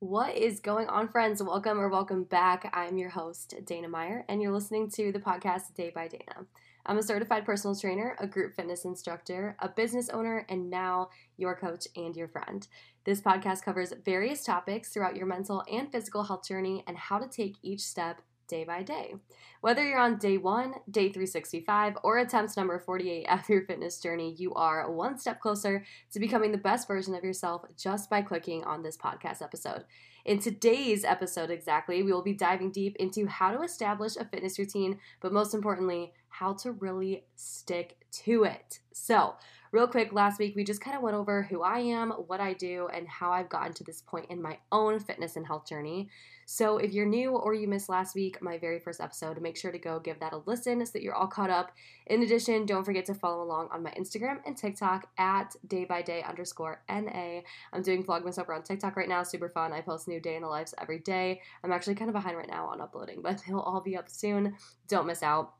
What 0.00 0.34
is 0.34 0.60
going 0.60 0.88
on, 0.88 1.08
friends? 1.08 1.42
Welcome 1.42 1.78
or 1.78 1.90
welcome 1.90 2.24
back. 2.24 2.70
I'm 2.72 2.96
your 2.96 3.10
host, 3.10 3.54
Dana 3.66 3.86
Meyer, 3.86 4.24
and 4.30 4.40
you're 4.40 4.50
listening 4.50 4.90
to 4.92 5.12
the 5.12 5.18
podcast 5.18 5.74
Day 5.74 5.92
by 5.94 6.08
Dana. 6.08 6.46
I'm 6.86 6.96
a 6.96 7.02
certified 7.02 7.44
personal 7.44 7.76
trainer, 7.76 8.16
a 8.18 8.26
group 8.26 8.56
fitness 8.56 8.86
instructor, 8.86 9.56
a 9.58 9.68
business 9.68 10.08
owner, 10.08 10.46
and 10.48 10.70
now 10.70 11.10
your 11.36 11.54
coach 11.54 11.86
and 11.96 12.16
your 12.16 12.28
friend. 12.28 12.66
This 13.04 13.20
podcast 13.20 13.62
covers 13.62 13.92
various 14.02 14.42
topics 14.42 14.88
throughout 14.88 15.16
your 15.16 15.26
mental 15.26 15.62
and 15.70 15.92
physical 15.92 16.24
health 16.24 16.48
journey 16.48 16.82
and 16.86 16.96
how 16.96 17.18
to 17.18 17.28
take 17.28 17.56
each 17.60 17.82
step 17.82 18.22
day 18.50 18.64
by 18.64 18.82
day. 18.82 19.14
Whether 19.62 19.86
you're 19.86 19.98
on 19.98 20.18
day 20.18 20.36
one, 20.36 20.74
day 20.90 21.08
365, 21.08 21.98
or 22.02 22.18
attempt 22.18 22.56
number 22.56 22.78
48 22.78 23.26
of 23.30 23.48
your 23.48 23.62
fitness 23.62 24.00
journey, 24.00 24.34
you 24.36 24.52
are 24.54 24.90
one 24.90 25.16
step 25.16 25.40
closer 25.40 25.84
to 26.12 26.20
becoming 26.20 26.52
the 26.52 26.58
best 26.58 26.88
version 26.88 27.14
of 27.14 27.24
yourself 27.24 27.62
just 27.78 28.10
by 28.10 28.20
clicking 28.20 28.64
on 28.64 28.82
this 28.82 28.96
podcast 28.96 29.40
episode. 29.40 29.84
In 30.24 30.38
today's 30.38 31.04
episode, 31.04 31.50
exactly, 31.50 32.02
we 32.02 32.12
will 32.12 32.22
be 32.22 32.34
diving 32.34 32.70
deep 32.70 32.96
into 32.96 33.26
how 33.26 33.52
to 33.52 33.62
establish 33.62 34.16
a 34.16 34.24
fitness 34.24 34.58
routine, 34.58 34.98
but 35.20 35.32
most 35.32 35.54
importantly, 35.54 36.12
how 36.28 36.52
to 36.54 36.72
really 36.72 37.24
stick 37.36 37.96
to 38.24 38.44
it. 38.44 38.80
So, 38.92 39.36
real 39.72 39.86
quick, 39.86 40.12
last 40.12 40.38
week 40.38 40.56
we 40.56 40.64
just 40.64 40.80
kind 40.80 40.96
of 40.96 41.02
went 41.02 41.16
over 41.16 41.42
who 41.42 41.62
I 41.62 41.78
am, 41.78 42.10
what 42.10 42.40
I 42.40 42.54
do, 42.54 42.88
and 42.92 43.06
how 43.06 43.30
I've 43.30 43.48
gotten 43.48 43.72
to 43.74 43.84
this 43.84 44.02
point 44.02 44.26
in 44.30 44.42
my 44.42 44.58
own 44.72 44.98
fitness 44.98 45.36
and 45.36 45.46
health 45.46 45.66
journey. 45.68 46.08
So, 46.46 46.78
if 46.78 46.92
you're 46.92 47.06
new 47.06 47.30
or 47.30 47.54
you 47.54 47.68
missed 47.68 47.88
last 47.88 48.16
week, 48.16 48.42
my 48.42 48.58
very 48.58 48.80
first 48.80 49.00
episode, 49.00 49.40
make 49.40 49.56
sure 49.56 49.70
to 49.70 49.78
go 49.78 50.00
give 50.00 50.18
that 50.18 50.32
a 50.32 50.38
listen 50.46 50.84
so 50.84 50.92
that 50.92 51.02
you're 51.02 51.14
all 51.14 51.28
caught 51.28 51.50
up. 51.50 51.70
In 52.08 52.22
addition, 52.24 52.66
don't 52.66 52.82
forget 52.84 53.04
to 53.06 53.14
follow 53.14 53.44
along 53.44 53.68
on 53.70 53.84
my 53.84 53.92
Instagram 53.92 54.38
and 54.44 54.56
TikTok 54.56 55.08
at 55.16 55.54
day 55.68 55.84
by 55.84 56.02
day 56.02 56.24
underscore 56.28 56.82
NA. 56.88 57.42
I'm 57.72 57.82
doing 57.82 58.02
Vlogmas 58.02 58.40
over 58.40 58.52
on 58.52 58.64
TikTok 58.64 58.96
right 58.96 59.08
now, 59.08 59.22
super 59.22 59.48
fun. 59.48 59.72
I 59.72 59.80
post 59.80 60.08
new 60.08 60.20
day 60.20 60.34
in 60.34 60.42
the 60.42 60.48
lives 60.48 60.74
every 60.80 60.98
day. 60.98 61.40
I'm 61.62 61.70
actually 61.70 61.94
kind 61.94 62.10
of 62.10 62.14
behind 62.14 62.36
right 62.36 62.50
now 62.50 62.66
on 62.66 62.80
uploading, 62.80 63.22
but 63.22 63.40
they'll 63.46 63.60
all 63.60 63.80
be 63.80 63.96
up 63.96 64.10
soon. 64.10 64.56
Don't 64.88 65.06
miss 65.06 65.22
out. 65.22 65.54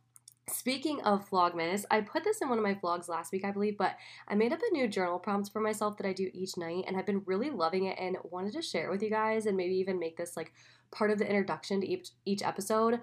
Speaking 0.49 1.01
of 1.03 1.29
Vlogmas, 1.31 1.85
I 1.91 2.01
put 2.01 2.25
this 2.25 2.41
in 2.41 2.49
one 2.49 2.59
of 2.59 2.65
my 2.65 2.75
vlogs 2.75 3.09
last 3.09 3.33
week, 3.33 3.45
I 3.45 3.53
believe, 3.53 3.79
but 3.79 3.97
I 4.27 4.35
made 4.35 4.53
up 4.53 4.59
a 4.59 4.73
new 4.73 4.89
journal 4.89 5.19
prompt 5.19 5.53
for 5.53 5.61
myself 5.61 5.97
that 5.99 6.07
I 6.07 6.13
do 6.13 6.29
each 6.33 6.57
night 6.57 6.85
and 6.87 6.97
I've 6.97 7.07
been 7.07 7.23
really 7.25 7.51
loving 7.51 7.85
it 7.85 7.99
and 8.01 8.17
wanted 8.25 8.55
to 8.55 8.63
share 8.63 8.87
it 8.87 8.91
with 8.91 9.03
you 9.03 9.11
guys 9.11 9.47
and 9.47 9.57
maybe 9.57 9.75
even 9.75 9.99
make 9.99 10.17
this 10.17 10.37
like 10.37 10.53
part 10.91 11.11
of 11.11 11.19
the 11.19 11.27
introduction 11.27 11.81
to 11.81 11.87
each, 11.87 12.11
each 12.25 12.43
episode. 12.43 13.01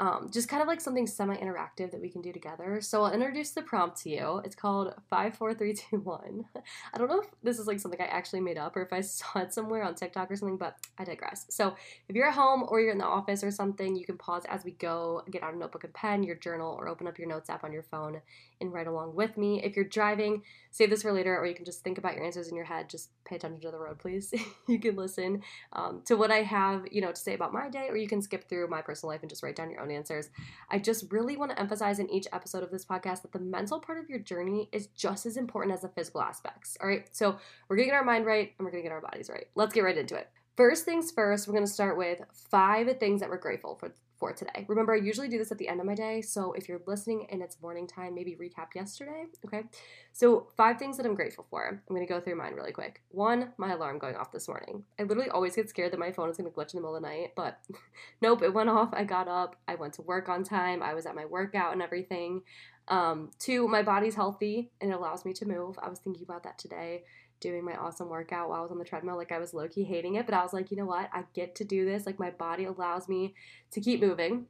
Um, 0.00 0.30
just 0.32 0.48
kind 0.48 0.62
of 0.62 0.66
like 0.66 0.80
something 0.80 1.06
semi 1.06 1.36
interactive 1.36 1.90
that 1.90 2.00
we 2.00 2.08
can 2.08 2.22
do 2.22 2.32
together. 2.32 2.80
So 2.80 3.04
I'll 3.04 3.12
introduce 3.12 3.50
the 3.50 3.60
prompt 3.60 4.00
to 4.02 4.08
you. 4.08 4.40
It's 4.46 4.56
called 4.56 4.94
54321. 5.10 6.46
I 6.94 6.98
don't 6.98 7.08
know 7.08 7.20
if 7.20 7.26
this 7.42 7.58
is 7.58 7.66
like 7.66 7.78
something 7.78 8.00
I 8.00 8.06
actually 8.06 8.40
made 8.40 8.56
up 8.56 8.74
or 8.76 8.82
if 8.82 8.94
I 8.94 9.00
saw 9.02 9.40
it 9.40 9.52
somewhere 9.52 9.82
on 9.82 9.94
TikTok 9.94 10.30
or 10.30 10.36
something, 10.36 10.56
but 10.56 10.78
I 10.98 11.04
digress. 11.04 11.44
So 11.50 11.76
if 12.08 12.16
you're 12.16 12.26
at 12.26 12.34
home 12.34 12.64
or 12.68 12.80
you're 12.80 12.92
in 12.92 12.98
the 12.98 13.04
office 13.04 13.44
or 13.44 13.50
something, 13.50 13.94
you 13.94 14.06
can 14.06 14.16
pause 14.16 14.44
as 14.48 14.64
we 14.64 14.70
go, 14.72 15.22
get 15.30 15.42
out 15.42 15.52
a 15.52 15.58
notebook 15.58 15.84
and 15.84 15.92
pen, 15.92 16.22
your 16.22 16.36
journal, 16.36 16.74
or 16.80 16.88
open 16.88 17.06
up 17.06 17.18
your 17.18 17.28
notes 17.28 17.50
app 17.50 17.62
on 17.62 17.70
your 17.70 17.82
phone 17.82 18.22
and 18.60 18.72
write 18.72 18.86
along 18.86 19.14
with 19.14 19.36
me. 19.36 19.62
If 19.62 19.76
you're 19.76 19.84
driving, 19.84 20.42
save 20.70 20.90
this 20.90 21.02
for 21.02 21.12
later, 21.12 21.36
or 21.36 21.46
you 21.46 21.54
can 21.54 21.64
just 21.64 21.82
think 21.82 21.98
about 21.98 22.14
your 22.14 22.24
answers 22.24 22.48
in 22.48 22.56
your 22.56 22.64
head. 22.64 22.88
Just 22.88 23.10
pay 23.24 23.36
attention 23.36 23.60
to 23.62 23.70
the 23.70 23.78
road, 23.78 23.98
please. 23.98 24.32
you 24.68 24.78
can 24.78 24.96
listen 24.96 25.42
um, 25.72 26.02
to 26.06 26.16
what 26.16 26.30
I 26.30 26.42
have, 26.42 26.86
you 26.90 27.00
know, 27.00 27.10
to 27.10 27.16
say 27.16 27.34
about 27.34 27.52
my 27.52 27.68
day, 27.68 27.88
or 27.88 27.96
you 27.96 28.08
can 28.08 28.22
skip 28.22 28.48
through 28.48 28.68
my 28.68 28.82
personal 28.82 29.12
life 29.12 29.22
and 29.22 29.30
just 29.30 29.42
write 29.42 29.56
down 29.56 29.70
your 29.70 29.80
own 29.80 29.90
answers. 29.90 30.30
I 30.70 30.78
just 30.78 31.10
really 31.10 31.36
want 31.36 31.50
to 31.52 31.60
emphasize 31.60 31.98
in 31.98 32.10
each 32.10 32.26
episode 32.32 32.62
of 32.62 32.70
this 32.70 32.84
podcast 32.84 33.22
that 33.22 33.32
the 33.32 33.40
mental 33.40 33.80
part 33.80 33.98
of 33.98 34.08
your 34.08 34.18
journey 34.18 34.68
is 34.72 34.88
just 34.88 35.26
as 35.26 35.36
important 35.36 35.74
as 35.74 35.82
the 35.82 35.88
physical 35.88 36.22
aspects. 36.22 36.76
All 36.80 36.88
right, 36.88 37.06
so 37.12 37.38
we're 37.68 37.76
gonna 37.76 37.86
get 37.86 37.94
our 37.94 38.04
mind 38.04 38.26
right 38.26 38.52
and 38.58 38.64
we're 38.64 38.72
gonna 38.72 38.82
get 38.82 38.92
our 38.92 39.00
bodies 39.00 39.30
right. 39.30 39.46
Let's 39.54 39.74
get 39.74 39.84
right 39.84 39.96
into 39.96 40.16
it. 40.16 40.28
First 40.56 40.84
things 40.84 41.10
first, 41.10 41.48
we're 41.48 41.54
gonna 41.54 41.66
start 41.66 41.96
with 41.96 42.20
five 42.50 42.98
things 42.98 43.20
that 43.20 43.30
we're 43.30 43.38
grateful 43.38 43.76
for 43.76 43.92
for 44.20 44.32
today. 44.32 44.66
Remember, 44.68 44.92
I 44.92 44.98
usually 44.98 45.28
do 45.28 45.38
this 45.38 45.50
at 45.50 45.58
the 45.58 45.66
end 45.66 45.80
of 45.80 45.86
my 45.86 45.94
day, 45.94 46.20
so 46.20 46.52
if 46.52 46.68
you're 46.68 46.82
listening 46.86 47.26
and 47.30 47.42
it's 47.42 47.60
morning 47.60 47.86
time, 47.86 48.14
maybe 48.14 48.36
recap 48.36 48.74
yesterday, 48.74 49.24
okay? 49.46 49.64
So, 50.12 50.48
five 50.56 50.78
things 50.78 50.98
that 50.98 51.06
I'm 51.06 51.14
grateful 51.14 51.46
for. 51.50 51.82
I'm 51.88 51.96
gonna 51.96 52.06
go 52.06 52.20
through 52.20 52.36
mine 52.36 52.52
really 52.52 52.70
quick. 52.70 53.00
One, 53.08 53.52
my 53.56 53.72
alarm 53.72 53.98
going 53.98 54.16
off 54.16 54.30
this 54.30 54.46
morning. 54.46 54.84
I 54.98 55.04
literally 55.04 55.30
always 55.30 55.56
get 55.56 55.70
scared 55.70 55.92
that 55.92 55.98
my 55.98 56.12
phone 56.12 56.28
is 56.28 56.36
gonna 56.36 56.50
glitch 56.50 56.74
in 56.74 56.78
the 56.78 56.82
middle 56.82 56.96
of 56.96 57.02
the 57.02 57.08
night, 57.08 57.32
but 57.34 57.58
nope, 58.20 58.42
it 58.42 58.54
went 58.54 58.68
off. 58.68 58.90
I 58.92 59.04
got 59.04 59.26
up, 59.26 59.56
I 59.66 59.74
went 59.74 59.94
to 59.94 60.02
work 60.02 60.28
on 60.28 60.44
time, 60.44 60.82
I 60.82 60.92
was 60.94 61.06
at 61.06 61.14
my 61.16 61.24
workout 61.24 61.72
and 61.72 61.82
everything. 61.82 62.42
Um, 62.88 63.30
two, 63.38 63.66
my 63.68 63.82
body's 63.82 64.16
healthy 64.16 64.70
and 64.80 64.90
it 64.90 64.94
allows 64.94 65.24
me 65.24 65.32
to 65.34 65.46
move. 65.46 65.78
I 65.82 65.88
was 65.88 66.00
thinking 66.00 66.24
about 66.24 66.42
that 66.42 66.58
today 66.58 67.04
doing 67.40 67.64
my 67.64 67.74
awesome 67.74 68.08
workout 68.08 68.48
while 68.48 68.60
I 68.60 68.62
was 68.62 68.70
on 68.70 68.78
the 68.78 68.84
treadmill. 68.84 69.16
Like 69.16 69.32
I 69.32 69.38
was 69.38 69.54
low 69.54 69.68
key 69.68 69.84
hating 69.84 70.14
it, 70.14 70.26
but 70.26 70.34
I 70.34 70.42
was 70.42 70.52
like, 70.52 70.70
you 70.70 70.76
know 70.76 70.86
what? 70.86 71.08
I 71.12 71.24
get 71.34 71.54
to 71.56 71.64
do 71.64 71.84
this. 71.84 72.06
Like 72.06 72.18
my 72.18 72.30
body 72.30 72.64
allows 72.64 73.08
me 73.08 73.34
to 73.72 73.80
keep 73.80 74.00
moving. 74.00 74.46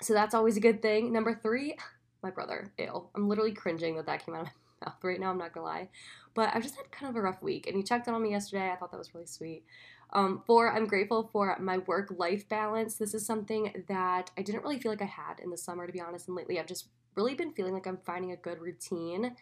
So 0.00 0.14
that's 0.14 0.34
always 0.34 0.56
a 0.56 0.60
good 0.60 0.80
thing. 0.80 1.12
Number 1.12 1.34
three, 1.34 1.76
my 2.22 2.30
brother. 2.30 2.72
Ew. 2.78 3.08
I'm 3.14 3.28
literally 3.28 3.52
cringing 3.52 3.96
that 3.96 4.06
that 4.06 4.24
came 4.24 4.34
out 4.34 4.42
of 4.42 4.48
my 4.80 4.86
mouth 4.88 5.04
right 5.04 5.20
now. 5.20 5.30
I'm 5.30 5.38
not 5.38 5.52
gonna 5.52 5.66
lie. 5.66 5.88
But 6.34 6.54
I've 6.54 6.62
just 6.62 6.76
had 6.76 6.90
kind 6.90 7.10
of 7.10 7.16
a 7.16 7.22
rough 7.22 7.42
week, 7.42 7.66
and 7.66 7.76
he 7.76 7.82
checked 7.82 8.06
in 8.06 8.14
on 8.14 8.22
me 8.22 8.30
yesterday. 8.30 8.70
I 8.70 8.76
thought 8.76 8.92
that 8.92 8.98
was 8.98 9.14
really 9.14 9.26
sweet. 9.26 9.64
Um, 10.12 10.42
four, 10.46 10.72
I'm 10.72 10.86
grateful 10.86 11.28
for 11.32 11.54
my 11.60 11.78
work 11.78 12.14
life 12.16 12.48
balance. 12.48 12.96
This 12.96 13.12
is 13.12 13.26
something 13.26 13.84
that 13.88 14.30
I 14.38 14.42
didn't 14.42 14.62
really 14.62 14.78
feel 14.78 14.92
like 14.92 15.02
I 15.02 15.06
had 15.06 15.40
in 15.42 15.50
the 15.50 15.56
summer, 15.56 15.86
to 15.86 15.92
be 15.92 16.00
honest. 16.00 16.28
And 16.28 16.36
lately, 16.36 16.58
I've 16.58 16.66
just 16.66 16.88
really 17.14 17.34
been 17.34 17.52
feeling 17.52 17.74
like 17.74 17.86
I'm 17.86 17.98
finding 18.06 18.32
a 18.32 18.36
good 18.36 18.60
routine. 18.60 19.34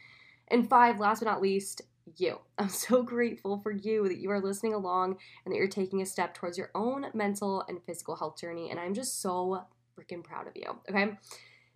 And 0.48 0.68
five, 0.68 0.98
last 0.98 1.20
but 1.20 1.30
not 1.30 1.42
least, 1.42 1.82
you. 2.16 2.38
I'm 2.58 2.68
so 2.68 3.02
grateful 3.02 3.58
for 3.58 3.72
you 3.72 4.08
that 4.08 4.18
you 4.18 4.30
are 4.30 4.40
listening 4.40 4.74
along 4.74 5.18
and 5.44 5.52
that 5.52 5.58
you're 5.58 5.68
taking 5.68 6.02
a 6.02 6.06
step 6.06 6.34
towards 6.34 6.58
your 6.58 6.70
own 6.74 7.06
mental 7.14 7.64
and 7.68 7.82
physical 7.84 8.16
health 8.16 8.40
journey. 8.40 8.70
And 8.70 8.78
I'm 8.78 8.94
just 8.94 9.20
so 9.20 9.64
freaking 9.98 10.22
proud 10.22 10.46
of 10.46 10.56
you. 10.56 10.78
Okay. 10.90 11.16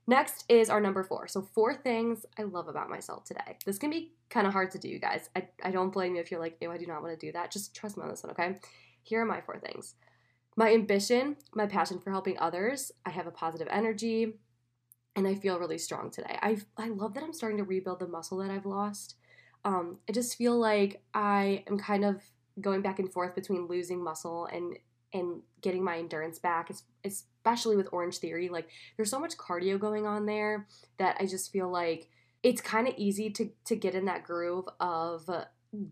Next 0.07 0.45
is 0.49 0.71
our 0.71 0.81
number 0.81 1.05
four. 1.05 1.29
So, 1.29 1.41
four 1.41 1.75
things 1.75 2.27
I 2.39 2.43
love 2.43 2.67
about 2.67 2.91
myself 2.91 3.25
today. 3.25 3.59
This 3.65 3.79
can 3.79 3.91
be 3.91 4.15
kind 4.29 4.47
of 4.47 4.53
hard 4.53 4.71
to 4.73 4.79
do, 4.79 4.89
you 4.89 4.99
guys. 4.99 5.29
I, 5.37 5.47
I 5.63 5.71
don't 5.71 5.93
blame 5.93 6.15
you 6.15 6.21
if 6.21 6.31
you're 6.31 6.41
like, 6.41 6.57
ew, 6.61 6.73
I 6.73 6.79
do 6.79 6.87
not 6.87 7.03
want 7.03 7.19
to 7.19 7.27
do 7.27 7.31
that. 7.33 7.53
Just 7.53 7.77
trust 7.77 7.97
me 7.97 8.03
on 8.03 8.09
this 8.09 8.25
one, 8.25 8.33
okay? 8.33 8.57
Here 9.03 9.21
are 9.21 9.27
my 9.27 9.41
four 9.41 9.59
things 9.59 9.95
my 10.57 10.75
ambition, 10.75 11.37
my 11.55 11.67
passion 11.67 11.99
for 11.99 12.11
helping 12.11 12.39
others. 12.39 12.93
I 13.07 13.11
have 13.11 13.27
a 13.27 13.31
positive 13.31 13.69
energy, 13.71 14.35
and 15.17 15.27
I 15.27 15.35
feel 15.35 15.59
really 15.59 15.79
strong 15.79 16.11
today. 16.11 16.39
I, 16.43 16.59
I 16.77 16.89
love 16.89 17.15
that 17.15 17.23
I'm 17.23 17.33
starting 17.33 17.59
to 17.59 17.65
rebuild 17.65 18.01
the 18.01 18.09
muscle 18.09 18.39
that 18.39 18.51
I've 18.51 18.67
lost 18.67 19.15
um, 19.65 19.99
I 20.09 20.13
just 20.13 20.37
feel 20.37 20.59
like 20.59 21.03
I 21.15 21.65
am 21.69 21.79
kind 21.79 22.05
of 22.05 22.21
going 22.61 22.83
back 22.83 22.99
and 22.99 23.13
forth 23.13 23.35
between 23.35 23.67
losing 23.67 24.03
muscle 24.03 24.47
and 24.47 24.77
and 25.13 25.43
getting 25.61 25.83
my 25.83 25.99
endurance 25.99 26.39
back, 26.39 26.71
especially 27.05 27.77
with 27.77 27.89
Orange 27.93 28.19
Theory. 28.19 28.49
Like 28.49 28.69
there's 28.97 29.11
so 29.11 29.19
much 29.19 29.37
cardio 29.37 29.79
going 29.79 30.07
on 30.07 30.27
there 30.27 30.67
that 30.99 31.17
I 31.19 31.27
just 31.27 31.53
feel 31.53 31.69
like 31.69 32.09
it's 32.43 32.61
kind 32.61 32.89
of 32.89 32.95
easy 32.97 33.31
to 33.31 33.51
to 33.67 33.77
get 33.77 33.95
in 33.95 34.05
that 34.07 34.25
groove 34.25 34.67
of 34.79 35.29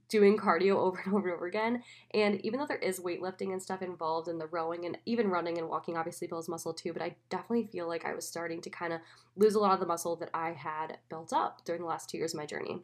doing 0.08 0.36
cardio 0.36 0.76
over 0.76 1.00
and 1.04 1.14
over 1.14 1.28
and 1.28 1.36
over 1.36 1.46
again. 1.46 1.82
And 2.12 2.44
even 2.44 2.58
though 2.58 2.66
there 2.66 2.78
is 2.78 3.00
weightlifting 3.00 3.52
and 3.52 3.62
stuff 3.62 3.82
involved 3.82 4.28
in 4.28 4.38
the 4.38 4.46
rowing 4.46 4.86
and 4.86 4.98
even 5.06 5.28
running 5.28 5.58
and 5.58 5.68
walking 5.68 5.96
obviously 5.96 6.26
builds 6.26 6.48
muscle 6.48 6.72
too, 6.72 6.92
but 6.92 7.02
I 7.02 7.16
definitely 7.30 7.66
feel 7.66 7.86
like 7.86 8.04
I 8.04 8.14
was 8.14 8.26
starting 8.26 8.60
to 8.62 8.70
kind 8.70 8.92
of 8.92 9.00
lose 9.36 9.54
a 9.54 9.60
lot 9.60 9.74
of 9.74 9.80
the 9.80 9.86
muscle 9.86 10.16
that 10.16 10.30
I 10.34 10.52
had 10.52 10.98
built 11.08 11.32
up 11.32 11.64
during 11.64 11.82
the 11.82 11.88
last 11.88 12.08
two 12.08 12.18
years 12.18 12.34
of 12.34 12.38
my 12.38 12.46
journey. 12.46 12.82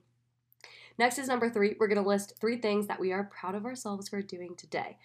Next 0.99 1.19
is 1.19 1.29
number 1.29 1.51
three. 1.51 1.77
We're 1.79 1.89
going 1.89 2.03
to 2.03 2.09
list 2.09 2.35
three 2.41 2.59
things 2.59 2.87
that 2.87 3.01
we 3.01 3.13
are 3.13 3.25
proud 3.25 3.55
of 3.55 3.65
ourselves 3.65 4.09
for 4.09 4.23
doing 4.23 4.55
today. 4.57 4.99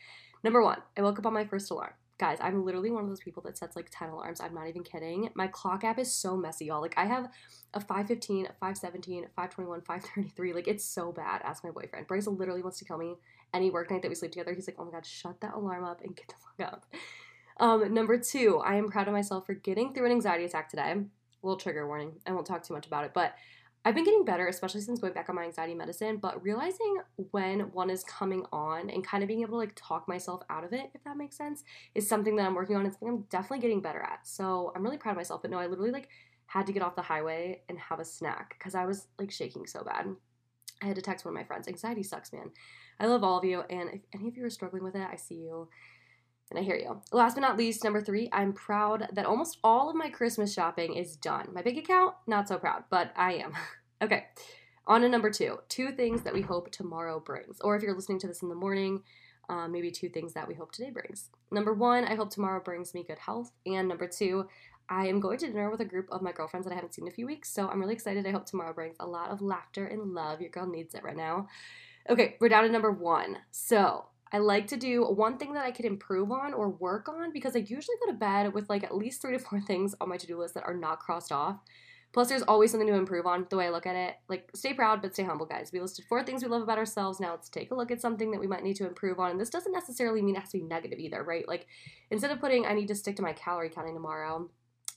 Number 0.43 0.63
one, 0.63 0.79
I 0.97 1.01
woke 1.01 1.19
up 1.19 1.25
on 1.25 1.33
my 1.33 1.45
first 1.45 1.69
alarm. 1.71 1.93
Guys, 2.17 2.37
I'm 2.41 2.65
literally 2.65 2.91
one 2.91 3.03
of 3.03 3.09
those 3.09 3.21
people 3.21 3.41
that 3.43 3.57
sets 3.57 3.77
like 3.77 3.87
10 3.91 4.09
alarms. 4.09 4.41
I'm 4.41 4.53
not 4.53 4.67
even 4.67 4.83
kidding. 4.83 5.29
My 5.35 5.47
clock 5.47 5.85
app 5.85 5.97
is 5.97 6.13
so 6.13 6.35
messy, 6.35 6.65
y'all. 6.65 6.81
Like, 6.81 6.95
I 6.97 7.05
have 7.05 7.29
a 7.73 7.79
515, 7.79 8.45
a 8.45 8.49
517, 8.49 9.23
a 9.23 9.27
521, 9.27 9.81
533. 9.81 10.53
Like, 10.53 10.67
it's 10.67 10.83
so 10.83 11.13
bad. 11.13 11.41
Ask 11.45 11.63
my 11.63 11.71
boyfriend. 11.71 12.07
Bryce 12.07 12.27
literally 12.27 12.61
wants 12.61 12.77
to 12.79 12.85
kill 12.85 12.97
me 12.97 13.15
any 13.53 13.69
work 13.71 13.89
night 13.89 14.01
that 14.01 14.09
we 14.09 14.15
sleep 14.15 14.31
together. 14.31 14.53
He's 14.53 14.67
like, 14.67 14.75
oh 14.77 14.85
my 14.85 14.91
God, 14.91 15.05
shut 15.05 15.39
that 15.39 15.53
alarm 15.53 15.85
up 15.85 16.01
and 16.01 16.15
get 16.15 16.27
the 16.27 16.35
fuck 16.35 16.73
up. 16.73 16.85
Um, 17.59 17.93
number 17.93 18.17
two, 18.17 18.61
I 18.63 18.75
am 18.75 18.89
proud 18.89 19.07
of 19.07 19.13
myself 19.13 19.45
for 19.45 19.53
getting 19.53 19.93
through 19.93 20.05
an 20.05 20.11
anxiety 20.11 20.45
attack 20.45 20.69
today. 20.69 20.95
Little 21.41 21.57
trigger 21.57 21.87
warning. 21.87 22.13
I 22.25 22.31
won't 22.31 22.45
talk 22.45 22.63
too 22.63 22.73
much 22.73 22.87
about 22.87 23.05
it, 23.05 23.11
but 23.13 23.33
I've 23.85 23.95
been 23.95 24.03
getting 24.03 24.25
better, 24.25 24.47
especially 24.47 24.81
since 24.81 24.99
going 24.99 25.13
back 25.13 25.29
on 25.29 25.35
my 25.35 25.45
anxiety 25.45 25.73
medicine, 25.73 26.17
but 26.17 26.43
realizing 26.43 26.97
when 27.31 27.71
one 27.71 27.89
is 27.89 28.03
coming 28.03 28.45
on 28.51 28.89
and 28.89 29.05
kind 29.05 29.23
of 29.23 29.27
being 29.27 29.41
able 29.41 29.51
to 29.51 29.57
like 29.57 29.71
talk 29.75 30.07
myself 30.07 30.41
out 30.49 30.65
of 30.65 30.73
it, 30.73 30.89
if 30.93 31.03
that 31.05 31.15
makes 31.15 31.37
sense, 31.37 31.63
is 31.95 32.07
something 32.07 32.35
that 32.35 32.45
I'm 32.45 32.55
working 32.55 32.75
on. 32.75 32.85
It's 32.85 32.95
something 32.95 33.07
I'm 33.07 33.25
definitely 33.29 33.59
getting 33.59 33.81
better 33.81 34.01
at. 34.01 34.27
So 34.27 34.73
I'm 34.75 34.83
really 34.83 34.97
proud 34.97 35.11
of 35.11 35.17
myself. 35.17 35.41
But 35.41 35.51
no, 35.51 35.59
I 35.59 35.67
literally 35.67 35.91
like 35.91 36.09
had 36.47 36.67
to 36.67 36.73
get 36.73 36.83
off 36.83 36.95
the 36.95 37.01
highway 37.01 37.61
and 37.69 37.79
have 37.79 37.99
a 37.99 38.05
snack 38.05 38.55
because 38.57 38.75
I 38.75 38.85
was 38.85 39.07
like 39.17 39.31
shaking 39.31 39.65
so 39.65 39.83
bad. 39.83 40.07
I 40.81 40.87
had 40.87 40.95
to 40.95 41.01
text 41.01 41.25
one 41.25 41.33
of 41.33 41.39
my 41.39 41.45
friends. 41.45 41.67
Anxiety 41.67 42.03
sucks, 42.03 42.33
man. 42.33 42.51
I 42.99 43.05
love 43.05 43.23
all 43.23 43.37
of 43.37 43.45
you, 43.45 43.61
and 43.69 43.89
if 43.93 44.01
any 44.13 44.27
of 44.27 44.35
you 44.35 44.45
are 44.45 44.49
struggling 44.49 44.83
with 44.83 44.95
it, 44.95 45.07
I 45.09 45.15
see 45.15 45.35
you. 45.35 45.69
And 46.49 46.59
I 46.59 46.63
hear 46.63 46.75
you. 46.75 47.01
Last 47.11 47.35
but 47.35 47.41
not 47.41 47.57
least, 47.57 47.83
number 47.83 48.01
three, 48.01 48.27
I'm 48.31 48.53
proud 48.53 49.07
that 49.13 49.25
almost 49.25 49.59
all 49.63 49.89
of 49.89 49.95
my 49.95 50.09
Christmas 50.09 50.53
shopping 50.53 50.95
is 50.95 51.15
done. 51.15 51.49
My 51.53 51.61
big 51.61 51.77
account, 51.77 52.15
not 52.25 52.47
so 52.47 52.57
proud, 52.57 52.85
but 52.89 53.13
I 53.15 53.33
am. 53.33 53.53
okay, 54.01 54.25
on 54.87 55.01
to 55.01 55.09
number 55.09 55.29
two 55.29 55.59
two 55.69 55.91
things 55.91 56.23
that 56.23 56.33
we 56.33 56.41
hope 56.41 56.71
tomorrow 56.71 57.19
brings. 57.19 57.61
Or 57.61 57.75
if 57.75 57.83
you're 57.83 57.95
listening 57.95 58.19
to 58.19 58.27
this 58.27 58.41
in 58.41 58.49
the 58.49 58.55
morning, 58.55 59.03
um, 59.47 59.71
maybe 59.71 59.91
two 59.91 60.09
things 60.09 60.33
that 60.33 60.47
we 60.47 60.55
hope 60.55 60.71
today 60.71 60.89
brings. 60.89 61.29
Number 61.51 61.73
one, 61.73 62.05
I 62.05 62.15
hope 62.15 62.31
tomorrow 62.31 62.61
brings 62.61 62.93
me 62.93 63.03
good 63.03 63.19
health. 63.19 63.51
And 63.65 63.87
number 63.87 64.07
two, 64.07 64.47
I 64.89 65.07
am 65.07 65.19
going 65.19 65.37
to 65.39 65.47
dinner 65.47 65.69
with 65.69 65.81
a 65.81 65.85
group 65.85 66.07
of 66.11 66.21
my 66.23 66.31
girlfriends 66.31 66.65
that 66.65 66.71
I 66.71 66.75
haven't 66.75 66.95
seen 66.95 67.05
in 67.05 67.11
a 67.11 67.15
few 67.15 67.27
weeks. 67.27 67.51
So 67.51 67.67
I'm 67.67 67.79
really 67.79 67.93
excited. 67.93 68.25
I 68.25 68.31
hope 68.31 68.45
tomorrow 68.45 68.73
brings 68.73 68.95
a 68.99 69.05
lot 69.05 69.29
of 69.29 69.41
laughter 69.41 69.85
and 69.85 70.13
love. 70.13 70.41
Your 70.41 70.49
girl 70.49 70.67
needs 70.67 70.95
it 70.95 71.03
right 71.03 71.17
now. 71.17 71.47
Okay, 72.09 72.37
we're 72.39 72.49
down 72.49 72.63
to 72.63 72.69
number 72.69 72.91
one. 72.91 73.37
So 73.51 74.05
I 74.31 74.37
like 74.37 74.67
to 74.67 74.77
do 74.77 75.03
one 75.05 75.37
thing 75.37 75.53
that 75.53 75.65
I 75.65 75.71
could 75.71 75.85
improve 75.85 76.31
on 76.31 76.53
or 76.53 76.69
work 76.69 77.09
on 77.09 77.33
because 77.33 77.55
I 77.55 77.59
usually 77.59 77.97
go 78.05 78.11
to 78.11 78.17
bed 78.17 78.53
with 78.53 78.69
like 78.69 78.83
at 78.83 78.95
least 78.95 79.21
three 79.21 79.37
to 79.37 79.39
four 79.39 79.59
things 79.67 79.95
on 79.99 80.09
my 80.09 80.17
to 80.17 80.27
do 80.27 80.37
list 80.37 80.53
that 80.53 80.65
are 80.65 80.75
not 80.75 80.99
crossed 80.99 81.31
off. 81.31 81.59
Plus, 82.11 82.27
there's 82.27 82.41
always 82.43 82.71
something 82.71 82.87
to 82.87 82.95
improve 82.95 83.27
on 83.27 83.45
the 83.49 83.57
way 83.57 83.67
I 83.67 83.69
look 83.69 83.85
at 83.85 83.95
it. 83.95 84.15
Like, 84.27 84.49
stay 84.55 84.73
proud, 84.73 84.99
but 84.99 85.13
stay 85.13 85.23
humble, 85.23 85.45
guys. 85.45 85.69
We 85.71 85.79
listed 85.79 86.05
four 86.05 86.23
things 86.23 86.41
we 86.41 86.49
love 86.49 86.63
about 86.63 86.79
ourselves. 86.79 87.19
Now, 87.19 87.31
let's 87.31 87.49
take 87.49 87.69
a 87.69 87.75
look 87.75 87.91
at 87.91 88.01
something 88.01 88.31
that 88.31 88.39
we 88.39 88.47
might 88.47 88.63
need 88.63 88.77
to 88.77 88.87
improve 88.87 89.19
on. 89.19 89.29
And 89.29 89.39
this 89.39 89.51
doesn't 89.51 89.71
necessarily 89.71 90.23
mean 90.23 90.35
it 90.35 90.39
has 90.39 90.49
to 90.49 90.57
be 90.57 90.63
negative 90.63 90.97
either, 90.97 91.23
right? 91.23 91.47
Like, 91.47 91.67
instead 92.09 92.31
of 92.31 92.39
putting, 92.39 92.65
I 92.65 92.73
need 92.73 92.87
to 92.87 92.95
stick 92.95 93.15
to 93.17 93.21
my 93.21 93.33
calorie 93.33 93.69
counting 93.69 93.93
tomorrow, 93.93 94.49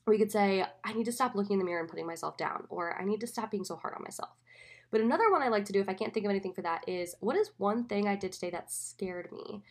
we 0.07 0.17
could 0.17 0.33
say, 0.33 0.65
I 0.85 0.93
need 0.95 1.05
to 1.05 1.13
stop 1.13 1.35
looking 1.35 1.55
in 1.55 1.59
the 1.59 1.67
mirror 1.67 1.81
and 1.81 1.89
putting 1.89 2.07
myself 2.07 2.39
down, 2.39 2.65
or 2.71 2.99
I 2.99 3.05
need 3.05 3.21
to 3.21 3.27
stop 3.27 3.51
being 3.51 3.65
so 3.65 3.77
hard 3.77 3.95
on 3.95 4.03
myself. 4.03 4.31
But 4.93 5.01
another 5.01 5.33
one 5.33 5.43
I 5.43 5.49
like 5.49 5.65
to 5.65 5.73
do, 5.73 5.81
if 5.81 5.89
I 5.89 5.95
can't 5.95 6.15
think 6.15 6.25
of 6.25 6.31
anything 6.31 6.53
for 6.53 6.63
that, 6.63 6.89
is 6.89 7.17
what 7.19 7.35
is 7.35 7.51
one 7.57 7.85
thing 7.85 8.07
I 8.07 8.15
did 8.15 8.33
today 8.33 8.51
that 8.51 8.71
scared 8.71 9.33
me? 9.33 9.65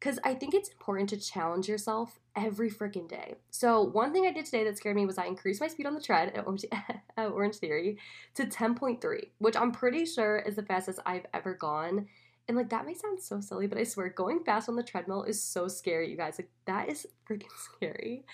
because 0.00 0.18
I 0.24 0.34
think 0.34 0.54
it's 0.54 0.70
important 0.70 1.10
to 1.10 1.18
challenge 1.18 1.68
yourself 1.68 2.18
every 2.34 2.70
freaking 2.70 3.06
day. 3.06 3.34
So, 3.50 3.82
one 3.82 4.12
thing 4.12 4.26
I 4.26 4.32
did 4.32 4.46
today 4.46 4.64
that 4.64 4.78
scared 4.78 4.96
me 4.96 5.04
was 5.04 5.18
I 5.18 5.26
increased 5.26 5.60
my 5.60 5.68
speed 5.68 5.86
on 5.86 5.94
the 5.94 6.00
tread 6.00 6.32
at 6.34 6.46
Orange, 6.46 6.64
at 7.16 7.30
Orange 7.30 7.56
Theory 7.56 7.98
to 8.34 8.46
10.3, 8.46 9.28
which 9.38 9.56
I'm 9.56 9.72
pretty 9.72 10.06
sure 10.06 10.38
is 10.38 10.56
the 10.56 10.62
fastest 10.62 11.00
I've 11.04 11.26
ever 11.34 11.54
gone. 11.54 12.06
And 12.48 12.56
like 12.56 12.70
that 12.70 12.86
may 12.86 12.94
sound 12.94 13.20
so 13.20 13.40
silly, 13.40 13.66
but 13.66 13.78
I 13.78 13.84
swear 13.84 14.08
going 14.08 14.42
fast 14.42 14.68
on 14.68 14.74
the 14.74 14.82
treadmill 14.82 15.22
is 15.22 15.40
so 15.40 15.68
scary, 15.68 16.10
you 16.10 16.16
guys. 16.16 16.38
Like 16.38 16.50
that 16.64 16.88
is 16.88 17.06
freaking 17.28 17.44
scary. 17.76 18.24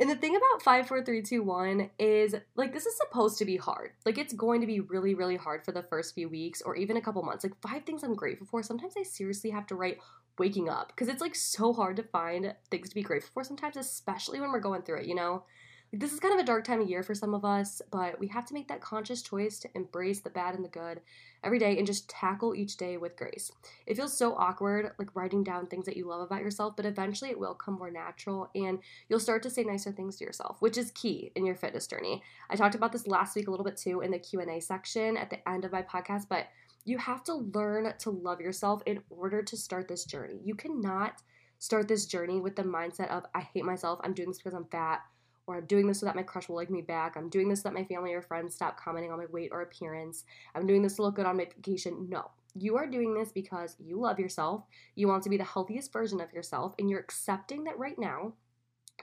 And 0.00 0.08
the 0.08 0.14
thing 0.14 0.36
about 0.36 0.62
54321 0.62 1.90
is 1.98 2.36
like 2.54 2.72
this 2.72 2.86
is 2.86 2.96
supposed 2.96 3.36
to 3.38 3.44
be 3.44 3.56
hard. 3.56 3.90
Like 4.06 4.16
it's 4.16 4.32
going 4.32 4.60
to 4.60 4.66
be 4.66 4.80
really, 4.80 5.14
really 5.14 5.36
hard 5.36 5.64
for 5.64 5.72
the 5.72 5.82
first 5.82 6.14
few 6.14 6.28
weeks 6.28 6.62
or 6.62 6.76
even 6.76 6.96
a 6.96 7.00
couple 7.00 7.22
months. 7.22 7.44
Like 7.44 7.60
five 7.60 7.84
things 7.84 8.04
I'm 8.04 8.14
grateful 8.14 8.46
for. 8.46 8.62
Sometimes 8.62 8.94
I 8.96 9.02
seriously 9.02 9.50
have 9.50 9.66
to 9.66 9.74
write 9.74 9.98
waking 10.38 10.68
up 10.68 10.88
because 10.88 11.08
it's 11.08 11.20
like 11.20 11.34
so 11.34 11.72
hard 11.72 11.96
to 11.96 12.04
find 12.04 12.54
things 12.70 12.88
to 12.88 12.94
be 12.94 13.02
grateful 13.02 13.30
for 13.34 13.42
sometimes, 13.42 13.76
especially 13.76 14.40
when 14.40 14.52
we're 14.52 14.60
going 14.60 14.82
through 14.82 15.00
it, 15.00 15.06
you 15.06 15.16
know? 15.16 15.42
This 15.90 16.12
is 16.12 16.20
kind 16.20 16.34
of 16.34 16.40
a 16.40 16.44
dark 16.44 16.64
time 16.64 16.82
of 16.82 16.88
year 16.90 17.02
for 17.02 17.14
some 17.14 17.32
of 17.32 17.46
us, 17.46 17.80
but 17.90 18.20
we 18.20 18.26
have 18.28 18.44
to 18.46 18.54
make 18.54 18.68
that 18.68 18.82
conscious 18.82 19.22
choice 19.22 19.58
to 19.60 19.70
embrace 19.74 20.20
the 20.20 20.28
bad 20.28 20.54
and 20.54 20.62
the 20.62 20.68
good 20.68 21.00
every 21.42 21.58
day 21.58 21.78
and 21.78 21.86
just 21.86 22.10
tackle 22.10 22.54
each 22.54 22.76
day 22.76 22.98
with 22.98 23.16
grace. 23.16 23.50
It 23.86 23.96
feels 23.96 24.14
so 24.14 24.34
awkward, 24.34 24.92
like 24.98 25.16
writing 25.16 25.42
down 25.42 25.66
things 25.66 25.86
that 25.86 25.96
you 25.96 26.06
love 26.06 26.20
about 26.20 26.42
yourself, 26.42 26.76
but 26.76 26.84
eventually 26.84 27.30
it 27.30 27.38
will 27.38 27.54
come 27.54 27.78
more 27.78 27.90
natural 27.90 28.50
and 28.54 28.80
you'll 29.08 29.18
start 29.18 29.42
to 29.44 29.50
say 29.50 29.64
nicer 29.64 29.90
things 29.90 30.16
to 30.16 30.24
yourself, 30.24 30.60
which 30.60 30.76
is 30.76 30.90
key 30.90 31.32
in 31.34 31.46
your 31.46 31.54
fitness 31.54 31.86
journey. 31.86 32.22
I 32.50 32.56
talked 32.56 32.74
about 32.74 32.92
this 32.92 33.06
last 33.06 33.34
week 33.34 33.48
a 33.48 33.50
little 33.50 33.64
bit 33.64 33.78
too 33.78 34.02
in 34.02 34.10
the 34.10 34.18
Q&A 34.18 34.60
section 34.60 35.16
at 35.16 35.30
the 35.30 35.48
end 35.48 35.64
of 35.64 35.72
my 35.72 35.80
podcast, 35.80 36.24
but 36.28 36.48
you 36.84 36.98
have 36.98 37.24
to 37.24 37.34
learn 37.34 37.94
to 38.00 38.10
love 38.10 38.42
yourself 38.42 38.82
in 38.84 39.00
order 39.08 39.42
to 39.42 39.56
start 39.56 39.88
this 39.88 40.04
journey. 40.04 40.38
You 40.44 40.54
cannot 40.54 41.22
start 41.58 41.88
this 41.88 42.04
journey 42.04 42.42
with 42.42 42.56
the 42.56 42.62
mindset 42.62 43.08
of, 43.08 43.24
I 43.34 43.40
hate 43.40 43.64
myself, 43.64 44.00
I'm 44.04 44.12
doing 44.12 44.28
this 44.28 44.38
because 44.38 44.52
I'm 44.52 44.66
fat, 44.66 45.00
or 45.48 45.56
I'm 45.56 45.64
doing 45.64 45.86
this 45.86 46.00
so 46.00 46.06
that 46.06 46.14
my 46.14 46.22
crush 46.22 46.48
will 46.48 46.56
like 46.56 46.70
me 46.70 46.82
back, 46.82 47.16
I'm 47.16 47.30
doing 47.30 47.48
this 47.48 47.62
so 47.62 47.70
that 47.70 47.74
my 47.74 47.84
family 47.84 48.12
or 48.12 48.20
friends 48.20 48.54
stop 48.54 48.78
commenting 48.78 49.10
on 49.10 49.18
my 49.18 49.26
weight 49.32 49.48
or 49.50 49.62
appearance, 49.62 50.24
I'm 50.54 50.66
doing 50.66 50.82
this 50.82 50.96
to 50.96 51.02
look 51.02 51.16
good 51.16 51.26
on 51.26 51.38
my 51.38 51.46
vacation. 51.46 52.06
No. 52.10 52.30
You 52.54 52.76
are 52.76 52.86
doing 52.86 53.14
this 53.14 53.32
because 53.32 53.76
you 53.78 53.98
love 53.98 54.18
yourself, 54.18 54.64
you 54.94 55.08
want 55.08 55.22
to 55.22 55.30
be 55.30 55.38
the 55.38 55.44
healthiest 55.44 55.90
version 55.90 56.20
of 56.20 56.32
yourself, 56.32 56.74
and 56.78 56.90
you're 56.90 57.00
accepting 57.00 57.64
that 57.64 57.78
right 57.78 57.98
now, 57.98 58.34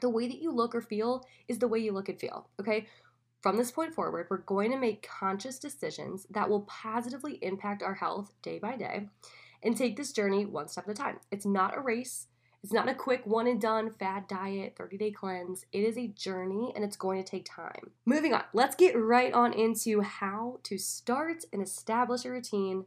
the 0.01 0.09
way 0.09 0.27
that 0.27 0.41
you 0.41 0.51
look 0.51 0.75
or 0.75 0.81
feel 0.81 1.25
is 1.47 1.57
the 1.57 1.67
way 1.67 1.79
you 1.79 1.91
look 1.91 2.09
and 2.09 2.19
feel. 2.19 2.47
Okay? 2.59 2.85
From 3.41 3.57
this 3.57 3.71
point 3.71 3.95
forward, 3.95 4.27
we're 4.29 4.37
going 4.37 4.71
to 4.71 4.77
make 4.77 5.07
conscious 5.07 5.57
decisions 5.57 6.27
that 6.29 6.49
will 6.49 6.61
positively 6.61 7.39
impact 7.41 7.81
our 7.81 7.95
health 7.95 8.33
day 8.43 8.59
by 8.59 8.75
day 8.75 9.07
and 9.63 9.75
take 9.75 9.97
this 9.97 10.11
journey 10.11 10.45
one 10.45 10.67
step 10.67 10.85
at 10.87 10.91
a 10.91 10.93
time. 10.93 11.19
It's 11.31 11.45
not 11.45 11.75
a 11.75 11.81
race. 11.81 12.27
It's 12.65 12.73
not 12.73 12.89
a 12.89 12.95
quick 12.95 13.27
one 13.27 13.45
and 13.45 13.61
done 13.61 13.91
fad 13.91 14.27
diet, 14.27 14.73
30 14.75 14.97
day 14.97 15.11
cleanse. 15.11 15.67
It 15.71 15.83
is 15.83 15.99
a 15.99 16.07
journey 16.07 16.73
and 16.75 16.83
it's 16.83 16.97
going 16.97 17.23
to 17.23 17.29
take 17.29 17.45
time. 17.45 17.91
Moving 18.07 18.33
on, 18.33 18.41
let's 18.53 18.75
get 18.75 18.99
right 18.99 19.31
on 19.31 19.53
into 19.53 20.01
how 20.01 20.61
to 20.63 20.79
start 20.79 21.45
and 21.53 21.61
establish 21.61 22.25
a 22.25 22.31
routine 22.31 22.85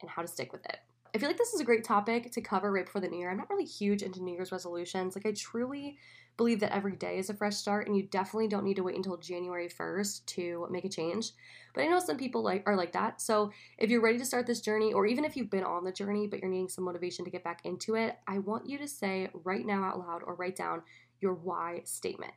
and 0.00 0.08
how 0.08 0.22
to 0.22 0.28
stick 0.28 0.54
with 0.54 0.64
it. 0.64 0.78
I 1.14 1.18
feel 1.18 1.28
like 1.28 1.36
this 1.36 1.52
is 1.52 1.60
a 1.60 1.66
great 1.66 1.84
topic 1.84 2.32
to 2.32 2.40
cover 2.40 2.72
right 2.72 2.86
before 2.86 3.02
the 3.02 3.08
new 3.08 3.18
year. 3.18 3.30
I'm 3.30 3.36
not 3.36 3.50
really 3.50 3.66
huge 3.66 4.02
into 4.02 4.22
New 4.22 4.32
Year's 4.32 4.52
resolutions. 4.52 5.14
Like, 5.14 5.26
I 5.26 5.32
truly 5.32 5.98
believe 6.40 6.60
that 6.60 6.74
every 6.74 6.96
day 6.96 7.18
is 7.18 7.28
a 7.28 7.34
fresh 7.34 7.54
start, 7.54 7.86
and 7.86 7.94
you 7.94 8.02
definitely 8.04 8.48
don't 8.48 8.64
need 8.64 8.76
to 8.76 8.82
wait 8.82 8.96
until 8.96 9.18
January 9.18 9.68
1st 9.68 10.24
to 10.24 10.66
make 10.70 10.86
a 10.86 10.88
change. 10.88 11.32
But 11.74 11.82
I 11.82 11.86
know 11.86 12.00
some 12.00 12.16
people 12.16 12.42
like 12.42 12.62
are 12.64 12.76
like 12.76 12.92
that. 12.92 13.20
So 13.20 13.52
if 13.76 13.90
you're 13.90 14.00
ready 14.00 14.16
to 14.16 14.24
start 14.24 14.46
this 14.46 14.62
journey, 14.62 14.94
or 14.94 15.04
even 15.04 15.26
if 15.26 15.36
you've 15.36 15.50
been 15.50 15.64
on 15.64 15.84
the 15.84 15.92
journey 15.92 16.26
but 16.26 16.40
you're 16.40 16.48
needing 16.48 16.70
some 16.70 16.84
motivation 16.84 17.26
to 17.26 17.30
get 17.30 17.44
back 17.44 17.60
into 17.64 17.94
it, 17.94 18.16
I 18.26 18.38
want 18.38 18.66
you 18.66 18.78
to 18.78 18.88
say 18.88 19.28
right 19.44 19.66
now 19.66 19.84
out 19.84 19.98
loud 19.98 20.22
or 20.24 20.34
write 20.34 20.56
down 20.56 20.80
your 21.20 21.34
why 21.34 21.82
statement. 21.84 22.32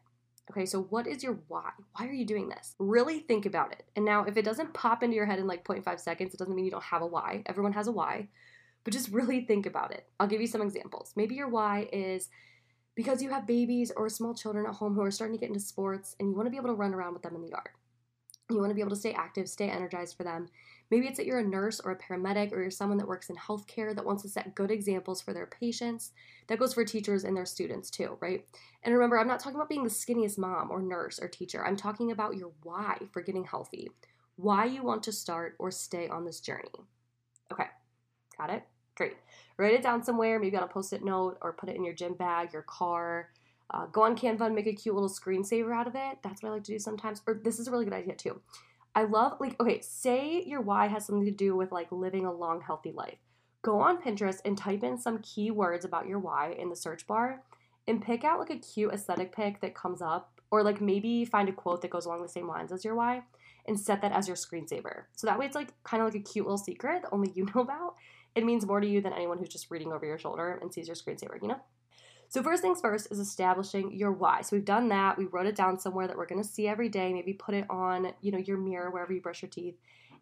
Okay, 0.52 0.66
so 0.66 0.82
what 0.82 1.08
is 1.08 1.24
your 1.24 1.40
why? 1.48 1.70
Why 1.96 2.06
are 2.06 2.12
you 2.12 2.26
doing 2.26 2.50
this? 2.50 2.76
Really 2.80 3.20
think 3.20 3.46
about 3.46 3.72
it. 3.72 3.84
And 3.96 4.04
now, 4.04 4.26
if 4.26 4.36
it 4.36 4.44
doesn't 4.44 4.74
pop 4.74 5.02
into 5.02 5.16
your 5.16 5.28
head 5.28 5.40
in 5.40 5.48
like 5.48 5.64
0.5 5.64 5.98
seconds, 5.98 6.34
it 6.34 6.38
doesn't 6.38 6.54
mean 6.54 6.66
you 6.66 6.72
don't 6.72 6.84
have 6.84 7.04
a 7.04 7.08
why. 7.08 7.44
Everyone 7.46 7.72
has 7.72 7.88
a 7.88 7.94
why 7.94 8.28
but 8.84 8.94
just 8.94 9.10
really 9.10 9.46
think 9.46 9.66
about 9.66 9.92
it. 9.92 10.06
I'll 10.20 10.28
give 10.28 10.42
you 10.42 10.48
some 10.48 10.62
examples. 10.62 11.14
Maybe 11.16 11.36
your 11.36 11.48
why 11.48 11.88
is 11.92 12.30
because 12.96 13.22
you 13.22 13.30
have 13.30 13.48
babies 13.48 13.92
or 13.96 14.10
small 14.10 14.34
children 14.34 14.66
at 14.66 14.76
home 14.76 14.94
who 14.94 15.02
are 15.02 15.12
starting 15.12 15.36
to 15.38 15.40
get 15.40 15.50
into 15.50 15.60
sports 15.60 16.16
and 16.20 16.30
you 16.30 16.36
want 16.36 16.46
to 16.46 16.52
be 16.52 16.58
able 16.58 16.70
to 16.70 16.76
run 16.76 16.94
around 16.94 17.14
with 17.14 17.24
them 17.24 17.36
in 17.36 17.42
the 17.42 17.50
yard. 17.50 17.70
You 18.50 18.60
want 18.60 18.70
to 18.70 18.76
be 18.76 18.82
able 18.82 18.92
to 18.92 18.98
stay 18.98 19.14
active, 19.14 19.50
stay 19.50 19.70
energized 19.70 20.16
for 20.18 20.24
them. 20.24 20.48
Maybe 20.92 21.08
it's 21.08 21.18
that 21.18 21.26
you're 21.26 21.40
a 21.40 21.44
nurse 21.44 21.80
or 21.80 21.92
a 21.92 21.98
paramedic 21.98 22.52
or 22.52 22.62
you're 22.62 22.70
someone 22.70 22.98
that 22.98 23.08
works 23.08 23.30
in 23.30 23.36
healthcare 23.36 23.96
that 23.96 24.06
wants 24.06 24.22
to 24.24 24.30
set 24.30 24.54
good 24.54 24.70
examples 24.70 25.22
for 25.22 25.34
their 25.34 25.48
patients. 25.48 26.12
That 26.48 26.60
goes 26.60 26.74
for 26.74 26.84
teachers 26.84 27.24
and 27.24 27.36
their 27.36 27.46
students 27.46 27.90
too, 27.90 28.18
right? 28.22 28.46
And 28.84 28.94
remember, 28.94 29.18
I'm 29.18 29.28
not 29.28 29.40
talking 29.40 29.56
about 29.56 29.70
being 29.70 29.84
the 29.84 29.90
skinniest 29.90 30.38
mom 30.38 30.70
or 30.70 30.82
nurse 30.82 31.20
or 31.20 31.28
teacher. 31.28 31.66
I'm 31.66 31.78
talking 31.78 32.12
about 32.12 32.36
your 32.36 32.52
why 32.64 32.98
for 33.12 33.22
getting 33.22 33.46
healthy, 33.46 33.90
why 34.36 34.66
you 34.66 34.84
want 34.84 35.04
to 35.04 35.12
start 35.12 35.56
or 35.58 35.72
stay 35.72 36.08
on 36.10 36.26
this 36.26 36.42
journey. 36.42 36.70
Okay, 37.52 37.68
got 38.38 38.50
it? 38.50 38.64
Great. 38.96 39.16
Write 39.58 39.74
it 39.74 39.84
down 39.84 40.04
somewhere, 40.04 40.40
maybe 40.40 40.58
on 40.58 40.64
a 40.64 40.68
post 40.68 40.94
it 40.94 41.04
note 41.04 41.38
or 41.42 41.54
put 41.54 41.70
it 41.70 41.76
in 41.76 41.84
your 41.84 41.94
gym 41.94 42.14
bag, 42.14 42.54
your 42.54 42.64
car. 42.64 43.30
Uh, 43.70 43.86
go 43.88 44.04
on 44.04 44.16
Canva 44.16 44.42
and 44.42 44.56
make 44.56 44.68
a 44.68 44.74
cute 44.74 44.96
little 44.96 45.10
screensaver 45.10 45.74
out 45.74 45.88
of 45.88 45.96
it. 45.96 46.18
That's 46.24 46.44
what 46.44 46.50
I 46.50 46.54
like 46.54 46.64
to 46.66 46.74
do 46.74 46.80
sometimes. 46.80 47.22
Or 47.28 47.40
this 47.44 47.60
is 47.60 47.68
a 47.68 47.72
really 47.72 47.86
good 47.86 47.94
idea 47.94 48.16
too. 48.16 48.42
I 48.96 49.04
love, 49.06 49.38
like, 49.40 49.60
okay, 49.60 49.82
say 49.82 50.44
your 50.46 50.62
why 50.62 50.88
has 50.88 51.06
something 51.06 51.26
to 51.26 51.32
do 51.32 51.56
with 51.56 51.72
like 51.72 51.92
living 51.92 52.26
a 52.26 52.34
long, 52.34 52.62
healthy 52.62 52.92
life. 52.92 53.18
Go 53.64 53.80
on 53.80 54.02
Pinterest 54.02 54.40
and 54.46 54.58
type 54.58 54.84
in 54.84 54.98
some 54.98 55.20
keywords 55.20 55.86
about 55.86 56.08
your 56.08 56.20
why 56.20 56.52
in 56.60 56.70
the 56.70 56.76
search 56.76 57.08
bar 57.08 57.42
and 57.88 58.02
pick 58.02 58.24
out 58.24 58.40
like 58.40 58.50
a 58.50 58.58
cute 58.58 58.94
aesthetic 58.94 59.36
pic 59.36 59.62
that 59.62 59.76
comes 59.76 60.02
up, 60.02 60.32
or 60.52 60.64
like 60.64 60.82
maybe 60.82 61.26
find 61.26 61.50
a 61.50 61.52
quote 61.54 61.82
that 61.82 61.90
goes 61.90 62.06
along 62.06 62.22
the 62.22 62.30
same 62.30 62.48
lines 62.48 62.72
as 62.72 62.86
your 62.86 62.96
why 62.96 63.24
and 63.68 63.80
set 63.80 64.02
that 64.02 64.12
as 64.12 64.28
your 64.28 64.38
screensaver. 64.38 65.04
So 65.16 65.26
that 65.28 65.40
way 65.40 65.46
it's 65.46 65.56
like 65.56 65.74
kind 65.84 66.04
of 66.04 66.08
like 66.08 66.22
a 66.22 66.24
cute 66.24 66.46
little 66.46 66.58
secret 66.58 67.02
that 67.02 67.10
only 67.12 67.32
you 67.34 67.48
know 67.56 67.62
about 67.62 67.96
it 68.36 68.46
means 68.46 68.66
more 68.66 68.80
to 68.80 68.88
you 68.88 69.02
than 69.02 69.14
anyone 69.14 69.38
who's 69.38 69.50
just 69.50 69.70
reading 69.70 69.92
over 69.92 70.06
your 70.06 70.18
shoulder 70.18 70.60
and 70.62 70.74
sees 70.74 70.88
your 70.88 70.96
screensaver, 70.96 71.42
you 71.42 71.48
know? 71.48 71.60
So, 72.30 72.42
first 72.42 72.64
things 72.64 72.82
first 72.82 73.12
is 73.12 73.20
establishing 73.20 73.94
your 73.94 74.12
why. 74.12 74.42
So, 74.42 74.56
we've 74.56 74.66
done 74.66 74.90
that. 74.90 75.18
We 75.18 75.26
wrote 75.26 75.46
it 75.46 75.56
down 75.56 75.80
somewhere 75.80 76.08
that 76.08 76.18
we're 76.18 76.26
going 76.26 76.42
to 76.42 76.48
see 76.48 76.68
every 76.68 76.90
day. 76.90 77.14
Maybe 77.14 77.34
put 77.34 77.54
it 77.54 77.66
on, 77.70 78.12
you 78.22 78.32
know, 78.32 78.40
your 78.40 78.58
mirror 78.58 78.90
wherever 78.90 79.14
you 79.14 79.22
brush 79.22 79.42
your 79.42 79.50
teeth. 79.50 79.76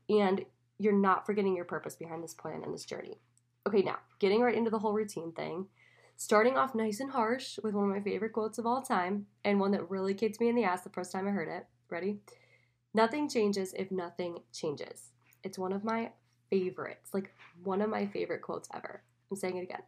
And 0.09 0.43
you're 0.77 0.93
not 0.93 1.25
forgetting 1.25 1.55
your 1.55 1.65
purpose 1.65 1.95
behind 1.95 2.23
this 2.23 2.33
plan 2.33 2.63
and 2.63 2.73
this 2.73 2.85
journey. 2.85 3.19
Okay, 3.67 3.81
now, 3.81 3.99
getting 4.19 4.41
right 4.41 4.55
into 4.55 4.71
the 4.71 4.79
whole 4.79 4.93
routine 4.93 5.31
thing. 5.31 5.67
Starting 6.17 6.57
off 6.57 6.75
nice 6.75 6.99
and 6.99 7.11
harsh 7.11 7.57
with 7.63 7.73
one 7.73 7.85
of 7.85 7.95
my 7.95 8.01
favorite 8.01 8.33
quotes 8.33 8.57
of 8.57 8.65
all 8.65 8.81
time, 8.81 9.25
and 9.43 9.59
one 9.59 9.71
that 9.71 9.89
really 9.89 10.13
kicked 10.13 10.39
me 10.39 10.49
in 10.49 10.55
the 10.55 10.63
ass 10.63 10.81
the 10.81 10.89
first 10.89 11.11
time 11.11 11.27
I 11.27 11.31
heard 11.31 11.47
it. 11.47 11.65
Ready? 11.89 12.19
Nothing 12.93 13.29
changes 13.29 13.73
if 13.73 13.89
nothing 13.89 14.39
changes. 14.51 15.11
It's 15.43 15.57
one 15.57 15.71
of 15.71 15.83
my 15.83 16.11
favorites, 16.51 17.09
like 17.13 17.33
one 17.63 17.81
of 17.81 17.89
my 17.89 18.05
favorite 18.05 18.43
quotes 18.43 18.69
ever. 18.75 19.01
I'm 19.31 19.37
saying 19.37 19.57
it 19.57 19.63
again. 19.63 19.81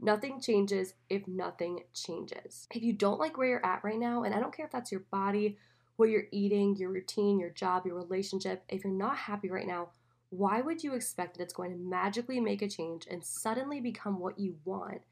Nothing 0.00 0.40
changes 0.40 0.94
if 1.10 1.28
nothing 1.28 1.80
changes. 1.92 2.66
If 2.74 2.82
you 2.82 2.94
don't 2.94 3.20
like 3.20 3.36
where 3.36 3.48
you're 3.48 3.66
at 3.66 3.84
right 3.84 3.98
now, 3.98 4.22
and 4.22 4.34
I 4.34 4.40
don't 4.40 4.56
care 4.56 4.66
if 4.66 4.72
that's 4.72 4.90
your 4.90 5.04
body, 5.10 5.58
what 5.96 6.08
you're 6.08 6.24
eating, 6.32 6.76
your 6.76 6.90
routine, 6.90 7.38
your 7.38 7.50
job, 7.50 7.86
your 7.86 7.96
relationship, 7.96 8.64
if 8.68 8.84
you're 8.84 8.92
not 8.92 9.16
happy 9.16 9.50
right 9.50 9.66
now, 9.66 9.90
why 10.30 10.60
would 10.60 10.82
you 10.82 10.94
expect 10.94 11.36
that 11.36 11.42
it's 11.42 11.52
going 11.52 11.70
to 11.70 11.78
magically 11.78 12.40
make 12.40 12.62
a 12.62 12.68
change 12.68 13.06
and 13.08 13.22
suddenly 13.22 13.80
become 13.80 14.18
what 14.18 14.38
you 14.38 14.56
want 14.64 15.02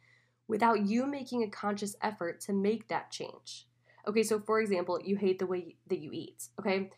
without 0.48 0.86
you 0.86 1.06
making 1.06 1.42
a 1.44 1.50
conscious 1.50 1.94
effort 2.02 2.40
to 2.40 2.52
make 2.52 2.88
that 2.88 3.10
change? 3.10 3.68
Okay, 4.08 4.24
so 4.24 4.40
for 4.40 4.60
example, 4.60 5.00
you 5.02 5.16
hate 5.16 5.38
the 5.38 5.46
way 5.46 5.76
that 5.88 6.00
you 6.00 6.10
eat, 6.12 6.48
okay? 6.58 6.90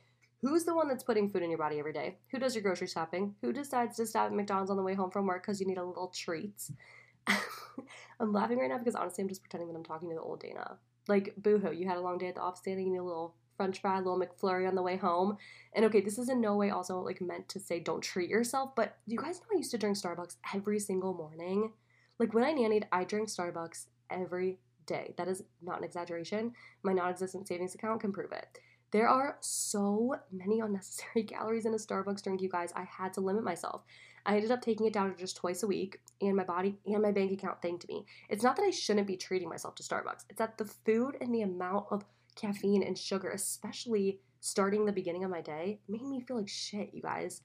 Who's 0.44 0.64
the 0.64 0.74
one 0.74 0.88
that's 0.88 1.02
putting 1.02 1.30
food 1.30 1.42
in 1.42 1.48
your 1.48 1.58
body 1.58 1.78
every 1.78 1.94
day? 1.94 2.18
Who 2.30 2.38
does 2.38 2.54
your 2.54 2.60
grocery 2.60 2.86
shopping? 2.86 3.34
Who 3.40 3.50
decides 3.50 3.96
to 3.96 4.06
stop 4.06 4.26
at 4.26 4.34
McDonald's 4.34 4.70
on 4.70 4.76
the 4.76 4.82
way 4.82 4.92
home 4.92 5.10
from 5.10 5.24
work 5.24 5.42
because 5.42 5.58
you 5.58 5.66
need 5.66 5.78
a 5.78 5.84
little 5.84 6.08
treat? 6.08 6.68
I'm 8.20 8.30
laughing 8.30 8.58
right 8.58 8.68
now 8.68 8.76
because 8.76 8.94
honestly, 8.94 9.22
I'm 9.22 9.28
just 9.28 9.40
pretending 9.40 9.68
that 9.68 9.74
I'm 9.74 9.84
talking 9.84 10.10
to 10.10 10.14
the 10.14 10.20
old 10.20 10.40
Dana. 10.40 10.76
Like, 11.08 11.32
boohoo, 11.38 11.72
you 11.72 11.88
had 11.88 11.96
a 11.96 12.02
long 12.02 12.18
day 12.18 12.28
at 12.28 12.34
the 12.34 12.42
office 12.42 12.60
today, 12.60 12.82
you 12.82 12.90
need 12.90 12.98
a 12.98 13.02
little 13.02 13.36
french 13.56 13.80
fry, 13.80 13.94
a 13.94 14.02
little 14.02 14.20
McFlurry 14.20 14.68
on 14.68 14.74
the 14.74 14.82
way 14.82 14.98
home. 14.98 15.38
And 15.74 15.86
okay, 15.86 16.02
this 16.02 16.18
is 16.18 16.28
in 16.28 16.42
no 16.42 16.56
way 16.56 16.68
also 16.68 17.00
like 17.00 17.22
meant 17.22 17.48
to 17.48 17.58
say 17.58 17.80
don't 17.80 18.02
treat 18.02 18.28
yourself, 18.28 18.76
but 18.76 18.98
you 19.06 19.16
guys 19.16 19.40
know 19.40 19.46
I 19.54 19.56
used 19.56 19.70
to 19.70 19.78
drink 19.78 19.96
Starbucks 19.96 20.36
every 20.54 20.78
single 20.78 21.14
morning? 21.14 21.72
Like 22.18 22.34
when 22.34 22.44
I 22.44 22.52
nannied, 22.52 22.84
I 22.92 23.04
drank 23.04 23.30
Starbucks 23.30 23.86
every 24.10 24.58
day. 24.84 25.14
That 25.16 25.28
is 25.28 25.42
not 25.62 25.78
an 25.78 25.84
exaggeration. 25.84 26.52
My 26.82 26.92
non 26.92 27.08
existent 27.08 27.48
savings 27.48 27.74
account 27.74 28.02
can 28.02 28.12
prove 28.12 28.32
it. 28.32 28.58
There 28.94 29.08
are 29.08 29.38
so 29.40 30.14
many 30.30 30.60
unnecessary 30.60 31.24
calories 31.28 31.66
in 31.66 31.74
a 31.74 31.78
Starbucks 31.78 32.22
drink, 32.22 32.40
you 32.40 32.48
guys. 32.48 32.72
I 32.76 32.84
had 32.84 33.12
to 33.14 33.20
limit 33.20 33.42
myself. 33.42 33.82
I 34.24 34.36
ended 34.36 34.52
up 34.52 34.62
taking 34.62 34.86
it 34.86 34.92
down 34.92 35.10
to 35.10 35.16
just 35.18 35.36
twice 35.36 35.64
a 35.64 35.66
week, 35.66 35.98
and 36.20 36.36
my 36.36 36.44
body 36.44 36.78
and 36.86 37.02
my 37.02 37.10
bank 37.10 37.32
account 37.32 37.60
thanked 37.60 37.88
me. 37.88 38.06
It's 38.28 38.44
not 38.44 38.54
that 38.54 38.62
I 38.62 38.70
shouldn't 38.70 39.08
be 39.08 39.16
treating 39.16 39.48
myself 39.48 39.74
to 39.74 39.82
Starbucks, 39.82 40.26
it's 40.30 40.38
that 40.38 40.58
the 40.58 40.64
food 40.64 41.16
and 41.20 41.34
the 41.34 41.42
amount 41.42 41.86
of 41.90 42.04
caffeine 42.36 42.84
and 42.84 42.96
sugar, 42.96 43.30
especially 43.30 44.20
starting 44.38 44.86
the 44.86 44.92
beginning 44.92 45.24
of 45.24 45.30
my 45.32 45.40
day, 45.40 45.80
made 45.88 46.02
me 46.02 46.20
feel 46.20 46.36
like 46.36 46.48
shit, 46.48 46.94
you 46.94 47.02
guys. 47.02 47.42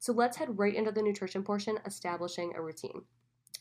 So 0.00 0.12
let's 0.12 0.36
head 0.36 0.58
right 0.58 0.74
into 0.74 0.90
the 0.90 1.02
nutrition 1.02 1.44
portion, 1.44 1.78
establishing 1.86 2.54
a 2.56 2.60
routine. 2.60 3.02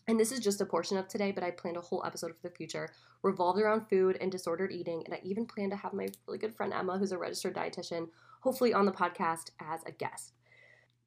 And 0.08 0.18
this 0.20 0.32
is 0.32 0.40
just 0.40 0.62
a 0.62 0.66
portion 0.66 0.98
of 0.98 1.08
today, 1.08 1.32
but 1.32 1.44
I 1.44 1.52
planned 1.52 1.76
a 1.76 1.82
whole 1.82 2.04
episode 2.06 2.34
for 2.34 2.48
the 2.48 2.56
future 2.56 2.90
revolved 3.24 3.60
around 3.60 3.90
food 3.90 4.18
and 4.22 4.32
disordered 4.32 4.72
eating. 4.72 5.04
And 5.06 5.14
I 5.14 5.20
even 5.24 5.46
plan 5.46 5.70
to 5.72 5.76
have 5.76 5.94
my 5.94 6.08
really 6.28 6.40
good 6.40 6.56
friend 6.56 6.72
Emma, 6.74 6.98
who's 6.98 7.12
a 7.12 7.18
registered 7.18 7.56
dietitian, 7.56 8.08
hopefully 8.42 8.74
on 8.74 8.86
the 8.86 8.92
podcast 8.92 9.52
as 9.60 9.82
a 9.86 9.92
guest. 9.92 10.34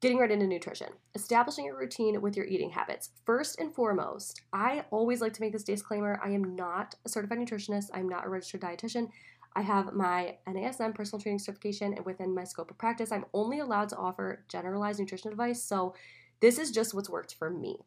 Getting 0.01 0.17
right 0.17 0.31
into 0.31 0.47
nutrition, 0.47 0.89
establishing 1.13 1.69
a 1.69 1.75
routine 1.75 2.21
with 2.21 2.35
your 2.35 2.45
eating 2.45 2.71
habits. 2.71 3.09
First 3.25 3.59
and 3.59 3.73
foremost, 3.73 4.41
I 4.51 4.85
always 4.89 5.21
like 5.21 5.33
to 5.33 5.41
make 5.41 5.53
this 5.53 5.63
disclaimer 5.63 6.19
I 6.23 6.31
am 6.31 6.55
not 6.55 6.95
a 7.05 7.09
certified 7.09 7.37
nutritionist, 7.37 7.89
I'm 7.93 8.09
not 8.09 8.25
a 8.25 8.29
registered 8.29 8.61
dietitian. 8.61 9.09
I 9.55 9.61
have 9.61 9.93
my 9.93 10.37
NASM 10.47 10.95
personal 10.95 11.21
training 11.21 11.39
certification, 11.39 11.93
and 11.93 12.05
within 12.05 12.33
my 12.33 12.45
scope 12.45 12.71
of 12.71 12.77
practice, 12.77 13.11
I'm 13.11 13.25
only 13.33 13.59
allowed 13.59 13.89
to 13.89 13.97
offer 13.97 14.43
generalized 14.47 14.99
nutrition 14.99 15.29
advice. 15.29 15.61
So, 15.61 15.93
this 16.39 16.57
is 16.57 16.71
just 16.71 16.93
what's 16.95 17.09
worked 17.09 17.35
for 17.35 17.51
me. 17.51 17.77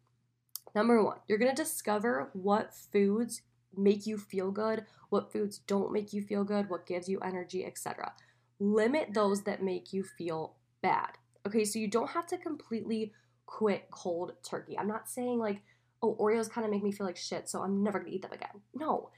Number 0.74 1.02
one, 1.02 1.18
you're 1.28 1.38
gonna 1.38 1.54
discover 1.54 2.30
what 2.32 2.74
foods 2.74 3.42
make 3.76 4.06
you 4.06 4.18
feel 4.18 4.50
good, 4.50 4.84
what 5.08 5.32
foods 5.32 5.58
don't 5.58 5.92
make 5.92 6.12
you 6.12 6.22
feel 6.22 6.44
good, 6.44 6.68
what 6.68 6.86
gives 6.86 7.08
you 7.08 7.20
energy, 7.20 7.64
etc. 7.64 8.12
Limit 8.58 9.14
those 9.14 9.42
that 9.42 9.62
make 9.62 9.92
you 9.92 10.02
feel 10.02 10.56
bad. 10.82 11.10
Okay, 11.46 11.64
so 11.64 11.78
you 11.78 11.88
don't 11.88 12.10
have 12.10 12.26
to 12.28 12.38
completely 12.38 13.12
quit 13.46 13.90
cold 13.90 14.32
turkey. 14.42 14.78
I'm 14.78 14.88
not 14.88 15.08
saying 15.08 15.38
like, 15.38 15.62
oh, 16.02 16.16
Oreos 16.20 16.50
kind 16.50 16.64
of 16.64 16.70
make 16.70 16.82
me 16.82 16.92
feel 16.92 17.06
like 17.06 17.16
shit, 17.16 17.48
so 17.48 17.62
I'm 17.62 17.82
never 17.82 17.98
gonna 17.98 18.12
eat 18.12 18.22
them 18.22 18.32
again. 18.32 18.62
No. 18.74 19.10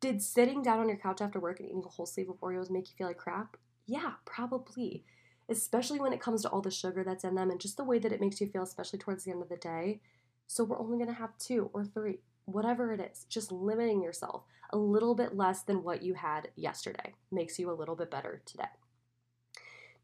Did 0.00 0.22
sitting 0.22 0.62
down 0.62 0.78
on 0.78 0.88
your 0.88 0.98
couch 0.98 1.20
after 1.20 1.40
work 1.40 1.58
and 1.58 1.68
eating 1.68 1.82
a 1.84 1.88
whole 1.88 2.06
sleeve 2.06 2.30
of 2.30 2.40
Oreos 2.40 2.70
make 2.70 2.88
you 2.88 2.94
feel 2.96 3.08
like 3.08 3.18
crap? 3.18 3.56
Yeah, 3.86 4.12
probably. 4.24 5.04
Especially 5.48 5.98
when 5.98 6.12
it 6.12 6.20
comes 6.20 6.42
to 6.42 6.48
all 6.48 6.60
the 6.60 6.70
sugar 6.70 7.02
that's 7.02 7.24
in 7.24 7.34
them 7.34 7.50
and 7.50 7.60
just 7.60 7.76
the 7.76 7.84
way 7.84 7.98
that 7.98 8.12
it 8.12 8.20
makes 8.20 8.40
you 8.40 8.46
feel, 8.46 8.62
especially 8.62 8.98
towards 8.98 9.24
the 9.24 9.32
end 9.32 9.42
of 9.42 9.48
the 9.48 9.56
day. 9.56 10.00
So 10.48 10.64
we're 10.64 10.80
only 10.80 10.98
gonna 10.98 11.12
have 11.12 11.38
two 11.38 11.70
or 11.72 11.84
three, 11.84 12.18
whatever 12.46 12.92
it 12.92 13.00
is. 13.00 13.26
Just 13.28 13.52
limiting 13.52 14.02
yourself 14.02 14.42
a 14.70 14.76
little 14.76 15.14
bit 15.14 15.36
less 15.36 15.62
than 15.62 15.84
what 15.84 16.02
you 16.02 16.14
had 16.14 16.48
yesterday 16.56 17.14
makes 17.30 17.58
you 17.58 17.70
a 17.70 17.72
little 17.72 17.94
bit 17.94 18.10
better 18.10 18.42
today. 18.44 18.68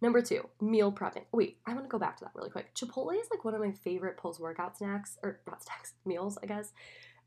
Number 0.01 0.21
two, 0.21 0.49
meal 0.61 0.93
prepping. 0.93 1.25
Wait, 1.33 1.59
I 1.67 1.73
want 1.73 1.85
to 1.85 1.89
go 1.89 1.99
back 1.99 2.19
to 2.19 2.25
that 2.25 2.33
really 2.35 2.51
quick. 2.51 2.75
Chipotle 2.75 3.19
is 3.19 3.29
like 3.31 3.45
one 3.45 3.55
of 3.55 3.61
my 3.61 3.73
favorite 3.73 4.19
post 4.19 4.39
workout 4.39 4.77
snacks, 4.77 5.17
or 5.23 5.41
not 5.47 5.63
snacks, 5.63 5.95
meals, 6.05 6.39
I 6.43 6.47
guess. 6.47 6.73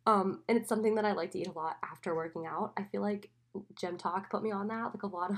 Um, 0.05 0.43
and 0.47 0.57
it's 0.57 0.69
something 0.69 0.95
that 0.95 1.05
I 1.05 1.13
like 1.13 1.31
to 1.31 1.39
eat 1.39 1.47
a 1.47 1.51
lot 1.51 1.77
after 1.83 2.15
working 2.15 2.45
out. 2.45 2.73
I 2.77 2.83
feel 2.83 3.01
like 3.01 3.31
GymTok 3.73 4.29
put 4.29 4.43
me 4.43 4.51
on 4.51 4.67
that. 4.67 4.93
Like 4.93 5.03
a 5.03 5.07
lot 5.07 5.31
of 5.31 5.37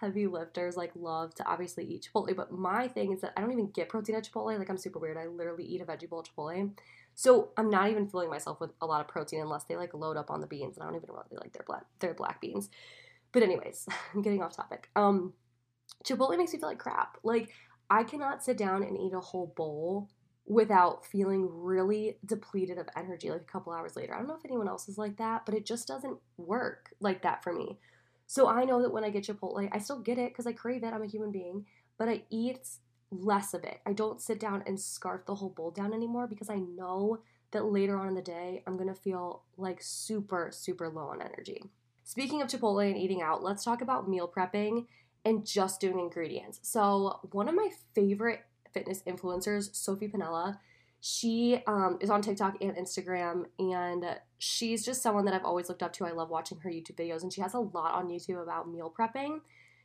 heavy 0.00 0.26
lifters 0.26 0.76
like 0.76 0.92
love 0.94 1.34
to 1.36 1.46
obviously 1.46 1.84
eat 1.84 2.08
Chipotle, 2.12 2.34
but 2.36 2.52
my 2.52 2.88
thing 2.88 3.12
is 3.12 3.20
that 3.20 3.32
I 3.36 3.40
don't 3.40 3.52
even 3.52 3.70
get 3.70 3.88
protein 3.88 4.16
at 4.16 4.28
Chipotle. 4.30 4.58
Like 4.58 4.70
I'm 4.70 4.78
super 4.78 4.98
weird. 4.98 5.16
I 5.16 5.26
literally 5.26 5.64
eat 5.64 5.80
a 5.80 5.84
veggie 5.84 6.08
bowl 6.08 6.20
at 6.20 6.28
Chipotle. 6.34 6.72
So 7.14 7.50
I'm 7.56 7.68
not 7.68 7.90
even 7.90 8.08
filling 8.08 8.30
myself 8.30 8.60
with 8.60 8.70
a 8.80 8.86
lot 8.86 9.00
of 9.00 9.08
protein 9.08 9.40
unless 9.40 9.64
they 9.64 9.76
like 9.76 9.92
load 9.94 10.16
up 10.16 10.30
on 10.30 10.40
the 10.40 10.46
beans, 10.46 10.76
and 10.76 10.84
I 10.84 10.86
don't 10.86 10.96
even 10.96 11.10
really 11.10 11.40
like 11.40 11.52
their 11.52 11.64
black 11.66 11.84
their 11.98 12.14
black 12.14 12.40
beans. 12.40 12.70
But 13.32 13.42
anyways, 13.42 13.88
I'm 14.14 14.22
getting 14.22 14.42
off 14.42 14.56
topic. 14.56 14.88
Um, 14.94 15.32
Chipotle 16.04 16.36
makes 16.36 16.52
me 16.52 16.60
feel 16.60 16.68
like 16.68 16.78
crap. 16.78 17.18
Like 17.22 17.50
I 17.90 18.04
cannot 18.04 18.44
sit 18.44 18.56
down 18.56 18.82
and 18.82 18.96
eat 18.96 19.14
a 19.14 19.20
whole 19.20 19.52
bowl 19.56 20.08
without 20.46 21.04
feeling 21.04 21.46
really 21.50 22.18
depleted 22.24 22.78
of 22.78 22.88
energy 22.96 23.30
like 23.30 23.42
a 23.42 23.52
couple 23.52 23.72
hours 23.72 23.96
later. 23.96 24.14
I 24.14 24.18
don't 24.18 24.28
know 24.28 24.36
if 24.36 24.44
anyone 24.44 24.68
else 24.68 24.88
is 24.88 24.96
like 24.96 25.18
that, 25.18 25.44
but 25.44 25.54
it 25.54 25.66
just 25.66 25.86
doesn't 25.86 26.18
work 26.38 26.90
like 27.00 27.22
that 27.22 27.42
for 27.42 27.52
me. 27.52 27.78
So 28.28 28.46
I 28.46 28.64
know 28.64 28.82
that 28.82 28.92
when 28.92 29.04
I 29.04 29.10
get 29.10 29.24
Chipotle, 29.24 29.68
I 29.72 29.78
still 29.78 30.00
get 30.00 30.18
it 30.18 30.30
because 30.30 30.46
I 30.46 30.52
crave 30.52 30.84
it. 30.84 30.92
I'm 30.92 31.02
a 31.02 31.06
human 31.06 31.32
being, 31.32 31.64
but 31.96 32.10
I 32.10 32.22
eat 32.28 32.68
less 33.10 33.54
of 33.54 33.64
it. 33.64 33.80
I 33.86 33.94
don't 33.94 34.20
sit 34.20 34.38
down 34.38 34.62
and 34.66 34.78
scarf 34.78 35.24
the 35.26 35.34
whole 35.34 35.48
bowl 35.48 35.70
down 35.70 35.94
anymore 35.94 36.26
because 36.26 36.50
I 36.50 36.56
know 36.56 37.20
that 37.52 37.64
later 37.64 37.98
on 37.98 38.06
in 38.06 38.14
the 38.14 38.20
day, 38.20 38.62
I'm 38.66 38.76
gonna 38.76 38.94
feel 38.94 39.44
like 39.56 39.78
super, 39.80 40.50
super 40.52 40.90
low 40.90 41.06
on 41.06 41.22
energy. 41.22 41.64
Speaking 42.04 42.42
of 42.42 42.48
Chipotle 42.48 42.86
and 42.86 42.98
eating 42.98 43.22
out, 43.22 43.42
let's 43.42 43.64
talk 43.64 43.80
about 43.80 44.10
meal 44.10 44.30
prepping 44.34 44.86
and 45.24 45.46
just 45.46 45.80
doing 45.80 45.98
ingredients. 45.98 46.60
So, 46.62 47.20
one 47.32 47.48
of 47.48 47.54
my 47.54 47.70
favorite 47.94 48.40
fitness 48.74 49.02
influencers, 49.06 49.74
Sophie 49.74 50.08
Panella. 50.08 50.58
She 51.00 51.62
um, 51.66 51.98
is 52.00 52.10
on 52.10 52.22
TikTok 52.22 52.56
and 52.60 52.76
Instagram, 52.76 53.44
and 53.58 54.04
she's 54.38 54.84
just 54.84 55.02
someone 55.02 55.24
that 55.26 55.34
I've 55.34 55.44
always 55.44 55.68
looked 55.68 55.82
up 55.82 55.92
to. 55.94 56.06
I 56.06 56.10
love 56.10 56.28
watching 56.28 56.58
her 56.60 56.70
YouTube 56.70 56.96
videos, 56.96 57.22
and 57.22 57.32
she 57.32 57.40
has 57.40 57.54
a 57.54 57.60
lot 57.60 57.94
on 57.94 58.08
YouTube 58.08 58.42
about 58.42 58.70
meal 58.70 58.92
prepping. 58.96 59.40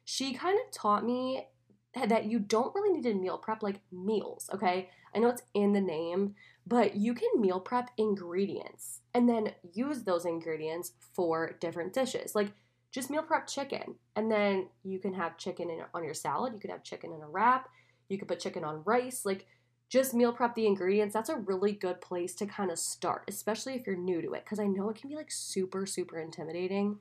She 0.05 0.33
kind 0.33 0.57
of 0.59 0.71
taught 0.71 1.05
me 1.05 1.47
that 1.93 2.25
you 2.25 2.39
don't 2.39 2.73
really 2.73 2.91
need 2.91 3.03
to 3.03 3.13
meal 3.13 3.37
prep 3.37 3.61
like 3.61 3.79
meals, 3.91 4.49
okay? 4.53 4.89
I 5.15 5.19
know 5.19 5.29
it's 5.29 5.43
in 5.53 5.73
the 5.73 5.81
name, 5.81 6.33
but 6.65 6.95
you 6.95 7.13
can 7.13 7.29
meal 7.37 7.59
prep 7.59 7.91
ingredients 7.97 9.01
and 9.13 9.29
then 9.29 9.51
use 9.73 10.03
those 10.03 10.25
ingredients 10.25 10.93
for 11.13 11.55
different 11.59 11.93
dishes. 11.93 12.33
Like 12.33 12.51
just 12.91 13.11
meal 13.11 13.21
prep 13.21 13.47
chicken, 13.47 13.95
and 14.15 14.31
then 14.31 14.69
you 14.83 14.99
can 14.99 15.13
have 15.13 15.37
chicken 15.37 15.69
in, 15.69 15.81
on 15.93 16.03
your 16.03 16.13
salad, 16.13 16.53
you 16.53 16.59
could 16.59 16.71
have 16.71 16.83
chicken 16.83 17.11
in 17.13 17.21
a 17.21 17.27
wrap, 17.27 17.69
you 18.09 18.17
could 18.17 18.27
put 18.27 18.39
chicken 18.39 18.63
on 18.63 18.83
rice, 18.85 19.25
like 19.25 19.45
just 19.93 20.15
meal 20.15 20.33
prep 20.33 20.55
the 20.55 20.65
ingredients. 20.65 21.13
That's 21.13 21.29
a 21.29 21.35
really 21.35 21.71
good 21.71 22.01
place 22.01 22.33
to 22.35 22.47
kind 22.47 22.71
of 22.71 22.79
start, 22.79 23.25
especially 23.27 23.75
if 23.75 23.85
you're 23.85 23.95
new 23.95 24.23
to 24.23 24.33
it, 24.33 24.43
because 24.43 24.57
I 24.57 24.65
know 24.65 24.89
it 24.89 24.95
can 24.95 25.07
be 25.07 25.15
like 25.15 25.29
super, 25.29 25.85
super 25.85 26.17
intimidating. 26.17 26.97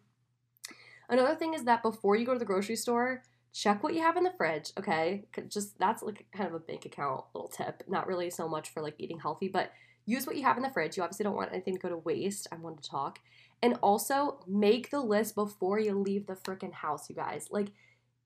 Another 1.08 1.34
thing 1.34 1.54
is 1.54 1.64
that 1.64 1.82
before 1.82 2.16
you 2.16 2.26
go 2.26 2.34
to 2.34 2.38
the 2.38 2.44
grocery 2.44 2.76
store, 2.76 3.22
check 3.54 3.82
what 3.82 3.94
you 3.94 4.02
have 4.02 4.18
in 4.18 4.25
the 4.25 4.34
fridge, 4.37 4.72
okay? 4.78 5.25
Just 5.49 5.78
that's 5.78 6.02
like 6.02 6.26
kind 6.37 6.46
of 6.46 6.54
a 6.54 6.58
bank 6.58 6.84
account 6.84 7.25
little 7.34 7.49
tip. 7.49 7.82
Not 7.88 8.06
really 8.06 8.28
so 8.28 8.46
much 8.46 8.68
for 8.68 8.82
like 8.82 8.96
eating 8.99 9.20
healthy, 9.20 9.49
but 9.49 9.72
use 10.04 10.26
what 10.26 10.37
you 10.37 10.42
have 10.42 10.58
in 10.58 10.62
the 10.62 10.68
fridge. 10.68 10.99
You 10.99 11.02
obviously 11.02 11.25
don't 11.25 11.34
want 11.34 11.50
anything 11.50 11.72
to 11.72 11.80
go 11.80 11.88
to 11.88 11.96
waste. 11.96 12.46
I 12.52 12.56
wanted 12.56 12.82
to 12.82 12.90
talk. 12.90 13.20
And 13.62 13.78
also 13.82 14.40
make 14.46 14.90
the 14.90 15.00
list 15.00 15.34
before 15.34 15.80
you 15.80 15.99
leave 15.99 16.26
the 16.26 16.34
freaking 16.34 16.75
house, 16.75 17.08
you 17.08 17.16
guys. 17.16 17.49
Like 17.50 17.68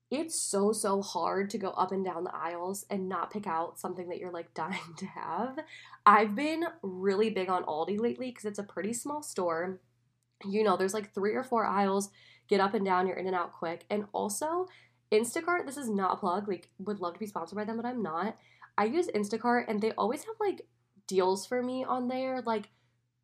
it's 0.09 0.39
so 0.39 0.71
so 0.71 1.01
hard 1.01 1.49
to 1.49 1.57
go 1.57 1.69
up 1.71 1.91
and 1.91 2.03
down 2.05 2.23
the 2.23 2.35
aisles 2.35 2.85
and 2.89 3.09
not 3.09 3.31
pick 3.31 3.45
out 3.45 3.77
something 3.77 4.07
that 4.09 4.19
you're 4.19 4.31
like 4.31 4.53
dying 4.53 4.95
to 4.97 5.05
have. 5.05 5.59
I've 6.05 6.35
been 6.35 6.65
really 6.81 7.29
big 7.29 7.49
on 7.49 7.63
Aldi 7.63 7.99
lately 7.99 8.29
because 8.29 8.45
it's 8.45 8.59
a 8.59 8.63
pretty 8.63 8.93
small 8.93 9.21
store. 9.21 9.79
You 10.45 10.63
know, 10.63 10.77
there's 10.77 10.93
like 10.93 11.13
three 11.13 11.33
or 11.33 11.43
four 11.43 11.65
aisles. 11.65 12.09
Get 12.47 12.61
up 12.61 12.73
and 12.73 12.85
down, 12.85 13.07
you're 13.07 13.17
in 13.17 13.27
and 13.27 13.35
out 13.35 13.51
quick. 13.51 13.83
And 13.89 14.05
also, 14.13 14.67
Instacart, 15.11 15.65
this 15.65 15.75
is 15.75 15.89
not 15.89 16.13
a 16.13 16.17
plug, 16.17 16.47
like, 16.47 16.69
would 16.79 17.01
love 17.01 17.13
to 17.13 17.19
be 17.19 17.25
sponsored 17.25 17.57
by 17.57 17.65
them, 17.65 17.75
but 17.75 17.85
I'm 17.85 18.01
not. 18.01 18.37
I 18.77 18.85
use 18.85 19.07
Instacart 19.07 19.65
and 19.67 19.81
they 19.81 19.91
always 19.91 20.23
have 20.23 20.35
like 20.39 20.61
deals 21.07 21.45
for 21.45 21.61
me 21.61 21.83
on 21.83 22.07
there. 22.07 22.41
Like, 22.41 22.69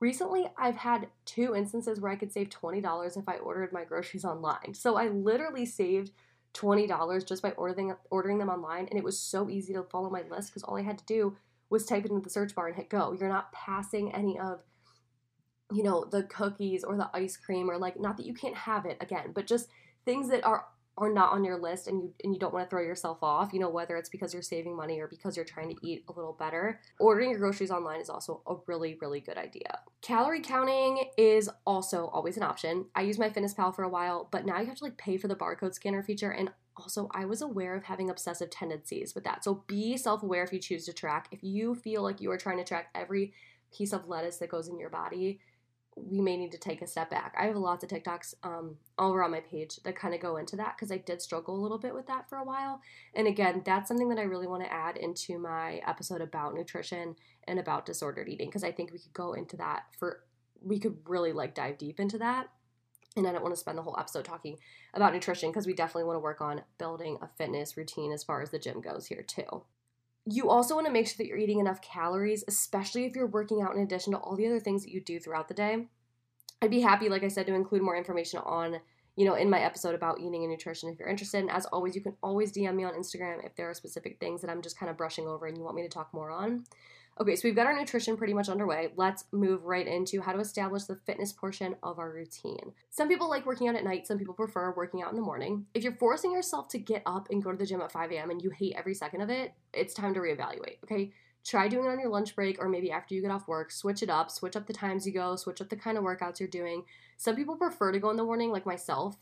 recently 0.02 0.48
I've 0.58 0.76
had 0.76 1.08
two 1.26 1.56
instances 1.56 2.02
where 2.02 2.12
I 2.12 2.18
could 2.18 2.34
save 2.34 2.50
$20 2.50 3.18
if 3.18 3.30
I 3.30 3.38
ordered 3.38 3.72
my 3.72 3.86
groceries 3.86 4.26
online. 4.26 4.74
So 4.74 4.98
I 4.98 5.08
literally 5.08 5.66
saved 5.66 6.12
$20 6.54 7.28
just 7.28 7.42
by 7.42 7.52
ordering 7.52 7.96
ordering 8.10 8.38
them 8.38 8.50
online 8.50 8.88
and 8.90 8.98
it 8.98 9.04
was 9.04 9.20
so 9.20 9.50
easy 9.50 9.74
to 9.74 9.84
follow 9.84 10.10
my 10.10 10.24
list 10.30 10.50
because 10.50 10.64
all 10.64 10.78
I 10.78 10.84
had 10.84 11.00
to 11.00 11.06
do 11.06 11.36
was 11.70 11.86
type 11.86 12.06
it 12.06 12.12
into 12.12 12.24
the 12.24 12.30
search 12.30 12.54
bar 12.54 12.68
and 12.68 12.76
hit 12.76 12.90
go. 12.90 13.16
You're 13.20 13.30
not 13.30 13.52
passing 13.52 14.14
any 14.14 14.40
of 14.40 14.62
you 15.72 15.82
know 15.84 16.06
the 16.06 16.24
cookies 16.24 16.84
or 16.84 16.96
the 16.98 17.10
ice 17.14 17.36
cream 17.38 17.70
or 17.70 17.78
like 17.78 18.00
not 18.00 18.18
that 18.18 18.26
you 18.26 18.34
can't 18.34 18.56
have 18.56 18.86
it 18.86 18.98
again, 19.02 19.32
but 19.34 19.48
just 19.48 19.68
things 20.06 20.30
that 20.30 20.46
are 20.46 20.66
are 20.98 21.12
not 21.12 21.32
on 21.32 21.44
your 21.44 21.58
list 21.58 21.88
and 21.88 22.02
you 22.02 22.14
and 22.24 22.34
you 22.34 22.40
don't 22.40 22.54
want 22.54 22.66
to 22.66 22.70
throw 22.70 22.82
yourself 22.82 23.18
off, 23.22 23.52
you 23.54 23.60
know, 23.60 23.70
whether 23.70 23.98
it's 23.98 24.10
because 24.10 24.34
you're 24.34 24.44
saving 24.44 24.76
money 24.76 25.00
or 25.00 25.08
because 25.08 25.36
you're 25.36 25.46
trying 25.46 25.70
to 25.70 25.88
eat 25.88 26.04
a 26.08 26.12
little 26.12 26.34
better, 26.34 26.80
ordering 27.00 27.32
your 27.32 27.40
groceries 27.40 27.72
online 27.72 28.00
is 28.00 28.10
also 28.10 28.42
a 28.48 28.56
really 28.68 28.98
really 29.02 29.20
good 29.20 29.38
idea. 29.38 29.80
Calorie 30.02 30.42
counting 30.42 31.06
is 31.18 31.50
also 31.66 32.08
always 32.08 32.38
an 32.38 32.44
option. 32.44 32.86
I 32.96 33.02
used 33.02 33.20
MyFitnessPal 33.20 33.76
for 33.76 33.84
a 33.84 33.90
while, 33.90 34.28
but 34.32 34.46
now 34.46 34.60
you 34.60 34.68
have 34.68 34.78
to 34.78 34.84
like 34.84 34.98
pay 34.98 35.18
for 35.18 35.28
the 35.28 35.36
barcode 35.36 35.74
scanner 35.74 36.04
feature 36.04 36.32
and 36.32 36.52
also 36.76 37.10
I 37.14 37.26
was 37.26 37.42
aware 37.42 37.76
of 37.76 37.84
having 37.84 38.10
obsessive 38.10 38.50
tendencies 38.50 39.16
with 39.16 39.24
that. 39.24 39.44
So 39.44 39.64
be 39.68 39.98
self-aware 39.98 40.44
if 40.44 40.54
you 40.54 40.60
choose 40.60 40.86
to 40.86 40.94
track. 40.94 41.28
If 41.32 41.44
you 41.44 41.76
feel 41.76 42.02
like 42.04 42.22
you 42.22 42.32
are 42.32 42.38
trying 42.38 42.58
to 42.58 42.64
track 42.64 42.88
every 42.96 43.34
piece 43.76 43.94
of 43.94 44.08
lettuce 44.08 44.38
that 44.38 44.50
goes 44.50 44.68
in 44.68 44.80
your 44.80 44.90
body, 44.90 45.40
we 45.96 46.22
may 46.22 46.38
need 46.38 46.52
to 46.52 46.58
take 46.58 46.82
a 46.82 46.88
step 46.88 47.10
back. 47.10 47.36
I 47.38 47.46
have 47.46 47.56
lots 47.56 47.84
of 47.84 47.90
TikToks 47.90 48.36
um, 48.44 48.78
all 48.98 49.12
over 49.12 49.24
on 49.24 49.32
my 49.32 49.42
page 49.42 49.78
that 49.84 49.96
kind 49.96 50.14
of 50.14 50.20
go 50.20 50.38
into 50.38 50.56
that 50.56 50.76
because 50.76 50.92
I 50.92 50.98
did 50.98 51.22
struggle 51.22 51.56
a 51.56 51.62
little 51.62 51.78
bit 51.78 51.94
with 51.94 52.08
that 52.08 52.30
for 52.30 52.38
a 52.38 52.44
while. 52.44 52.82
And 53.14 53.28
again, 53.28 53.62
that's 53.66 53.88
something 53.88 54.10
that 54.10 54.20
I 54.20 54.24
really 54.24 54.48
want 54.48 54.64
to 54.64 54.74
add 54.74 54.98
into 54.98 55.38
my 55.38 55.82
episode 55.88 56.22
about 56.22 56.56
nutrition 56.56 57.16
and 57.48 57.60
about 57.60 57.86
disordered 57.86 58.30
eating 58.30 58.48
because 58.48 58.64
I 58.64 58.72
think 58.72 58.92
we 58.92 59.00
could 59.00 59.14
go 59.14 59.34
into 59.34 59.58
that 59.58 59.84
for, 60.00 60.24
we 60.62 60.80
could 60.80 60.98
really 61.06 61.34
like 61.34 61.56
dive 61.56 61.78
deep 61.78 62.00
into 62.00 62.18
that. 62.20 62.48
And 63.16 63.28
I 63.28 63.32
don't 63.32 63.44
want 63.44 63.54
to 63.54 63.60
spend 63.60 63.78
the 63.78 63.84
whole 63.84 63.98
episode 64.00 64.26
talking 64.26 64.58
about 64.94 65.14
nutrition 65.14 65.52
because 65.52 65.68
we 65.68 65.74
definitely 65.74 66.06
want 66.06 66.16
to 66.16 66.22
work 66.22 66.42
on 66.42 66.62
building 66.80 67.18
a 67.22 67.28
fitness 67.38 67.78
routine 67.78 68.12
as 68.12 68.24
far 68.24 68.42
as 68.42 68.50
the 68.50 68.58
gym 68.58 68.82
goes 68.82 69.06
here 69.06 69.22
too. 69.22 69.64
You 70.26 70.50
also 70.50 70.76
want 70.76 70.88
to 70.88 70.94
make 70.94 71.08
sure 71.08 71.16
that 71.18 71.28
you're 71.28 71.38
eating 71.38 71.60
enough 71.60 71.82
calories, 71.82 72.44
especially 72.48 73.06
if 73.06 73.16
you're 73.16 73.28
working 73.28 73.62
out 73.62 73.76
in 73.76 73.82
addition 73.82 74.14
to 74.14 74.20
all 74.20 74.36
the 74.36 74.48
other 74.48 74.60
things 74.60 74.84
that 74.84 74.92
you 74.92 75.02
do 75.02 75.20
throughout 75.20 75.48
the 75.48 75.54
day. 75.54 75.88
I'd 76.62 76.72
be 76.72 76.80
happy, 76.80 77.10
like 77.10 77.24
I 77.24 77.28
said, 77.28 77.46
to 77.48 77.54
include 77.54 77.82
more 77.82 77.98
information 77.98 78.40
on, 78.40 78.80
you 79.18 79.26
know, 79.26 79.36
in 79.36 79.50
my 79.50 79.60
episode 79.60 79.96
about 79.96 80.20
eating 80.20 80.44
and 80.44 80.52
nutrition 80.52 80.90
if 80.90 80.98
you're 80.98 81.10
interested. 81.10 81.40
And 81.40 81.52
as 81.52 81.66
always, 81.66 81.94
you 81.94 82.02
can 82.02 82.16
always 82.24 82.54
DM 82.54 82.76
me 82.76 82.86
on 82.86 82.94
Instagram 82.94 83.46
if 83.46 83.54
there 83.56 83.70
are 83.70 83.74
specific 83.74 84.18
things 84.22 84.42
that 84.42 84.50
I'm 84.50 84.62
just 84.62 84.80
kind 84.80 84.90
of 84.90 84.96
brushing 84.96 85.28
over 85.28 85.46
and 85.46 85.58
you 85.58 85.64
want 85.64 85.76
me 85.76 85.84
to 85.84 85.90
talk 85.90 86.14
more 86.14 86.32
on. 86.32 86.64
Okay, 87.22 87.36
so 87.36 87.48
we've 87.48 87.56
got 87.56 87.68
our 87.68 87.78
nutrition 87.78 88.18
pretty 88.18 88.34
much 88.34 88.50
underway. 88.50 88.92
Let's 88.96 89.26
move 89.32 89.66
right 89.66 89.88
into 89.88 90.20
how 90.20 90.34
to 90.34 90.40
establish 90.40 90.86
the 90.86 90.96
fitness 90.96 91.32
portion 91.32 91.76
of 91.84 92.00
our 92.00 92.12
routine. 92.12 92.74
Some 92.90 93.08
people 93.08 93.30
like 93.30 93.46
working 93.46 93.68
out 93.68 93.76
at 93.76 93.84
night, 93.84 94.08
some 94.08 94.18
people 94.18 94.34
prefer 94.34 94.74
working 94.76 95.04
out 95.04 95.12
in 95.12 95.16
the 95.16 95.22
morning. 95.22 95.68
If 95.76 95.84
you're 95.84 95.96
forcing 95.98 96.32
yourself 96.32 96.70
to 96.70 96.80
get 96.80 97.04
up 97.06 97.30
and 97.30 97.44
go 97.44 97.52
to 97.52 97.58
the 97.58 97.68
gym 97.68 97.82
at 97.82 97.92
5 97.92 98.12
a.m. 98.12 98.32
and 98.32 98.42
you 98.42 98.50
hate 98.50 98.74
every 98.76 98.96
second 98.96 99.22
of 99.22 99.30
it, 99.30 99.54
it's 99.74 99.94
time 99.94 100.16
to 100.16 100.22
reevaluate, 100.22 100.78
okay? 100.84 101.12
Try 101.46 101.68
doing 101.68 101.86
it 101.86 101.90
on 101.90 102.00
your 102.00 102.10
lunch 102.10 102.36
break 102.36 102.60
or 102.60 102.68
maybe 102.68 102.90
after 102.90 103.14
you 103.14 103.22
get 103.22 103.30
off 103.30 103.48
work. 103.48 103.72
Switch 103.72 104.02
it 104.02 104.10
up, 104.10 104.32
switch 104.32 104.56
up 104.56 104.66
the 104.66 104.74
times 104.74 105.06
you 105.06 105.14
go, 105.14 105.36
switch 105.36 105.62
up 105.62 105.70
the 105.70 105.76
kind 105.76 106.00
of 106.00 106.04
workouts 106.04 106.40
you're 106.40 106.50
doing. 106.50 106.84
Some 107.18 107.36
people 107.36 107.58
prefer 107.58 107.92
to 107.92 108.00
go 108.00 108.10
in 108.10 108.18
the 108.18 108.24
morning, 108.24 108.52
like 108.52 108.66
myself. 108.66 109.18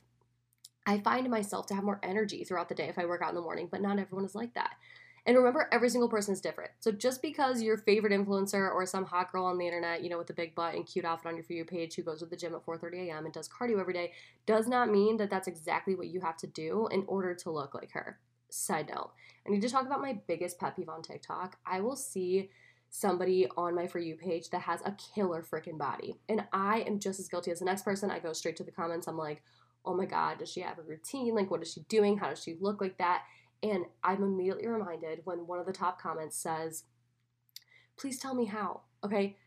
I 0.86 1.00
find 1.00 1.30
myself 1.30 1.68
to 1.68 1.76
have 1.76 1.84
more 1.84 2.00
energy 2.04 2.44
throughout 2.44 2.70
the 2.70 2.76
day 2.76 2.88
if 2.88 2.98
I 2.98 3.06
work 3.06 3.22
out 3.22 3.30
in 3.30 3.36
the 3.36 3.42
morning, 3.42 3.68
but 3.70 3.82
not 3.82 4.00
everyone 4.00 4.26
is 4.26 4.34
like 4.34 4.54
that. 4.54 4.76
And 5.26 5.38
remember, 5.38 5.70
every 5.72 5.90
single 5.90 6.10
person 6.10 6.34
is 6.34 6.42
different. 6.42 6.72
So 6.80 6.92
just 6.92 7.22
because 7.22 7.62
your 7.62 7.78
favorite 7.78 8.12
influencer 8.12 8.74
or 8.74 8.86
some 8.88 9.06
hot 9.06 9.32
girl 9.32 9.46
on 9.46 9.60
the 9.60 9.66
internet, 9.68 10.04
you 10.04 10.10
know, 10.10 10.18
with 10.18 10.32
a 10.32 10.34
big 10.34 10.56
butt 10.56 10.74
and 10.74 10.86
cute 10.86 11.06
outfit 11.06 11.28
on 11.28 11.36
your 11.36 11.44
For 11.44 11.54
You 11.54 11.64
page 11.64 11.96
who 11.96 12.02
goes 12.02 12.20
to 12.20 12.26
the 12.26 12.36
gym 12.36 12.56
at 12.56 12.66
4:30 12.66 13.10
a.m. 13.10 13.26
and 13.26 13.34
does 13.34 13.48
cardio 13.48 13.80
every 13.80 13.94
day, 13.94 14.14
does 14.48 14.68
not 14.68 14.90
mean 14.90 15.18
that 15.18 15.30
that's 15.30 15.48
exactly 15.48 15.94
what 15.94 16.08
you 16.08 16.22
have 16.22 16.38
to 16.38 16.48
do 16.48 16.88
in 16.92 17.04
order 17.08 17.36
to 17.36 17.52
look 17.52 17.76
like 17.76 17.92
her. 17.92 18.20
Side 18.50 18.90
note: 18.90 19.12
I 19.46 19.52
need 19.52 19.62
to 19.62 19.70
talk 19.70 19.86
about 19.86 20.02
my 20.02 20.20
biggest 20.28 20.60
pet 20.60 20.76
peeve 20.76 20.90
on 20.90 21.04
TikTok. 21.04 21.58
I 21.66 21.82
will 21.82 21.96
see 21.96 22.50
somebody 22.90 23.48
on 23.56 23.76
my 23.76 23.86
For 23.86 24.00
You 24.00 24.16
page 24.16 24.50
that 24.50 24.62
has 24.62 24.82
a 24.82 24.98
killer 25.14 25.44
freaking 25.44 25.78
body, 25.78 26.20
and 26.30 26.44
I 26.52 26.80
am 26.82 27.00
just 27.00 27.20
as 27.20 27.30
guilty 27.30 27.52
as 27.52 27.60
the 27.60 27.66
next 27.66 27.84
person. 27.84 28.10
I 28.10 28.18
go 28.18 28.34
straight 28.34 28.56
to 28.58 28.64
the 28.64 28.72
comments. 28.72 29.08
I'm 29.08 29.18
like, 29.18 29.44
oh 29.86 29.96
my 29.96 30.06
god, 30.06 30.40
does 30.40 30.50
she 30.52 30.62
have 30.62 30.80
a 30.80 30.84
routine? 30.84 31.36
Like, 31.36 31.52
what 31.52 31.62
is 31.62 31.72
she 31.72 31.82
doing? 31.82 32.18
How 32.18 32.30
does 32.30 32.44
she 32.44 32.58
look 32.60 32.82
like 32.82 32.98
that? 32.98 33.24
And 33.64 33.86
I'm 34.04 34.24
immediately 34.24 34.68
reminded 34.68 35.22
when 35.24 35.48
one 35.48 35.60
of 35.60 35.66
the 35.66 35.74
top 35.74 36.02
comments 36.02 36.38
says, 36.38 36.84
Please 37.98 38.20
tell 38.20 38.34
me 38.34 38.46
how. 38.46 38.82
Okay. 39.04 39.38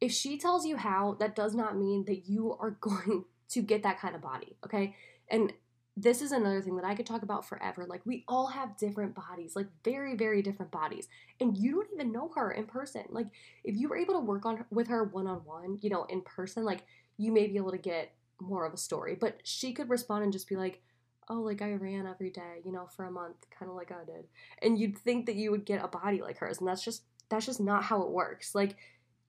If 0.00 0.12
she 0.12 0.38
tells 0.38 0.66
you 0.66 0.76
how, 0.76 1.16
that 1.18 1.34
does 1.34 1.54
not 1.54 1.76
mean 1.76 2.04
that 2.06 2.28
you 2.28 2.56
are 2.60 2.70
going 2.80 3.24
to 3.50 3.62
get 3.62 3.82
that 3.82 4.00
kind 4.00 4.14
of 4.14 4.22
body. 4.22 4.56
Okay. 4.64 4.94
And 5.28 5.52
this 5.96 6.20
is 6.20 6.30
another 6.30 6.60
thing 6.60 6.76
that 6.76 6.84
I 6.84 6.94
could 6.94 7.06
talk 7.06 7.22
about 7.22 7.48
forever. 7.48 7.86
Like, 7.88 8.02
we 8.04 8.22
all 8.28 8.48
have 8.48 8.76
different 8.76 9.14
bodies, 9.14 9.56
like 9.56 9.66
very, 9.82 10.14
very 10.14 10.42
different 10.42 10.70
bodies. 10.70 11.08
And 11.40 11.56
you 11.56 11.72
don't 11.72 11.88
even 11.94 12.12
know 12.12 12.30
her 12.36 12.50
in 12.52 12.66
person. 12.66 13.04
Like, 13.08 13.28
if 13.64 13.74
you 13.74 13.88
were 13.88 13.96
able 13.96 14.14
to 14.14 14.20
work 14.20 14.44
on 14.44 14.64
with 14.70 14.88
her 14.88 15.04
one 15.04 15.26
on 15.26 15.38
one, 15.38 15.78
you 15.80 15.88
know, 15.88 16.04
in 16.04 16.20
person, 16.20 16.64
like, 16.64 16.82
you 17.16 17.32
may 17.32 17.46
be 17.46 17.56
able 17.56 17.70
to 17.70 17.78
get 17.78 18.12
more 18.38 18.66
of 18.66 18.74
a 18.74 18.76
story. 18.76 19.16
But 19.18 19.40
she 19.42 19.72
could 19.72 19.88
respond 19.88 20.22
and 20.22 20.32
just 20.32 20.48
be 20.48 20.56
like, 20.56 20.82
oh, 21.28 21.40
like 21.40 21.62
I 21.62 21.72
ran 21.72 22.06
every 22.06 22.30
day, 22.30 22.60
you 22.64 22.72
know, 22.72 22.86
for 22.86 23.04
a 23.04 23.10
month, 23.10 23.36
kind 23.50 23.70
of 23.70 23.76
like 23.76 23.92
I 23.92 24.04
did. 24.04 24.26
And 24.62 24.78
you'd 24.78 24.98
think 24.98 25.26
that 25.26 25.36
you 25.36 25.50
would 25.50 25.64
get 25.64 25.84
a 25.84 25.88
body 25.88 26.20
like 26.20 26.38
hers, 26.38 26.58
and 26.58 26.68
that's 26.68 26.84
just 26.84 27.02
that's 27.28 27.46
just 27.46 27.60
not 27.60 27.84
how 27.84 28.02
it 28.02 28.10
works. 28.10 28.54
Like 28.54 28.76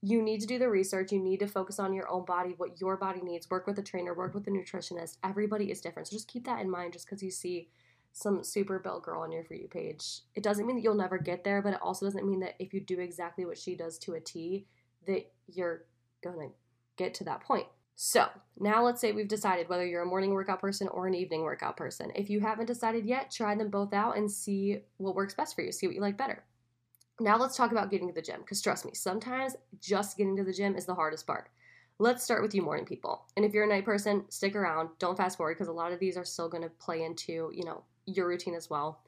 you 0.00 0.22
need 0.22 0.40
to 0.40 0.46
do 0.46 0.58
the 0.58 0.68
research, 0.68 1.10
you 1.10 1.18
need 1.18 1.40
to 1.40 1.48
focus 1.48 1.78
on 1.78 1.92
your 1.92 2.08
own 2.08 2.24
body, 2.24 2.54
what 2.56 2.80
your 2.80 2.96
body 2.96 3.20
needs, 3.20 3.50
work 3.50 3.66
with 3.66 3.78
a 3.78 3.82
trainer, 3.82 4.14
work 4.14 4.32
with 4.32 4.46
a 4.46 4.50
nutritionist. 4.50 5.16
Everybody 5.24 5.70
is 5.72 5.80
different. 5.80 6.06
So 6.08 6.16
just 6.16 6.28
keep 6.28 6.44
that 6.44 6.60
in 6.60 6.70
mind 6.70 6.92
just 6.92 7.06
because 7.06 7.22
you 7.22 7.32
see 7.32 7.68
some 8.12 8.44
super 8.44 8.78
built 8.78 9.02
girl 9.02 9.22
on 9.22 9.32
your 9.32 9.44
for 9.44 9.54
you 9.54 9.68
page. 9.68 10.20
It 10.34 10.42
doesn't 10.42 10.66
mean 10.66 10.76
that 10.76 10.82
you'll 10.82 10.94
never 10.94 11.18
get 11.18 11.42
there, 11.44 11.62
but 11.62 11.74
it 11.74 11.82
also 11.82 12.06
doesn't 12.06 12.26
mean 12.26 12.40
that 12.40 12.54
if 12.58 12.72
you 12.72 12.80
do 12.80 13.00
exactly 13.00 13.44
what 13.44 13.58
she 13.58 13.74
does 13.74 13.98
to 14.00 14.14
a 14.14 14.20
T, 14.20 14.66
that 15.06 15.30
you're 15.48 15.84
gonna 16.22 16.48
get 16.96 17.14
to 17.14 17.24
that 17.24 17.40
point. 17.40 17.66
So, 18.00 18.28
now 18.60 18.84
let's 18.84 19.00
say 19.00 19.10
we've 19.10 19.26
decided 19.26 19.68
whether 19.68 19.84
you're 19.84 20.02
a 20.02 20.06
morning 20.06 20.30
workout 20.30 20.60
person 20.60 20.86
or 20.86 21.08
an 21.08 21.16
evening 21.16 21.42
workout 21.42 21.76
person. 21.76 22.12
If 22.14 22.30
you 22.30 22.38
haven't 22.38 22.66
decided 22.66 23.04
yet, 23.04 23.28
try 23.28 23.56
them 23.56 23.70
both 23.70 23.92
out 23.92 24.16
and 24.16 24.30
see 24.30 24.82
what 24.98 25.16
works 25.16 25.34
best 25.34 25.56
for 25.56 25.62
you, 25.62 25.72
see 25.72 25.88
what 25.88 25.96
you 25.96 26.00
like 26.00 26.16
better. 26.16 26.44
Now 27.18 27.36
let's 27.36 27.56
talk 27.56 27.72
about 27.72 27.90
getting 27.90 28.06
to 28.06 28.14
the 28.14 28.22
gym, 28.22 28.38
because 28.38 28.62
trust 28.62 28.84
me, 28.84 28.92
sometimes 28.94 29.56
just 29.80 30.16
getting 30.16 30.36
to 30.36 30.44
the 30.44 30.52
gym 30.52 30.76
is 30.76 30.86
the 30.86 30.94
hardest 30.94 31.26
part. 31.26 31.48
Let's 31.98 32.22
start 32.22 32.40
with 32.40 32.54
you 32.54 32.62
morning 32.62 32.86
people. 32.86 33.26
And 33.36 33.44
if 33.44 33.52
you're 33.52 33.64
a 33.64 33.68
night 33.68 33.84
person, 33.84 34.26
stick 34.28 34.54
around. 34.54 34.90
Don't 35.00 35.16
fast 35.16 35.36
forward 35.36 35.54
because 35.54 35.66
a 35.66 35.72
lot 35.72 35.90
of 35.90 35.98
these 35.98 36.16
are 36.16 36.24
still 36.24 36.48
going 36.48 36.62
to 36.62 36.70
play 36.70 37.02
into, 37.02 37.50
you 37.52 37.64
know, 37.64 37.82
your 38.06 38.28
routine 38.28 38.54
as 38.54 38.70
well. 38.70 39.00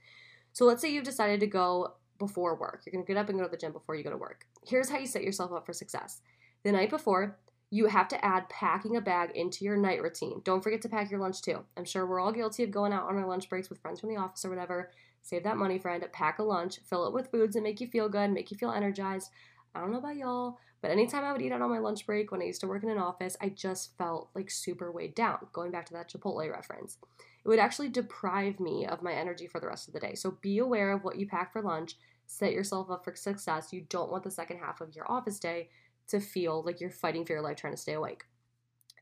So 0.53 0.65
let's 0.65 0.83
say 0.83 0.93
you've 0.93 1.05
decided 1.05 1.39
to 1.39 1.47
go 1.47 1.95
before 2.19 2.57
work. 2.57 2.83
You're 2.85 2.93
going 2.93 3.05
to 3.05 3.09
get 3.09 3.21
up 3.21 3.29
and 3.29 3.39
go 3.39 3.45
to 3.45 3.51
the 3.53 3.57
gym 3.57 3.71
before 3.71 3.95
you 3.95 4.03
go 4.03 4.11
to 4.11 4.17
work. 4.17 4.47
Here's 4.67 4.91
how 4.91 4.99
you 4.99 5.07
set 5.07 5.23
yourself 5.23 5.53
up 5.53 5.65
for 5.65 5.73
success. 5.73 6.23
The 6.65 6.73
night 6.73 6.91
before, 6.91 7.39
you 7.71 7.87
have 7.87 8.09
to 8.09 8.25
add 8.25 8.49
packing 8.49 8.97
a 8.97 9.01
bag 9.01 9.31
into 9.35 9.65
your 9.65 9.77
night 9.77 10.03
routine. 10.03 10.41
Don't 10.45 10.63
forget 10.63 10.83
to 10.83 10.89
pack 10.89 11.11
your 11.11 11.21
lunch 11.21 11.41
too. 11.41 11.65
I'm 11.77 11.85
sure 11.85 12.05
we're 12.05 12.21
all 12.21 12.33
guilty 12.33 12.65
of 12.65 12.73
going 12.73 12.93
out 12.93 13.09
on 13.09 13.17
our 13.17 13.27
lunch 13.27 13.49
breaks 13.49 13.71
with 13.71 13.81
friends 13.81 14.01
from 14.01 14.09
the 14.09 14.17
office 14.17 14.45
or 14.45 14.51
whatever. 14.51 14.91
Save 15.23 15.45
that 15.45 15.57
money, 15.57 15.79
friend. 15.79 16.05
Pack 16.13 16.41
a 16.41 16.43
lunch, 16.43 16.81
fill 16.85 17.07
it 17.07 17.15
with 17.15 17.31
foods 17.31 17.55
that 17.55 17.63
make 17.63 17.81
you 17.81 17.87
feel 17.87 18.09
good, 18.09 18.33
make 18.33 18.51
you 18.51 18.57
feel 18.57 18.73
energized. 18.73 19.31
I 19.73 19.81
don't 19.81 19.93
know 19.93 19.99
about 19.99 20.17
y'all, 20.17 20.59
but 20.83 20.91
anytime 20.91 21.23
I 21.23 21.33
would 21.33 21.43
eat 21.43 21.53
out 21.53 21.63
on 21.63 21.71
my 21.71 21.79
lunch 21.79 22.07
break 22.07 22.33
when 22.33 22.43
I 22.43 22.47
used 22.47 22.61
to 22.63 22.67
work 22.67 22.83
in 22.83 22.91
an 22.91 22.99
office, 22.99 23.37
I 23.41 23.51
just 23.51 23.97
felt 23.97 24.31
like 24.35 24.51
super 24.51 24.91
weighed 24.91 25.15
down. 25.15 25.47
Going 25.53 25.71
back 25.71 25.87
to 25.87 25.93
that 25.93 26.11
Chipotle 26.11 26.51
reference, 26.51 26.99
it 27.45 27.49
would 27.49 27.61
actually 27.61 27.89
deprive 27.89 28.59
me 28.59 28.85
of 28.85 29.03
my 29.03 29.13
energy 29.13 29.47
for 29.47 29.61
the 29.61 29.69
rest 29.69 29.87
of 29.87 29.95
the 29.95 30.01
day. 30.01 30.17
So 30.17 30.39
be 30.41 30.59
aware 30.59 30.91
of 30.91 31.05
what 31.05 31.19
you 31.19 31.27
pack 31.27 31.53
for 31.53 31.63
lunch. 31.63 31.97
Set 32.27 32.53
yourself 32.53 32.91
up 32.91 33.05
for 33.05 33.15
success. 33.15 33.73
You 33.73 33.83
don't 33.89 34.11
want 34.11 34.25
the 34.25 34.31
second 34.31 34.59
half 34.59 34.81
of 34.81 34.97
your 34.97 35.11
office 35.11 35.39
day 35.39 35.69
to 36.11 36.21
feel 36.21 36.63
like 36.65 36.81
you're 36.81 36.91
fighting 36.91 37.25
for 37.25 37.33
your 37.33 37.43
life 37.43 37.57
trying 37.57 37.75
to 37.75 37.81
stay 37.81 37.95
awake. 37.95 38.25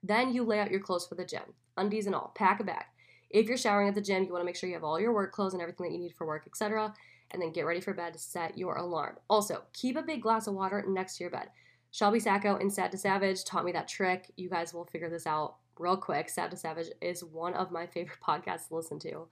Then 0.03 0.33
you 0.33 0.45
lay 0.45 0.61
out 0.61 0.71
your 0.71 0.81
clothes 0.81 1.07
for 1.07 1.15
the 1.15 1.25
gym, 1.25 1.55
undies 1.77 2.07
and 2.07 2.15
all. 2.15 2.33
Pack 2.35 2.61
a 2.61 2.65
bag. 2.65 2.85
If 3.31 3.47
you're 3.47 3.59
showering 3.59 3.89
at 3.89 3.95
the 3.95 4.01
gym, 4.01 4.25
you 4.25 4.33
want 4.33 4.43
to 4.43 4.47
make 4.47 4.57
sure 4.57 4.69
you 4.69 4.77
have 4.77 4.85
all 4.85 5.01
your 5.01 5.13
work 5.13 5.33
clothes 5.33 5.53
and 5.53 5.61
everything 5.61 5.87
that 5.87 5.93
you 5.93 5.99
need 5.99 6.15
for 6.15 6.27
work, 6.27 6.45
etc. 6.47 6.95
And 7.31 7.43
then 7.43 7.53
get 7.53 7.67
ready 7.67 7.81
for 7.81 7.93
bed 7.93 8.15
to 8.15 8.19
set 8.19 8.57
your 8.57 8.77
alarm. 8.77 9.17
Also, 9.29 9.63
keep 9.75 9.97
a 9.97 10.03
big 10.03 10.23
glass 10.23 10.47
of 10.47 10.55
water 10.55 10.85
next 10.89 11.17
to 11.17 11.25
your 11.25 11.31
bed. 11.31 11.49
Shelby 11.91 12.21
Sacco 12.21 12.57
in 12.57 12.71
Sad 12.71 12.91
to 12.93 12.99
Savage 12.99 13.45
taught 13.45 13.65
me 13.65 13.73
that 13.73 13.89
trick. 13.89 14.31
You 14.37 14.49
guys 14.49 14.73
will 14.73 14.87
figure 14.87 15.11
this 15.11 15.27
out 15.27 15.57
real 15.79 15.97
quick. 15.97 16.29
Sad 16.29 16.51
to 16.51 16.57
Savage 16.57 16.89
is 17.01 17.25
one 17.25 17.55
of 17.55 17.71
my 17.71 17.87
favorite 17.87 18.19
podcasts 18.27 18.69
to 18.69 18.77
listen 18.77 18.99
to. 19.01 19.27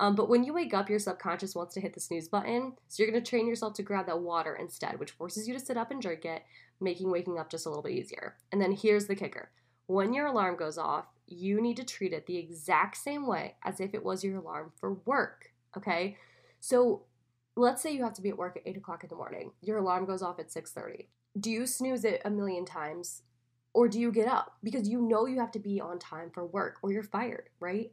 Um, 0.00 0.14
but 0.14 0.30
when 0.30 0.42
you 0.44 0.54
wake 0.54 0.72
up, 0.72 0.88
your 0.88 0.98
subconscious 0.98 1.54
wants 1.54 1.74
to 1.74 1.80
hit 1.80 1.92
the 1.92 2.00
snooze 2.00 2.26
button. 2.26 2.72
So 2.88 3.02
you're 3.02 3.12
going 3.12 3.22
to 3.22 3.30
train 3.30 3.46
yourself 3.46 3.74
to 3.74 3.82
grab 3.82 4.06
that 4.06 4.22
water 4.22 4.56
instead, 4.58 4.98
which 4.98 5.10
forces 5.10 5.46
you 5.46 5.52
to 5.52 5.60
sit 5.60 5.76
up 5.76 5.90
and 5.90 6.00
drink 6.00 6.24
it, 6.24 6.42
making 6.80 7.10
waking 7.10 7.38
up 7.38 7.50
just 7.50 7.66
a 7.66 7.68
little 7.68 7.82
bit 7.82 7.92
easier. 7.92 8.36
And 8.50 8.60
then 8.60 8.72
here's 8.72 9.06
the 9.06 9.14
kicker 9.14 9.50
when 9.86 10.14
your 10.14 10.26
alarm 10.26 10.56
goes 10.56 10.78
off, 10.78 11.06
you 11.26 11.60
need 11.60 11.76
to 11.76 11.84
treat 11.84 12.12
it 12.12 12.26
the 12.26 12.38
exact 12.38 12.96
same 12.96 13.26
way 13.26 13.56
as 13.64 13.80
if 13.80 13.92
it 13.92 14.04
was 14.04 14.24
your 14.24 14.36
alarm 14.36 14.72
for 14.78 14.94
work. 15.04 15.50
Okay? 15.76 16.16
So 16.60 17.02
let's 17.56 17.82
say 17.82 17.92
you 17.92 18.04
have 18.04 18.14
to 18.14 18.22
be 18.22 18.30
at 18.30 18.38
work 18.38 18.56
at 18.56 18.62
8 18.64 18.78
o'clock 18.78 19.02
in 19.02 19.10
the 19.10 19.16
morning. 19.16 19.50
Your 19.60 19.78
alarm 19.78 20.06
goes 20.06 20.22
off 20.22 20.38
at 20.38 20.50
6:30. 20.50 21.08
Do 21.38 21.50
you 21.50 21.66
snooze 21.66 22.04
it 22.04 22.22
a 22.24 22.30
million 22.30 22.64
times? 22.64 23.22
Or 23.74 23.86
do 23.86 24.00
you 24.00 24.10
get 24.10 24.28
up? 24.28 24.56
Because 24.62 24.88
you 24.88 25.02
know 25.02 25.26
you 25.26 25.38
have 25.40 25.52
to 25.52 25.58
be 25.58 25.80
on 25.80 25.98
time 25.98 26.30
for 26.30 26.46
work 26.46 26.78
or 26.82 26.90
you're 26.90 27.02
fired, 27.02 27.50
right? 27.60 27.92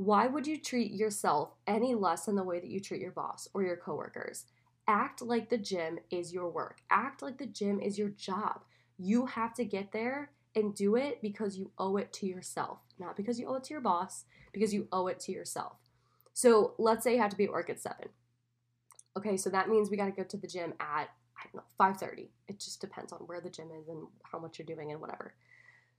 Why 0.00 0.26
would 0.26 0.46
you 0.46 0.58
treat 0.58 0.92
yourself 0.92 1.50
any 1.66 1.94
less 1.94 2.24
than 2.24 2.34
the 2.34 2.42
way 2.42 2.58
that 2.58 2.70
you 2.70 2.80
treat 2.80 3.02
your 3.02 3.10
boss 3.12 3.48
or 3.52 3.62
your 3.62 3.76
coworkers? 3.76 4.46
act 4.90 5.22
like 5.22 5.48
the 5.48 5.58
gym 5.58 5.98
is 6.10 6.32
your 6.32 6.48
work. 6.48 6.78
Act 6.90 7.22
like 7.22 7.38
the 7.38 7.46
gym 7.46 7.78
is 7.80 7.96
your 7.96 8.08
job. 8.08 8.62
You 8.98 9.26
have 9.26 9.54
to 9.54 9.64
get 9.64 9.92
there 9.92 10.32
and 10.56 10.74
do 10.74 10.96
it 10.96 11.22
because 11.22 11.56
you 11.56 11.70
owe 11.78 11.96
it 11.96 12.12
to 12.14 12.26
yourself, 12.26 12.78
not 12.98 13.16
because 13.16 13.38
you 13.38 13.46
owe 13.46 13.54
it 13.54 13.64
to 13.64 13.74
your 13.74 13.80
boss, 13.80 14.24
because 14.52 14.74
you 14.74 14.88
owe 14.90 15.06
it 15.06 15.20
to 15.20 15.32
yourself. 15.32 15.76
So 16.34 16.74
let's 16.76 17.04
say 17.04 17.14
you 17.14 17.20
have 17.20 17.30
to 17.30 17.36
be 17.36 17.44
at 17.44 17.52
work 17.52 17.70
at 17.70 17.78
seven. 17.80 18.08
Okay, 19.16 19.36
so 19.36 19.48
that 19.50 19.68
means 19.68 19.90
we 19.90 19.96
got 19.96 20.06
to 20.06 20.10
go 20.10 20.24
to 20.24 20.36
the 20.36 20.48
gym 20.48 20.74
at 20.80 21.08
I 21.38 21.44
don't 21.44 21.54
know 21.54 21.62
five 21.78 21.98
thirty. 21.98 22.30
It 22.48 22.58
just 22.58 22.80
depends 22.80 23.12
on 23.12 23.20
where 23.20 23.40
the 23.40 23.48
gym 23.48 23.68
is 23.80 23.88
and 23.88 24.06
how 24.24 24.40
much 24.40 24.58
you're 24.58 24.66
doing 24.66 24.90
and 24.90 25.00
whatever. 25.00 25.34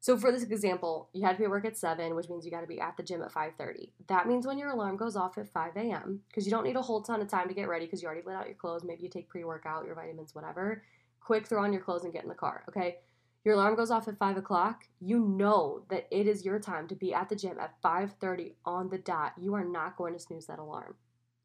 So 0.02 0.18
for 0.18 0.32
this 0.32 0.42
example, 0.42 1.10
you 1.14 1.24
had 1.24 1.34
to 1.34 1.38
be 1.38 1.44
at 1.44 1.52
work 1.52 1.64
at 1.64 1.78
7, 1.78 2.16
which 2.16 2.28
means 2.28 2.44
you 2.44 2.50
got 2.50 2.62
to 2.62 2.68
be 2.68 2.82
at 2.82 2.98
the 2.98 3.04
gym 3.04 3.22
at 3.22 3.32
5.30. 3.32 3.92
That 4.08 4.28
means 4.28 4.48
when 4.48 4.58
your 4.58 4.72
alarm 4.72 4.98
goes 4.98 5.16
off 5.16 5.38
at 5.38 5.48
5 5.48 5.78
a.m., 5.78 6.22
because 6.28 6.46
you 6.46 6.52
don't 6.52 6.64
need 6.64 6.76
a 6.76 6.82
whole 6.82 7.04
ton 7.04 7.22
of 7.22 7.28
time 7.28 7.48
to 7.48 7.54
get 7.54 7.70
ready 7.70 7.86
because 7.86 8.02
you 8.02 8.08
already 8.08 8.26
laid 8.26 8.36
out 8.36 8.48
your 8.48 8.56
clothes, 8.56 8.84
maybe 8.84 9.04
you 9.04 9.10
take 9.10 9.30
pre-workout, 9.30 9.86
your 9.86 9.94
vitamins, 9.94 10.34
whatever, 10.34 10.84
quick 11.20 11.46
throw 11.46 11.64
on 11.64 11.72
your 11.72 11.84
clothes 11.84 12.04
and 12.04 12.12
get 12.12 12.24
in 12.24 12.30
the 12.30 12.36
car, 12.36 12.64
okay? 12.68 12.98
Your 13.46 13.54
alarm 13.54 13.76
goes 13.76 13.92
off 13.92 14.08
at 14.08 14.18
five 14.18 14.38
o'clock. 14.38 14.86
You 15.00 15.20
know 15.20 15.84
that 15.90 16.08
it 16.12 16.28
is 16.28 16.46
your 16.46 16.60
time 16.60 16.88
to 16.88 16.96
be 16.96 17.14
at 17.14 17.30
the 17.30 17.36
gym 17.36 17.58
at 17.60 17.80
5:30 17.84 18.54
on 18.66 18.90
the 18.90 19.00
dot. 19.00 19.34
You 19.40 19.54
are 19.56 19.64
not 19.64 19.98
going 19.98 20.14
to 20.14 20.20
snooze 20.20 20.46
that 20.48 20.60
alarm. 20.60 20.96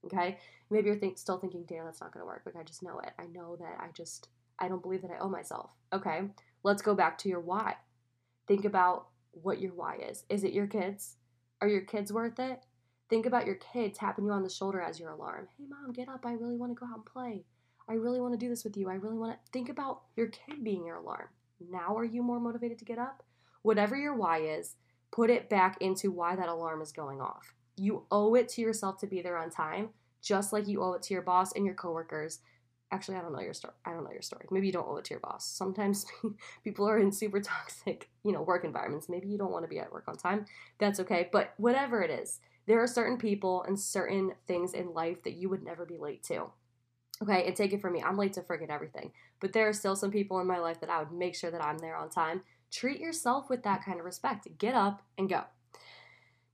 Okay? 0.04 0.38
Maybe 0.70 0.86
you're 0.86 0.96
think, 0.96 1.18
still 1.18 1.38
thinking, 1.38 1.64
damn, 1.66 1.84
that's 1.84 2.00
not 2.00 2.12
going 2.12 2.22
to 2.22 2.26
work. 2.26 2.42
Like, 2.44 2.56
I 2.56 2.62
just 2.62 2.82
know 2.82 2.98
it. 3.00 3.12
I 3.18 3.26
know 3.26 3.56
that 3.56 3.76
I 3.80 3.88
just, 3.94 4.28
I 4.58 4.68
don't 4.68 4.82
believe 4.82 5.02
that 5.02 5.10
I 5.10 5.18
owe 5.18 5.28
myself. 5.28 5.70
Okay? 5.92 6.22
Let's 6.62 6.82
go 6.82 6.94
back 6.94 7.18
to 7.18 7.28
your 7.28 7.40
why. 7.40 7.76
Think 8.46 8.64
about 8.64 9.08
what 9.32 9.60
your 9.60 9.72
why 9.72 9.96
is. 9.96 10.24
Is 10.28 10.44
it 10.44 10.52
your 10.52 10.66
kids? 10.66 11.16
Are 11.60 11.68
your 11.68 11.82
kids 11.82 12.12
worth 12.12 12.38
it? 12.38 12.64
Think 13.08 13.26
about 13.26 13.46
your 13.46 13.56
kid 13.56 13.94
tapping 13.94 14.24
you 14.24 14.32
on 14.32 14.42
the 14.42 14.50
shoulder 14.50 14.80
as 14.80 14.98
your 14.98 15.10
alarm. 15.10 15.48
Hey, 15.56 15.64
mom, 15.68 15.92
get 15.92 16.08
up. 16.08 16.24
I 16.26 16.32
really 16.32 16.56
want 16.56 16.72
to 16.72 16.78
go 16.78 16.86
out 16.86 16.96
and 16.96 17.06
play. 17.06 17.44
I 17.88 17.94
really 17.94 18.20
want 18.20 18.34
to 18.34 18.38
do 18.38 18.48
this 18.48 18.64
with 18.64 18.76
you. 18.76 18.90
I 18.90 18.94
really 18.94 19.16
want 19.16 19.32
to 19.32 19.52
think 19.52 19.68
about 19.68 20.02
your 20.16 20.26
kid 20.26 20.64
being 20.64 20.84
your 20.84 20.96
alarm. 20.96 21.28
Now, 21.70 21.96
are 21.96 22.04
you 22.04 22.22
more 22.22 22.40
motivated 22.40 22.78
to 22.78 22.84
get 22.84 22.98
up? 22.98 23.22
Whatever 23.62 23.96
your 23.96 24.14
why 24.14 24.40
is, 24.40 24.74
put 25.12 25.30
it 25.30 25.48
back 25.48 25.78
into 25.80 26.10
why 26.10 26.36
that 26.36 26.48
alarm 26.48 26.82
is 26.82 26.92
going 26.92 27.20
off. 27.20 27.54
You 27.76 28.06
owe 28.10 28.34
it 28.34 28.48
to 28.50 28.60
yourself 28.60 28.98
to 29.00 29.06
be 29.06 29.22
there 29.22 29.36
on 29.36 29.50
time, 29.50 29.90
just 30.22 30.52
like 30.52 30.66
you 30.66 30.82
owe 30.82 30.94
it 30.94 31.02
to 31.02 31.14
your 31.14 31.22
boss 31.22 31.52
and 31.52 31.64
your 31.64 31.74
coworkers. 31.74 32.40
Actually, 32.92 33.16
I 33.16 33.20
don't 33.20 33.32
know 33.32 33.40
your 33.40 33.54
story. 33.54 33.74
I 33.84 33.90
don't 33.90 34.04
know 34.04 34.12
your 34.12 34.22
story. 34.22 34.46
Maybe 34.50 34.68
you 34.68 34.72
don't 34.72 34.86
owe 34.88 34.96
it 34.96 35.04
to 35.06 35.14
your 35.14 35.20
boss. 35.20 35.44
Sometimes 35.44 36.06
people 36.64 36.88
are 36.88 36.98
in 36.98 37.10
super 37.10 37.40
toxic, 37.42 38.08
you 38.24 38.32
know, 38.32 38.42
work 38.42 38.64
environments. 38.64 39.08
Maybe 39.08 39.28
you 39.28 39.38
don't 39.38 39.50
want 39.50 39.64
to 39.64 39.68
be 39.68 39.80
at 39.80 39.92
work 39.92 40.04
on 40.06 40.16
time. 40.16 40.46
That's 40.78 41.00
okay. 41.00 41.28
But 41.32 41.54
whatever 41.56 42.02
it 42.02 42.10
is, 42.10 42.40
there 42.66 42.80
are 42.80 42.86
certain 42.86 43.18
people 43.18 43.64
and 43.64 43.78
certain 43.78 44.32
things 44.46 44.72
in 44.72 44.94
life 44.94 45.22
that 45.24 45.34
you 45.34 45.48
would 45.48 45.64
never 45.64 45.84
be 45.84 45.98
late 45.98 46.22
to. 46.24 46.50
Okay, 47.22 47.46
and 47.46 47.56
take 47.56 47.72
it 47.72 47.80
from 47.80 47.94
me. 47.94 48.02
I'm 48.02 48.18
late 48.18 48.34
to 48.34 48.42
forget 48.42 48.70
everything. 48.70 49.12
But 49.40 49.52
there 49.52 49.68
are 49.68 49.72
still 49.72 49.96
some 49.96 50.10
people 50.10 50.38
in 50.40 50.46
my 50.46 50.58
life 50.58 50.80
that 50.80 50.90
I 50.90 50.98
would 50.98 51.12
make 51.12 51.34
sure 51.34 51.50
that 51.50 51.64
I'm 51.64 51.78
there 51.78 51.96
on 51.96 52.10
time. 52.10 52.42
Treat 52.70 53.00
yourself 53.00 53.48
with 53.48 53.62
that 53.62 53.84
kind 53.84 53.98
of 53.98 54.04
respect. 54.04 54.46
Get 54.58 54.74
up 54.74 55.02
and 55.16 55.28
go. 55.28 55.44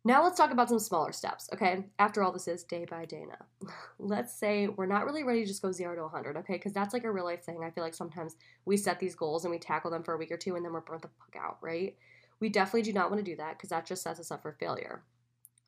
Now 0.04 0.24
let's 0.24 0.36
talk 0.36 0.50
about 0.50 0.68
some 0.68 0.80
smaller 0.80 1.12
steps, 1.12 1.48
okay? 1.52 1.84
After 1.98 2.22
all, 2.22 2.32
this 2.32 2.48
is 2.48 2.64
day 2.64 2.84
by 2.90 3.04
day 3.04 3.24
now. 3.28 3.70
let's 4.00 4.34
say 4.34 4.66
we're 4.66 4.86
not 4.86 5.04
really 5.04 5.22
ready 5.22 5.42
to 5.42 5.46
just 5.46 5.62
go 5.62 5.70
zero 5.70 5.94
to 5.94 6.02
100, 6.02 6.36
okay? 6.38 6.54
Because 6.54 6.72
that's 6.72 6.92
like 6.92 7.04
a 7.04 7.12
real 7.12 7.24
life 7.24 7.44
thing. 7.44 7.62
I 7.64 7.70
feel 7.70 7.84
like 7.84 7.94
sometimes 7.94 8.34
we 8.64 8.76
set 8.76 8.98
these 8.98 9.14
goals 9.14 9.44
and 9.44 9.52
we 9.52 9.58
tackle 9.60 9.92
them 9.92 10.02
for 10.02 10.14
a 10.14 10.18
week 10.18 10.32
or 10.32 10.36
two 10.36 10.56
and 10.56 10.64
then 10.64 10.72
we're 10.72 10.80
burnt 10.80 11.02
the 11.02 11.08
fuck 11.08 11.40
out, 11.40 11.58
right? 11.60 11.96
We 12.40 12.48
definitely 12.48 12.82
do 12.82 12.92
not 12.92 13.10
want 13.10 13.24
to 13.24 13.30
do 13.30 13.36
that 13.36 13.56
because 13.56 13.70
that 13.70 13.86
just 13.86 14.02
sets 14.02 14.18
us 14.18 14.32
up 14.32 14.42
for 14.42 14.56
failure. 14.58 15.04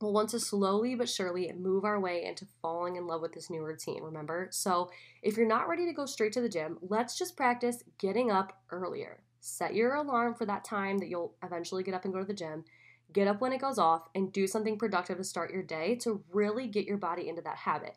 We'll 0.01 0.13
want 0.13 0.31
to 0.31 0.41
slowly 0.41 0.97
but 0.97 1.09
surely 1.09 1.53
move 1.53 1.85
our 1.85 2.01
way 2.01 2.25
into 2.25 2.49
falling 2.61 2.97
in 2.97 3.07
love 3.07 3.23
with 3.23 3.33
this 3.33 3.51
new 3.51 3.63
routine, 3.63 4.03
remember? 4.03 4.49
So 4.51 4.91
if 5.23 5.37
you're 5.37 5.47
not 5.47 5.69
ready 5.69 5.87
to 5.87 5.93
go 5.93 6.07
straight 6.07 6.33
to 6.33 6.41
the 6.41 6.49
gym, 6.49 6.79
let's 6.83 7.17
just 7.17 7.37
practice 7.37 7.85
getting 7.99 8.33
up 8.33 8.59
earlier. 8.71 9.21
Set 9.41 9.77
your 9.77 9.95
alarm 9.95 10.35
for 10.35 10.45
that 10.47 10.65
time 10.65 10.99
that 10.99 11.09
you'll 11.09 11.37
eventually 11.45 11.85
get 11.85 11.95
up 11.95 12.05
and 12.05 12.13
go 12.13 12.19
to 12.19 12.27
the 12.27 12.35
gym 12.35 12.65
get 13.13 13.29
up 13.29 13.41
when 13.41 13.53
it 13.53 13.61
goes 13.61 13.79
off, 13.79 14.09
and 14.15 14.33
do 14.33 14.47
something 14.47 14.79
productive 14.79 15.19
to 15.19 15.25
start 15.25 15.53
your 15.53 15.63
day 15.63 15.95
to 15.97 16.23
really 16.33 16.67
get 16.67 16.87
your 16.87 16.97
body 16.97 17.29
into 17.29 17.43
that 17.43 17.59
habit. 17.59 17.97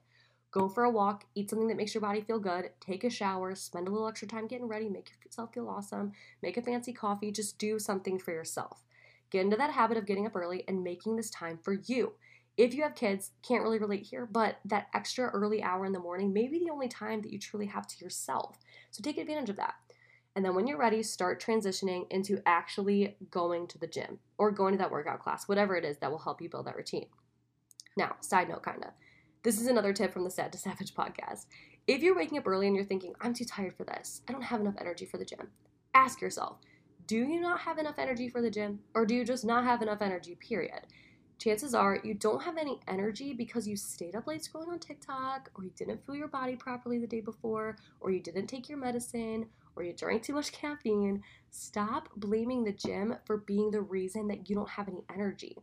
Go 0.52 0.70
for 0.70 0.84
a 0.84 0.90
walk, 0.90 1.26
eat 1.36 1.50
something 1.50 1.68
that 1.68 1.78
makes 1.78 1.94
your 1.94 2.02
body 2.02 2.22
feel 2.22 2.40
good, 2.40 2.70
take 2.80 3.04
a 3.04 3.10
shower, 3.10 3.54
spend 3.54 3.88
a 3.88 3.92
little 3.92 4.08
extra 4.08 4.28
time 4.28 4.48
getting 4.48 4.68
ready, 4.68 4.90
make 4.90 5.12
yourself 5.24 5.54
feel 5.54 5.68
awesome, 5.68 6.14
make 6.42 6.58
a 6.58 6.62
fancy 6.62 6.94
coffee, 6.94 7.32
just 7.32 7.58
do 7.58 7.78
something 7.80 8.18
for 8.18 8.32
yourself. 8.32 8.84
Get 9.30 9.42
into 9.42 9.58
that 9.58 9.72
habit 9.72 9.98
of 9.98 10.06
getting 10.06 10.26
up 10.26 10.36
early 10.36 10.64
and 10.68 10.84
making 10.84 11.18
this 11.18 11.30
time 11.30 11.60
for 11.62 11.74
you. 11.74 12.14
If 12.56 12.74
you 12.74 12.82
have 12.84 12.96
kids, 12.96 13.32
can't 13.48 13.62
really 13.62 13.78
relate 13.78 14.04
here, 14.04 14.26
but 14.26 14.58
that 14.66 14.88
extra 14.94 15.28
early 15.28 15.62
hour 15.62 15.86
in 15.86 15.92
the 15.92 16.00
morning 16.00 16.34
may 16.34 16.48
be 16.48 16.60
the 16.60 16.72
only 16.72 16.88
time 16.88 17.22
that 17.22 17.32
you 17.32 17.38
truly 17.38 17.68
have 17.68 17.86
to 17.88 18.04
yourself. 18.04 18.58
So 18.90 19.04
take 19.04 19.18
advantage 19.18 19.50
of 19.50 19.58
that. 19.58 19.76
And 20.38 20.46
then 20.46 20.54
when 20.54 20.68
you're 20.68 20.78
ready, 20.78 21.02
start 21.02 21.42
transitioning 21.42 22.06
into 22.12 22.44
actually 22.46 23.18
going 23.32 23.66
to 23.70 23.80
the 23.80 23.88
gym 23.88 24.20
or 24.38 24.52
going 24.52 24.74
to 24.74 24.78
that 24.78 24.92
workout 24.92 25.20
class, 25.20 25.48
whatever 25.48 25.76
it 25.76 25.84
is 25.84 25.98
that 25.98 26.12
will 26.12 26.20
help 26.20 26.44
you 26.44 26.48
build 26.48 26.68
that 26.68 26.76
routine. 26.76 27.08
Now, 27.98 28.18
side 28.20 28.48
note, 28.48 28.62
kind 28.62 28.84
of. 28.84 28.92
This 29.42 29.60
is 29.60 29.66
another 29.66 29.94
tip 29.94 30.14
from 30.14 30.26
the 30.26 30.30
Sad 30.30 30.52
to 30.52 30.60
Savage 30.60 30.94
podcast. 30.96 31.48
If 31.88 32.04
you're 32.04 32.16
waking 32.16 32.38
up 32.38 32.48
early 32.48 32.68
and 32.68 32.76
you're 32.76 32.86
thinking, 32.86 33.16
I'm 33.20 33.34
too 33.34 33.46
tired 33.46 33.76
for 33.76 33.84
this, 33.84 34.22
I 34.30 34.32
don't 34.32 34.44
have 34.44 34.62
enough 34.62 34.76
energy 34.80 35.08
for 35.08 35.18
the 35.18 35.26
gym, 35.26 35.50
ask 35.96 36.22
yourself, 36.22 36.58
do 37.08 37.18
you 37.18 37.42
not 37.42 37.62
have 37.62 37.80
enough 37.80 37.98
energy 37.98 38.30
for 38.30 38.40
the 38.40 38.52
gym? 38.52 38.82
Or 38.94 39.08
do 39.08 39.16
you 39.16 39.26
just 39.26 39.44
not 39.44 39.64
have 39.64 39.82
enough 39.82 40.04
energy, 40.04 40.36
period? 40.36 40.82
chances 41.40 41.76
are 41.76 42.00
you 42.04 42.14
don't 42.14 42.42
have 42.42 42.58
any 42.58 42.80
energy 42.88 43.34
because 43.34 43.68
you 43.68 43.76
stayed 43.76 44.16
up 44.16 44.28
late 44.28 44.42
scrolling 44.42 44.70
on 44.70 44.80
TikTok, 44.80 45.50
or 45.56 45.64
you 45.64 45.72
didn't 45.78 46.04
fuel 46.04 46.18
your 46.18 46.28
body 46.28 46.56
properly 46.56 46.98
the 46.98 47.08
day 47.08 47.22
before, 47.22 47.78
or 48.00 48.12
you 48.12 48.20
didn't 48.20 48.48
take 48.48 48.70
your 48.70 48.78
medicine, 48.78 49.48
or 49.78 49.84
you 49.84 49.94
drank 49.94 50.24
too 50.24 50.34
much 50.34 50.52
caffeine, 50.52 51.24
stop 51.52 52.10
blaming 52.16 52.64
the 52.64 52.72
gym 52.72 53.16
for 53.26 53.38
being 53.38 53.72
the 53.72 53.82
reason 53.82 54.28
that 54.28 54.50
you 54.50 54.56
don't 54.56 54.70
have 54.70 54.88
any 54.90 55.06
energy. 55.14 55.56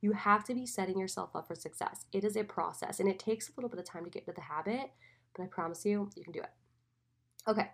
You 0.00 0.12
have 0.12 0.44
to 0.44 0.54
be 0.54 0.66
setting 0.66 0.98
yourself 0.98 1.36
up 1.36 1.46
for 1.46 1.54
success. 1.54 2.06
It 2.12 2.24
is 2.24 2.36
a 2.36 2.44
process 2.44 3.00
and 3.00 3.08
it 3.08 3.18
takes 3.18 3.48
a 3.48 3.52
little 3.56 3.68
bit 3.68 3.78
of 3.78 3.84
time 3.84 4.04
to 4.04 4.10
get 4.10 4.22
into 4.22 4.32
the 4.32 4.40
habit, 4.40 4.90
but 5.36 5.42
I 5.42 5.46
promise 5.46 5.84
you, 5.84 6.10
you 6.16 6.24
can 6.24 6.32
do 6.32 6.40
it. 6.40 6.50
Okay. 7.46 7.68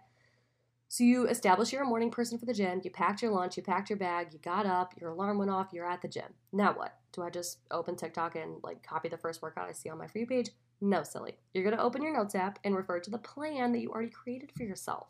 So 0.89 1.05
you 1.05 1.27
establish 1.27 1.73
you're 1.73 1.83
a 1.83 1.87
morning 1.87 2.11
person 2.11 2.39
for 2.39 2.47
the 2.47 2.55
gym, 2.55 2.81
you 2.85 2.91
packed 2.91 3.23
your 3.23 3.33
lunch, 3.33 3.57
you 3.57 3.63
packed 3.63 3.91
your 3.91 3.99
bag, 3.99 4.29
you 4.33 4.39
got 4.39 4.67
up, 4.67 4.95
your 5.01 5.11
alarm 5.11 5.39
went 5.39 5.51
off, 5.51 5.73
you're 5.73 5.89
at 5.89 6.03
the 6.03 6.09
gym. 6.09 6.35
Now 6.53 6.75
what? 6.75 6.97
Do 7.13 7.23
I 7.23 7.31
just 7.31 7.59
open 7.71 7.97
TikTok 7.97 8.37
and 8.37 8.63
like 8.63 8.87
copy 8.87 9.09
the 9.09 9.19
first 9.19 9.43
workout 9.43 9.69
I 9.69 9.73
see 9.73 9.89
on 9.89 9.99
my 9.99 10.07
free 10.07 10.27
page? 10.27 10.51
No, 10.81 11.03
silly. 11.03 11.37
You're 11.55 11.65
gonna 11.65 11.83
open 11.83 12.03
your 12.03 12.17
notes 12.17 12.35
app 12.35 12.59
and 12.63 12.77
refer 12.77 13.01
to 13.01 13.11
the 13.11 13.19
plan 13.19 13.73
that 13.73 13.81
you 13.81 13.91
already 13.91 14.11
created 14.11 14.53
for 14.53 14.63
yourself. 14.63 15.09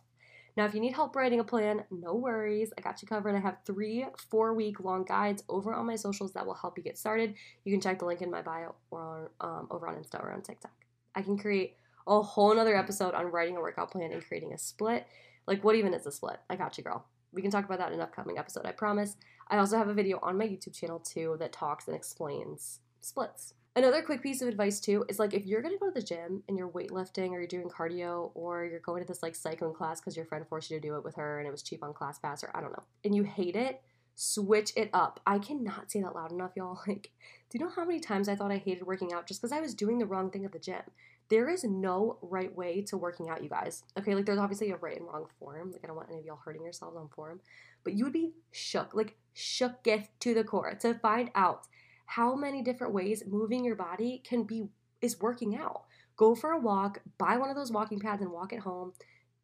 Now, 0.56 0.64
if 0.64 0.74
you 0.74 0.80
need 0.80 0.94
help 0.94 1.14
writing 1.14 1.40
a 1.40 1.44
plan, 1.44 1.84
no 1.90 2.14
worries. 2.14 2.72
I 2.78 2.80
got 2.80 3.02
you 3.02 3.08
covered. 3.08 3.34
I 3.34 3.40
have 3.40 3.58
three 3.66 4.06
four 4.30 4.54
week 4.54 4.80
long 4.80 5.04
guides 5.04 5.44
over 5.48 5.74
on 5.74 5.86
my 5.86 5.96
socials 5.96 6.32
that 6.32 6.46
will 6.46 6.54
help 6.54 6.78
you 6.78 6.82
get 6.82 6.96
started. 6.96 7.34
You 7.64 7.72
can 7.72 7.80
check 7.80 7.98
the 7.98 8.06
link 8.06 8.22
in 8.22 8.30
my 8.30 8.42
bio 8.42 8.74
or 8.90 9.32
um, 9.40 9.68
over 9.70 9.86
on 9.86 9.96
Insta 9.96 10.22
or 10.22 10.32
on 10.32 10.42
TikTok. 10.42 10.72
I 11.14 11.22
can 11.22 11.36
create 11.36 11.76
a 12.06 12.22
whole 12.22 12.54
nother 12.54 12.76
episode 12.76 13.14
on 13.14 13.26
writing 13.26 13.56
a 13.56 13.60
workout 13.60 13.90
plan 13.90 14.12
and 14.12 14.24
creating 14.24 14.52
a 14.52 14.58
split. 14.58 15.06
Like, 15.46 15.62
what 15.62 15.76
even 15.76 15.92
is 15.92 16.06
a 16.06 16.12
split? 16.12 16.38
I 16.48 16.56
got 16.56 16.78
you, 16.78 16.84
girl. 16.84 17.04
We 17.32 17.42
can 17.42 17.50
talk 17.50 17.64
about 17.66 17.78
that 17.78 17.88
in 17.88 17.94
an 17.94 18.00
upcoming 18.00 18.38
episode, 18.38 18.64
I 18.64 18.72
promise. 18.72 19.16
I 19.48 19.58
also 19.58 19.76
have 19.76 19.88
a 19.88 19.94
video 19.94 20.18
on 20.22 20.38
my 20.38 20.46
YouTube 20.46 20.74
channel 20.74 20.98
too 20.98 21.36
that 21.38 21.52
talks 21.52 21.86
and 21.86 21.94
explains 21.94 22.80
splits. 23.02 23.54
Another 23.76 24.00
quick 24.00 24.22
piece 24.22 24.40
of 24.40 24.48
advice 24.48 24.80
too 24.80 25.04
is 25.06 25.18
like 25.18 25.34
if 25.34 25.44
you're 25.44 25.60
gonna 25.60 25.76
go 25.78 25.90
to 25.90 25.92
the 25.92 26.00
gym 26.00 26.42
and 26.48 26.56
you're 26.56 26.70
weightlifting 26.70 27.32
or 27.32 27.40
you're 27.40 27.46
doing 27.46 27.68
cardio 27.68 28.30
or 28.34 28.64
you're 28.64 28.80
going 28.80 29.02
to 29.02 29.06
this 29.06 29.22
like 29.22 29.34
cycling 29.34 29.74
class 29.74 30.00
because 30.00 30.16
your 30.16 30.24
friend 30.24 30.46
forced 30.48 30.70
you 30.70 30.80
to 30.80 30.88
do 30.88 30.96
it 30.96 31.04
with 31.04 31.14
her 31.16 31.38
and 31.38 31.46
it 31.46 31.50
was 31.50 31.62
cheap 31.62 31.84
on 31.84 31.92
ClassPass 31.92 32.42
or 32.42 32.56
I 32.56 32.62
don't 32.62 32.72
know, 32.72 32.84
and 33.04 33.14
you 33.14 33.22
hate 33.22 33.54
it, 33.54 33.82
switch 34.14 34.72
it 34.76 34.88
up. 34.94 35.20
I 35.26 35.38
cannot 35.38 35.92
say 35.92 36.00
that 36.00 36.14
loud 36.14 36.32
enough, 36.32 36.52
y'all. 36.56 36.80
Like, 36.88 37.10
do 37.50 37.58
you 37.58 37.64
know 37.64 37.70
how 37.70 37.84
many 37.84 38.00
times 38.00 38.30
I 38.30 38.34
thought 38.34 38.50
I 38.50 38.56
hated 38.56 38.86
working 38.86 39.12
out 39.12 39.26
just 39.26 39.42
because 39.42 39.52
I 39.52 39.60
was 39.60 39.74
doing 39.74 39.98
the 39.98 40.06
wrong 40.06 40.30
thing 40.30 40.46
at 40.46 40.52
the 40.52 40.58
gym? 40.58 40.80
There 41.28 41.50
is 41.50 41.62
no 41.62 42.16
right 42.22 42.54
way 42.56 42.80
to 42.82 42.96
working 42.96 43.28
out, 43.28 43.42
you 43.42 43.50
guys. 43.50 43.82
Okay, 43.98 44.14
like 44.14 44.24
there's 44.24 44.38
obviously 44.38 44.70
a 44.70 44.76
right 44.76 44.96
and 44.96 45.06
wrong 45.06 45.26
form. 45.38 45.72
Like 45.72 45.82
I 45.84 45.86
don't 45.86 45.96
want 45.96 46.08
any 46.08 46.20
of 46.20 46.24
y'all 46.24 46.40
hurting 46.42 46.62
yourselves 46.62 46.96
on 46.96 47.08
form, 47.08 47.40
but 47.84 47.92
you 47.92 48.04
would 48.04 48.14
be 48.14 48.32
shook, 48.52 48.94
like 48.94 49.16
shooketh 49.34 50.08
to 50.20 50.32
the 50.32 50.44
core 50.44 50.74
to 50.80 50.94
find 50.94 51.30
out 51.34 51.66
how 52.06 52.34
many 52.34 52.62
different 52.62 52.94
ways 52.94 53.22
moving 53.26 53.64
your 53.64 53.76
body 53.76 54.22
can 54.24 54.44
be 54.44 54.68
is 55.02 55.20
working 55.20 55.56
out. 55.56 55.82
Go 56.16 56.34
for 56.34 56.52
a 56.52 56.58
walk, 56.58 57.02
buy 57.18 57.36
one 57.36 57.50
of 57.50 57.56
those 57.56 57.70
walking 57.72 58.00
pads 58.00 58.22
and 58.22 58.32
walk 58.32 58.52
at 58.52 58.60
home. 58.60 58.92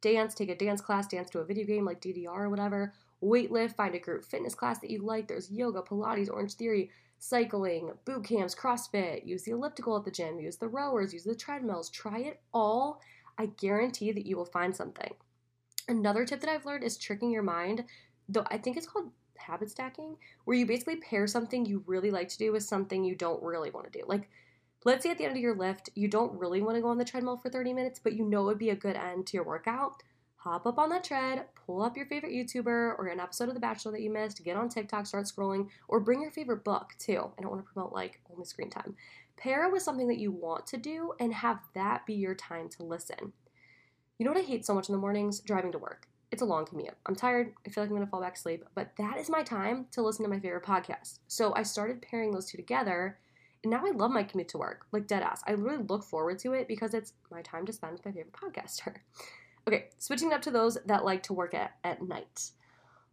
Dance, 0.01 0.33
take 0.33 0.49
a 0.49 0.55
dance 0.55 0.81
class, 0.81 1.07
dance 1.07 1.29
to 1.29 1.39
a 1.39 1.45
video 1.45 1.65
game 1.65 1.85
like 1.85 2.01
DDR 2.01 2.27
or 2.27 2.49
whatever. 2.49 2.93
Weightlift, 3.23 3.75
find 3.75 3.95
a 3.95 3.99
group 3.99 4.25
fitness 4.25 4.55
class 4.55 4.79
that 4.79 4.89
you 4.89 5.03
like. 5.03 5.27
There's 5.27 5.51
yoga, 5.51 5.81
Pilates, 5.81 6.29
Orange 6.29 6.55
Theory, 6.55 6.89
cycling, 7.19 7.91
boot 8.05 8.25
camps, 8.25 8.55
CrossFit. 8.55 9.25
Use 9.25 9.43
the 9.43 9.51
elliptical 9.51 9.95
at 9.95 10.03
the 10.03 10.11
gym, 10.11 10.39
use 10.39 10.57
the 10.57 10.67
rowers, 10.67 11.13
use 11.13 11.23
the 11.23 11.35
treadmills. 11.35 11.89
Try 11.89 12.19
it 12.19 12.41
all. 12.53 12.99
I 13.37 13.45
guarantee 13.45 14.11
that 14.11 14.25
you 14.25 14.35
will 14.35 14.45
find 14.45 14.75
something. 14.75 15.13
Another 15.87 16.25
tip 16.25 16.41
that 16.41 16.49
I've 16.49 16.65
learned 16.65 16.83
is 16.83 16.97
tricking 16.97 17.31
your 17.31 17.43
mind, 17.43 17.85
though 18.27 18.45
I 18.47 18.57
think 18.57 18.77
it's 18.77 18.87
called 18.87 19.11
habit 19.43 19.69
stacking, 19.69 20.17
where 20.45 20.57
you 20.57 20.65
basically 20.65 20.97
pair 20.97 21.27
something 21.27 21.65
you 21.65 21.83
really 21.85 22.11
like 22.11 22.29
to 22.29 22.37
do 22.37 22.51
with 22.51 22.63
something 22.63 23.03
you 23.03 23.15
don't 23.15 23.43
really 23.43 23.69
want 23.69 23.91
to 23.91 23.99
do. 23.99 24.05
Like, 24.07 24.29
let's 24.85 25.03
say 25.03 25.11
at 25.11 25.17
the 25.17 25.25
end 25.25 25.35
of 25.35 25.41
your 25.41 25.55
lift, 25.55 25.89
you 25.95 26.07
don't 26.07 26.37
really 26.37 26.61
want 26.61 26.75
to 26.75 26.81
go 26.81 26.89
on 26.89 26.97
the 26.97 27.05
treadmill 27.05 27.37
for 27.37 27.49
30 27.49 27.73
minutes, 27.73 27.99
but 28.03 28.13
you 28.13 28.25
know 28.25 28.41
it 28.41 28.45
would 28.45 28.57
be 28.57 28.71
a 28.71 28.75
good 28.75 28.95
end 28.95 29.27
to 29.27 29.37
your 29.37 29.45
workout. 29.45 30.03
Hop 30.37 30.65
up 30.65 30.77
on 30.77 30.89
that 30.89 31.05
tread, 31.05 31.45
pull 31.55 31.81
up 31.81 31.95
your 31.95 32.05
favorite 32.05 32.33
YouTuber 32.33 32.65
or 32.67 33.07
an 33.07 33.21
episode 33.21 33.47
of 33.47 33.53
The 33.53 33.61
Bachelor 33.61 33.93
that 33.93 34.01
you 34.01 34.09
missed, 34.09 34.43
get 34.43 34.57
on 34.57 34.67
TikTok, 34.67 35.05
start 35.05 35.25
scrolling, 35.25 35.69
or 35.87 36.01
bring 36.01 36.21
your 36.21 36.31
favorite 36.31 36.65
book 36.65 36.91
too. 36.99 37.31
I 37.37 37.41
don't 37.41 37.51
want 37.51 37.65
to 37.65 37.71
promote 37.71 37.93
like 37.93 38.19
only 38.29 38.43
screen 38.43 38.69
time. 38.69 38.95
Pair 39.37 39.65
it 39.65 39.71
with 39.71 39.83
something 39.83 40.09
that 40.09 40.19
you 40.19 40.31
want 40.31 40.67
to 40.67 40.77
do 40.77 41.13
and 41.19 41.33
have 41.33 41.59
that 41.75 42.05
be 42.05 42.15
your 42.15 42.35
time 42.35 42.67
to 42.69 42.83
listen. 42.83 43.31
You 44.17 44.25
know 44.25 44.33
what 44.33 44.41
I 44.41 44.45
hate 44.45 44.65
so 44.65 44.73
much 44.73 44.89
in 44.89 44.93
the 44.93 44.99
mornings? 44.99 45.39
Driving 45.39 45.71
to 45.71 45.77
work. 45.77 46.07
It's 46.33 46.41
a 46.41 46.45
long 46.45 46.65
commute. 46.65 46.95
I'm 47.05 47.15
tired. 47.15 47.53
I 47.63 47.69
feel 47.69 47.83
like 47.83 47.91
I'm 47.91 47.95
going 47.95 48.07
to 48.07 48.09
fall 48.09 48.19
back 48.19 48.35
asleep, 48.35 48.65
but 48.73 48.89
that 48.97 49.19
is 49.19 49.29
my 49.29 49.43
time 49.43 49.85
to 49.91 50.01
listen 50.01 50.23
to 50.23 50.29
my 50.31 50.39
favorite 50.39 50.63
podcast. 50.63 51.19
So 51.27 51.53
I 51.53 51.61
started 51.61 52.01
pairing 52.01 52.31
those 52.31 52.47
two 52.49 52.57
together, 52.57 53.19
and 53.63 53.69
now 53.69 53.85
I 53.85 53.91
love 53.91 54.09
my 54.09 54.23
commute 54.23 54.47
to 54.49 54.57
work, 54.57 54.87
like 54.91 55.05
dead 55.05 55.21
ass. 55.21 55.43
I 55.45 55.51
really 55.51 55.83
look 55.87 56.03
forward 56.03 56.39
to 56.39 56.53
it 56.53 56.67
because 56.67 56.95
it's 56.95 57.13
my 57.29 57.43
time 57.43 57.67
to 57.67 57.71
spend 57.71 57.93
with 57.93 58.03
my 58.03 58.11
favorite 58.11 58.33
podcaster. 58.33 58.95
Okay, 59.65 59.85
switching 59.97 60.33
up 60.33 60.41
to 60.41 60.51
those 60.51 60.77
that 60.87 61.05
like 61.05 61.23
to 61.23 61.31
work 61.31 61.53
at, 61.53 61.75
at 61.85 62.01
night. 62.01 62.49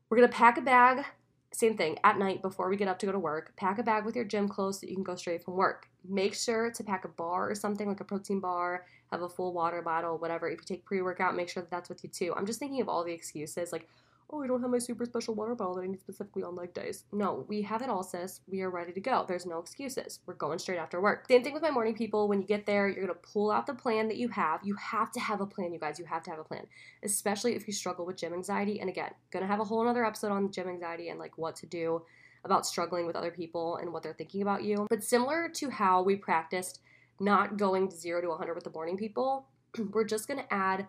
We're 0.09 0.16
gonna 0.16 0.33
pack 0.33 0.59
a 0.59 0.61
bag, 0.61 1.04
same 1.53 1.77
thing, 1.77 1.99
at 2.05 2.19
night 2.19 2.43
before 2.43 2.69
we 2.69 2.77
get 2.77 2.89
up 2.89 2.99
to 3.01 3.07
go 3.07 3.13
to 3.13 3.19
work. 3.19 3.55
Pack 3.57 3.79
a 3.79 3.83
bag 3.83 4.05
with 4.05 4.15
your 4.15 4.25
gym 4.25 4.49
clothes 4.49 4.81
so 4.81 4.87
you 4.87 4.95
can 4.95 5.03
go 5.03 5.17
straight 5.17 5.45
from 5.45 5.55
work. 5.55 5.89
Make 6.09 6.35
sure 6.35 6.71
to 6.71 6.85
pack 6.85 7.05
a 7.05 7.09
bar 7.09 7.51
or 7.51 7.55
something 7.55 7.89
like 7.89 8.01
a 8.01 8.05
protein 8.05 8.41
bar, 8.41 8.87
have 9.11 9.23
a 9.23 9.29
full 9.29 9.53
water 9.53 9.83
bottle, 9.83 10.17
whatever. 10.19 10.49
If 10.49 10.61
you 10.61 10.65
take 10.65 10.85
pre 10.85 11.03
workout, 11.03 11.35
make 11.35 11.49
sure 11.49 11.63
that 11.63 11.71
that's 11.71 11.89
with 11.89 12.05
you 12.05 12.11
too. 12.11 12.33
I'm 12.37 12.47
just 12.47 12.61
thinking 12.61 12.81
of 12.81 12.89
all 12.89 13.05
the 13.05 13.13
excuses 13.13 13.73
like, 13.73 13.89
oh, 14.33 14.43
I 14.43 14.47
don't 14.47 14.61
have 14.61 14.71
my 14.71 14.79
super 14.79 15.05
special 15.05 15.35
water 15.35 15.55
bottle 15.55 15.75
that 15.75 15.83
I 15.83 15.87
need 15.87 16.01
specifically 16.01 16.43
on 16.43 16.55
leg 16.55 16.73
days. 16.73 17.05
No, 17.12 17.45
we 17.49 17.62
have 17.62 17.83
it 17.83 17.88
all, 17.88 18.03
sis. 18.03 18.40
We 18.49 18.62
are 18.62 18.71
ready 18.71 18.93
to 18.93 19.01
go. 19.01 19.25
There's 19.27 19.47
no 19.47 19.59
excuses. 19.59 20.21
We're 20.27 20.35
going 20.35 20.59
straight 20.59 20.79
after 20.79 21.01
work. 21.01 21.27
Same 21.29 21.43
thing 21.43 21.53
with 21.53 21.62
my 21.62 21.71
morning 21.71 21.95
people. 21.95 22.29
When 22.29 22.40
you 22.40 22.47
get 22.47 22.66
there, 22.66 22.88
you're 22.88 23.07
going 23.07 23.09
to 23.09 23.29
pull 23.33 23.51
out 23.51 23.66
the 23.66 23.75
plan 23.75 24.09
that 24.09 24.16
you 24.16 24.29
have. 24.29 24.61
You 24.62 24.75
have 24.77 25.11
to 25.12 25.21
have 25.21 25.40
a 25.40 25.47
plan, 25.47 25.73
you 25.73 25.81
guys. 25.81 25.99
You 25.99 26.05
have 26.05 26.23
to 26.25 26.31
have 26.31 26.38
a 26.38 26.45
plan, 26.45 26.66
especially 27.03 27.57
if 27.57 27.66
you 27.66 27.73
struggle 27.73 28.07
with 28.07 28.16
gym 28.16 28.33
anxiety. 28.33 28.81
And 28.81 28.88
again, 28.88 29.11
going 29.31 29.43
to 29.43 29.49
have 29.49 29.61
a 29.61 29.64
whole 29.64 29.87
other 29.87 30.05
episode 30.05 30.31
on 30.31 30.53
gym 30.53 30.69
anxiety 30.69 31.09
and 31.09 31.19
like 31.19 31.37
what 31.37 31.57
to 31.57 31.66
do 31.66 32.03
about 32.45 32.66
struggling 32.66 33.07
with 33.07 33.16
other 33.16 33.31
people 33.31 33.77
and 33.77 33.93
what 33.93 34.03
they're 34.03 34.14
thinking 34.14 34.43
about 34.43 34.62
you. 34.64 34.87
But 34.88 35.05
similar 35.05 35.49
to 35.55 35.71
how 35.71 36.03
we 36.03 36.16
practiced 36.16 36.81
not 37.19 37.59
going 37.59 37.90
zero 37.90 38.21
to 38.23 38.29
100 38.29 38.55
with 38.55 38.64
the 38.64 38.71
morning 38.71 38.97
people, 38.97 39.47
we're 39.93 40.05
just 40.05 40.27
going 40.27 40.40
to 40.40 40.55
add 40.55 40.87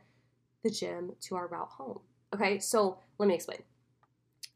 the 0.64 0.70
gym 0.70 1.14
to 1.22 1.36
our 1.36 1.48
route 1.48 1.70
home. 1.70 2.00
Okay, 2.34 2.60
so 2.60 3.00
let 3.18 3.28
me 3.28 3.36
explain. 3.36 3.60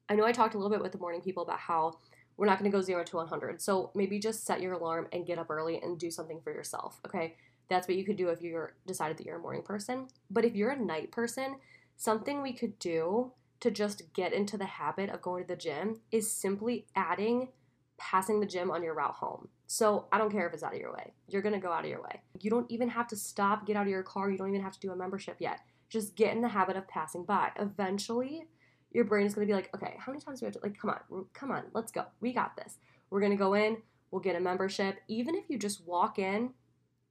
I 0.07 0.15
know 0.15 0.25
I 0.25 0.31
talked 0.31 0.53
a 0.53 0.57
little 0.57 0.71
bit 0.71 0.81
with 0.81 0.91
the 0.91 0.97
morning 0.97 1.21
people 1.21 1.43
about 1.43 1.59
how 1.59 1.99
we're 2.38 2.45
not 2.45 2.59
going 2.59 2.69
to 2.69 2.75
go 2.75 2.81
0 2.81 3.03
to 3.05 3.17
100. 3.17 3.61
So 3.61 3.91
maybe 3.95 4.19
just 4.19 4.45
set 4.45 4.61
your 4.61 4.73
alarm 4.73 5.07
and 5.11 5.25
get 5.25 5.39
up 5.39 5.49
early 5.49 5.81
and 5.81 5.97
do 5.97 6.11
something 6.11 6.41
for 6.41 6.53
yourself. 6.53 6.99
Okay, 7.05 7.35
that's 7.69 7.88
what 7.88 7.97
you 7.97 8.05
could 8.05 8.17
do 8.17 8.29
if 8.29 8.41
you're 8.41 8.75
decided 8.85 9.17
that 9.17 9.25
you're 9.25 9.38
a 9.38 9.41
morning 9.41 9.63
person. 9.63 10.07
But 10.29 10.45
if 10.45 10.55
you're 10.55 10.71
a 10.71 10.79
night 10.79 11.11
person, 11.11 11.55
something 11.97 12.41
we 12.41 12.53
could 12.53 12.77
do 12.79 13.31
to 13.61 13.71
just 13.71 14.13
get 14.13 14.33
into 14.33 14.57
the 14.57 14.65
habit 14.65 15.09
of 15.09 15.21
going 15.21 15.43
to 15.43 15.47
the 15.47 15.55
gym 15.55 16.01
is 16.11 16.31
simply 16.31 16.85
adding 16.95 17.49
passing 17.97 18.39
the 18.41 18.45
gym 18.45 18.69
on 18.71 18.83
your 18.83 18.93
route 18.93 19.15
home. 19.15 19.47
So 19.67 20.07
I 20.11 20.17
don't 20.17 20.31
care 20.31 20.45
if 20.47 20.53
it's 20.53 20.63
out 20.63 20.73
of 20.73 20.79
your 20.79 20.93
way. 20.93 21.13
You're 21.29 21.41
going 21.41 21.55
to 21.55 21.61
go 21.61 21.71
out 21.71 21.85
of 21.85 21.89
your 21.89 22.01
way. 22.01 22.21
You 22.41 22.49
don't 22.49 22.69
even 22.69 22.89
have 22.89 23.07
to 23.07 23.15
stop, 23.15 23.65
get 23.65 23.75
out 23.75 23.83
of 23.83 23.88
your 23.88 24.03
car. 24.03 24.29
You 24.29 24.38
don't 24.38 24.49
even 24.49 24.61
have 24.61 24.73
to 24.73 24.79
do 24.79 24.91
a 24.91 24.95
membership 24.95 25.38
yet. 25.39 25.61
Just 25.89 26.15
get 26.15 26.36
in 26.36 26.41
the 26.41 26.48
habit 26.48 26.76
of 26.76 26.88
passing 26.88 27.24
by. 27.24 27.52
Eventually, 27.58 28.48
your 28.91 29.04
brain 29.04 29.26
is 29.26 29.36
going 29.36 29.48
to 29.48 29.52
be 29.52 29.56
like, 29.56 29.69
okay, 29.76 29.95
how 30.00 30.12
many 30.12 30.24
times 30.24 30.39
do 30.39 30.45
we 30.45 30.48
have 30.48 30.54
to, 30.56 30.60
like, 30.63 30.80
come 30.80 30.89
on, 30.89 31.26
come 31.34 31.52
on, 31.52 31.63
let's 31.74 31.91
go. 31.91 32.06
We 32.21 32.34
got 32.34 32.56
this. 32.56 32.78
We're 33.10 33.19
going 33.19 33.32
to 33.32 33.38
go 33.38 33.54
in, 33.54 33.78
we'll 34.10 34.21
get 34.21 34.36
a 34.36 34.39
membership. 34.39 35.00
Even 35.08 35.36
if 35.36 35.45
you 35.50 35.60
just 35.60 35.86
walk 35.86 36.17
in 36.17 36.52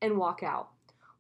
and 0.01 0.17
walk 0.17 0.43
out, 0.43 0.71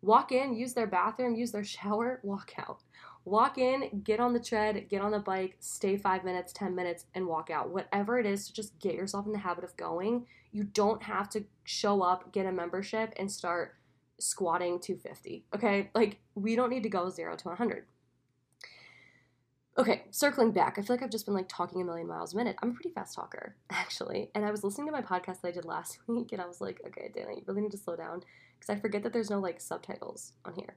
walk 0.00 0.32
in, 0.32 0.54
use 0.54 0.72
their 0.72 0.86
bathroom, 0.86 1.36
use 1.36 1.52
their 1.52 1.64
shower, 1.76 2.20
walk 2.22 2.52
out. 2.58 2.82
Walk 3.26 3.56
in, 3.56 4.02
get 4.04 4.20
on 4.20 4.34
the 4.34 4.40
tread, 4.40 4.88
get 4.90 5.00
on 5.00 5.10
the 5.10 5.18
bike, 5.18 5.56
stay 5.60 5.96
five 5.96 6.24
minutes, 6.24 6.52
10 6.52 6.74
minutes, 6.74 7.06
and 7.14 7.26
walk 7.26 7.48
out. 7.48 7.70
Whatever 7.70 8.18
it 8.18 8.26
is 8.26 8.46
to 8.46 8.52
just 8.52 8.78
get 8.80 8.94
yourself 8.94 9.24
in 9.24 9.32
the 9.32 9.38
habit 9.38 9.64
of 9.64 9.76
going. 9.78 10.26
You 10.52 10.64
don't 10.64 11.02
have 11.02 11.30
to 11.30 11.44
show 11.64 12.02
up, 12.02 12.32
get 12.32 12.44
a 12.44 12.52
membership, 12.52 13.14
and 13.18 13.30
start 13.30 13.76
squatting 14.18 14.80
250. 14.80 15.44
Okay, 15.54 15.90
like 15.94 16.18
we 16.34 16.56
don't 16.56 16.70
need 16.70 16.82
to 16.82 16.88
go 16.88 17.10
zero 17.10 17.36
to 17.36 17.48
100. 17.48 17.84
Okay, 19.76 20.04
circling 20.10 20.52
back, 20.52 20.78
I 20.78 20.82
feel 20.82 20.94
like 20.94 21.02
I've 21.02 21.10
just 21.10 21.26
been 21.26 21.34
like 21.34 21.48
talking 21.48 21.82
a 21.82 21.84
million 21.84 22.06
miles 22.06 22.32
a 22.32 22.36
minute. 22.36 22.56
I'm 22.62 22.70
a 22.70 22.74
pretty 22.74 22.90
fast 22.90 23.16
talker, 23.16 23.56
actually. 23.70 24.30
And 24.34 24.44
I 24.44 24.50
was 24.50 24.62
listening 24.62 24.86
to 24.86 24.92
my 24.92 25.02
podcast 25.02 25.40
that 25.40 25.48
I 25.48 25.50
did 25.52 25.64
last 25.64 25.98
week, 26.06 26.32
and 26.32 26.40
I 26.40 26.46
was 26.46 26.60
like, 26.60 26.80
okay, 26.86 27.10
Dana, 27.12 27.32
you 27.34 27.42
really 27.46 27.62
need 27.62 27.72
to 27.72 27.78
slow 27.78 27.96
down 27.96 28.22
because 28.58 28.70
I 28.70 28.80
forget 28.80 29.02
that 29.02 29.12
there's 29.12 29.30
no 29.30 29.40
like 29.40 29.60
subtitles 29.60 30.32
on 30.44 30.54
here. 30.54 30.76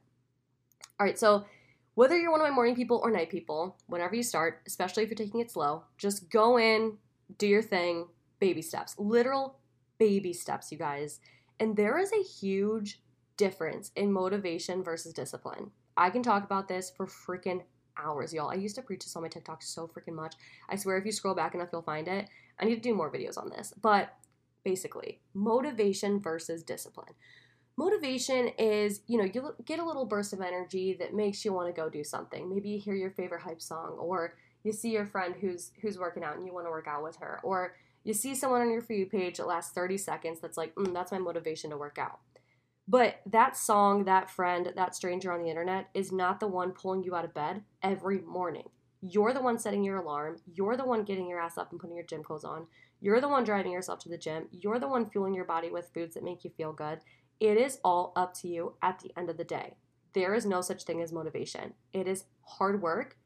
All 0.99 1.05
right, 1.05 1.17
so 1.17 1.45
whether 1.93 2.17
you're 2.17 2.31
one 2.31 2.41
of 2.41 2.47
my 2.47 2.53
morning 2.53 2.75
people 2.75 2.99
or 3.03 3.11
night 3.11 3.29
people, 3.29 3.77
whenever 3.85 4.15
you 4.15 4.23
start, 4.23 4.61
especially 4.65 5.03
if 5.03 5.09
you're 5.09 5.15
taking 5.15 5.41
it 5.41 5.51
slow, 5.51 5.83
just 5.97 6.29
go 6.31 6.57
in, 6.57 6.97
do 7.37 7.47
your 7.47 7.61
thing, 7.61 8.07
baby 8.39 8.61
steps, 8.61 8.95
literal 8.97 9.59
baby 9.97 10.33
steps, 10.33 10.71
you 10.71 10.77
guys. 10.77 11.19
And 11.59 11.75
there 11.75 11.97
is 11.97 12.11
a 12.11 12.23
huge 12.23 13.01
difference 13.37 13.91
in 13.95 14.11
motivation 14.11 14.83
versus 14.83 15.13
discipline. 15.13 15.71
I 15.95 16.09
can 16.09 16.23
talk 16.23 16.43
about 16.43 16.67
this 16.67 16.91
for 16.95 17.07
freaking 17.07 17.63
hours, 17.97 18.33
y'all. 18.33 18.51
I 18.51 18.55
used 18.55 18.75
to 18.75 18.81
preach 18.81 19.03
this 19.03 19.15
on 19.15 19.23
my 19.23 19.29
TikTok 19.29 19.61
so 19.63 19.87
freaking 19.87 20.15
much. 20.15 20.35
I 20.69 20.75
swear 20.75 20.97
if 20.97 21.05
you 21.05 21.11
scroll 21.11 21.35
back 21.35 21.55
enough, 21.55 21.69
you'll 21.71 21.81
find 21.81 22.07
it. 22.07 22.29
I 22.59 22.65
need 22.65 22.75
to 22.75 22.81
do 22.81 22.95
more 22.95 23.11
videos 23.11 23.37
on 23.37 23.49
this. 23.49 23.73
But 23.81 24.13
basically, 24.63 25.21
motivation 25.33 26.19
versus 26.19 26.63
discipline. 26.63 27.13
Motivation 27.77 28.49
is, 28.57 29.01
you 29.07 29.17
know, 29.17 29.23
you 29.23 29.53
get 29.65 29.79
a 29.79 29.85
little 29.85 30.05
burst 30.05 30.33
of 30.33 30.41
energy 30.41 30.95
that 30.99 31.13
makes 31.13 31.45
you 31.45 31.53
want 31.53 31.73
to 31.73 31.79
go 31.79 31.89
do 31.89 32.03
something. 32.03 32.49
Maybe 32.49 32.69
you 32.69 32.79
hear 32.79 32.95
your 32.95 33.11
favorite 33.11 33.41
hype 33.41 33.61
song 33.61 33.97
or 33.99 34.35
you 34.63 34.73
see 34.73 34.89
your 34.89 35.05
friend 35.05 35.35
who's 35.39 35.71
who's 35.81 35.99
working 35.99 36.23
out 36.23 36.37
and 36.37 36.45
you 36.45 36.53
want 36.53 36.65
to 36.65 36.71
work 36.71 36.87
out 36.87 37.03
with 37.03 37.17
her 37.17 37.39
or 37.43 37.75
you 38.03 38.13
see 38.13 38.35
someone 38.35 38.61
on 38.61 38.71
your 38.71 38.81
For 38.81 38.93
You 38.93 39.05
page 39.05 39.37
that 39.37 39.47
lasts 39.47 39.73
30 39.73 39.97
seconds 39.97 40.39
that's 40.39 40.57
like, 40.57 40.73
mm, 40.75 40.93
that's 40.93 41.11
my 41.11 41.17
motivation 41.19 41.71
to 41.71 41.77
work 41.77 41.97
out. 41.99 42.19
But 42.87 43.19
that 43.25 43.57
song, 43.57 44.05
that 44.05 44.29
friend, 44.29 44.71
that 44.75 44.95
stranger 44.95 45.31
on 45.33 45.41
the 45.41 45.49
internet 45.49 45.89
is 45.93 46.11
not 46.11 46.39
the 46.39 46.47
one 46.47 46.71
pulling 46.71 47.03
you 47.03 47.15
out 47.15 47.25
of 47.25 47.33
bed 47.33 47.63
every 47.83 48.21
morning. 48.21 48.69
You're 49.01 49.33
the 49.33 49.41
one 49.41 49.59
setting 49.59 49.83
your 49.83 49.97
alarm. 49.97 50.37
You're 50.45 50.77
the 50.77 50.85
one 50.85 51.03
getting 51.03 51.27
your 51.27 51.41
ass 51.41 51.57
up 51.57 51.71
and 51.71 51.79
putting 51.79 51.97
your 51.97 52.05
gym 52.05 52.23
clothes 52.23 52.45
on. 52.45 52.67
You're 53.01 53.21
the 53.21 53.27
one 53.27 53.43
driving 53.43 53.71
yourself 53.73 53.99
to 53.99 54.09
the 54.09 54.17
gym. 54.17 54.47
You're 54.51 54.79
the 54.79 54.87
one 54.87 55.09
fueling 55.09 55.33
your 55.33 55.45
body 55.45 55.69
with 55.69 55.91
foods 55.93 56.15
that 56.15 56.23
make 56.23 56.43
you 56.43 56.51
feel 56.55 56.73
good. 56.73 56.99
It 57.39 57.57
is 57.57 57.79
all 57.83 58.13
up 58.15 58.33
to 58.35 58.47
you 58.47 58.75
at 58.81 58.99
the 58.99 59.11
end 59.17 59.29
of 59.29 59.37
the 59.37 59.43
day. 59.43 59.75
There 60.13 60.33
is 60.33 60.45
no 60.45 60.61
such 60.61 60.83
thing 60.83 61.01
as 61.01 61.11
motivation. 61.11 61.73
It 61.93 62.07
is 62.07 62.25
hard 62.41 62.81
work 62.81 63.17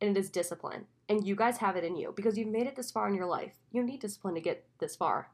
and 0.00 0.14
it 0.14 0.20
is 0.20 0.28
discipline. 0.28 0.86
And 1.08 1.26
you 1.26 1.36
guys 1.36 1.58
have 1.58 1.76
it 1.76 1.84
in 1.84 1.96
you 1.96 2.12
because 2.14 2.36
you've 2.36 2.48
made 2.48 2.66
it 2.66 2.76
this 2.76 2.90
far 2.90 3.08
in 3.08 3.14
your 3.14 3.26
life. 3.26 3.54
You 3.70 3.82
need 3.82 4.00
discipline 4.00 4.34
to 4.34 4.40
get 4.40 4.66
this 4.80 4.96
far 4.96 5.30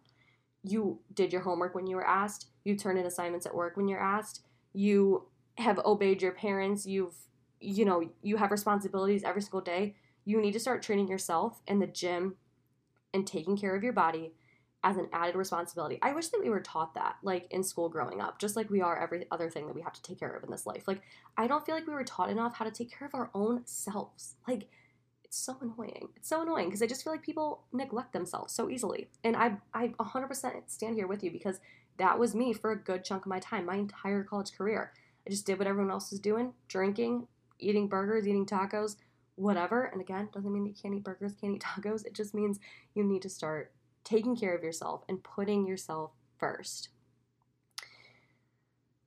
you 0.62 1.00
did 1.14 1.32
your 1.32 1.42
homework 1.42 1.74
when 1.74 1.86
you 1.86 1.96
were 1.96 2.06
asked, 2.06 2.46
you 2.64 2.76
turned 2.76 2.98
in 2.98 3.06
assignments 3.06 3.46
at 3.46 3.54
work 3.54 3.76
when 3.76 3.88
you're 3.88 4.02
asked, 4.02 4.42
you 4.72 5.28
have 5.56 5.78
obeyed 5.80 6.22
your 6.22 6.32
parents, 6.32 6.86
you've 6.86 7.14
you 7.60 7.84
know, 7.84 8.10
you 8.22 8.36
have 8.36 8.50
responsibilities 8.50 9.22
every 9.22 9.42
single 9.42 9.60
day. 9.60 9.94
You 10.24 10.40
need 10.40 10.52
to 10.52 10.60
start 10.60 10.82
training 10.82 11.08
yourself 11.08 11.60
in 11.66 11.78
the 11.78 11.86
gym 11.86 12.36
and 13.12 13.26
taking 13.26 13.56
care 13.56 13.76
of 13.76 13.82
your 13.82 13.92
body 13.92 14.32
as 14.82 14.96
an 14.96 15.08
added 15.12 15.34
responsibility. 15.34 15.98
I 16.00 16.14
wish 16.14 16.28
that 16.28 16.40
we 16.42 16.48
were 16.48 16.60
taught 16.60 16.94
that, 16.94 17.16
like 17.22 17.46
in 17.50 17.62
school 17.62 17.90
growing 17.90 18.20
up, 18.20 18.38
just 18.38 18.56
like 18.56 18.70
we 18.70 18.80
are 18.80 18.98
every 18.98 19.26
other 19.30 19.50
thing 19.50 19.66
that 19.66 19.74
we 19.74 19.82
have 19.82 19.92
to 19.92 20.02
take 20.02 20.18
care 20.18 20.30
of 20.30 20.42
in 20.42 20.50
this 20.50 20.64
life. 20.64 20.88
Like, 20.88 21.02
I 21.36 21.46
don't 21.46 21.64
feel 21.66 21.74
like 21.74 21.86
we 21.86 21.92
were 21.92 22.04
taught 22.04 22.30
enough 22.30 22.56
how 22.56 22.64
to 22.64 22.70
take 22.70 22.90
care 22.90 23.06
of 23.06 23.14
our 23.14 23.30
own 23.34 23.62
selves. 23.66 24.36
Like, 24.48 24.68
it's 25.30 25.38
so 25.38 25.56
annoying. 25.60 26.08
It's 26.16 26.28
so 26.28 26.42
annoying 26.42 26.66
because 26.66 26.82
I 26.82 26.88
just 26.88 27.04
feel 27.04 27.12
like 27.12 27.22
people 27.22 27.62
neglect 27.72 28.12
themselves 28.12 28.52
so 28.52 28.68
easily. 28.68 29.10
And 29.22 29.36
I, 29.36 29.58
I 29.72 29.94
100% 30.00 30.62
stand 30.66 30.96
here 30.96 31.06
with 31.06 31.22
you 31.22 31.30
because 31.30 31.60
that 31.98 32.18
was 32.18 32.34
me 32.34 32.52
for 32.52 32.72
a 32.72 32.76
good 32.76 33.04
chunk 33.04 33.26
of 33.26 33.30
my 33.30 33.38
time, 33.38 33.66
my 33.66 33.76
entire 33.76 34.24
college 34.24 34.50
career. 34.58 34.92
I 35.24 35.30
just 35.30 35.46
did 35.46 35.60
what 35.60 35.68
everyone 35.68 35.92
else 35.92 36.10
was 36.10 36.18
doing 36.18 36.54
drinking, 36.66 37.28
eating 37.60 37.86
burgers, 37.86 38.26
eating 38.26 38.44
tacos, 38.44 38.96
whatever. 39.36 39.84
And 39.84 40.00
again, 40.00 40.30
doesn't 40.32 40.52
mean 40.52 40.66
you 40.66 40.74
can't 40.74 40.96
eat 40.96 41.04
burgers, 41.04 41.34
can't 41.40 41.54
eat 41.54 41.62
tacos. 41.64 42.04
It 42.04 42.12
just 42.14 42.34
means 42.34 42.58
you 42.94 43.04
need 43.04 43.22
to 43.22 43.28
start 43.28 43.70
taking 44.02 44.36
care 44.36 44.56
of 44.56 44.64
yourself 44.64 45.04
and 45.08 45.22
putting 45.22 45.64
yourself 45.64 46.10
first. 46.38 46.88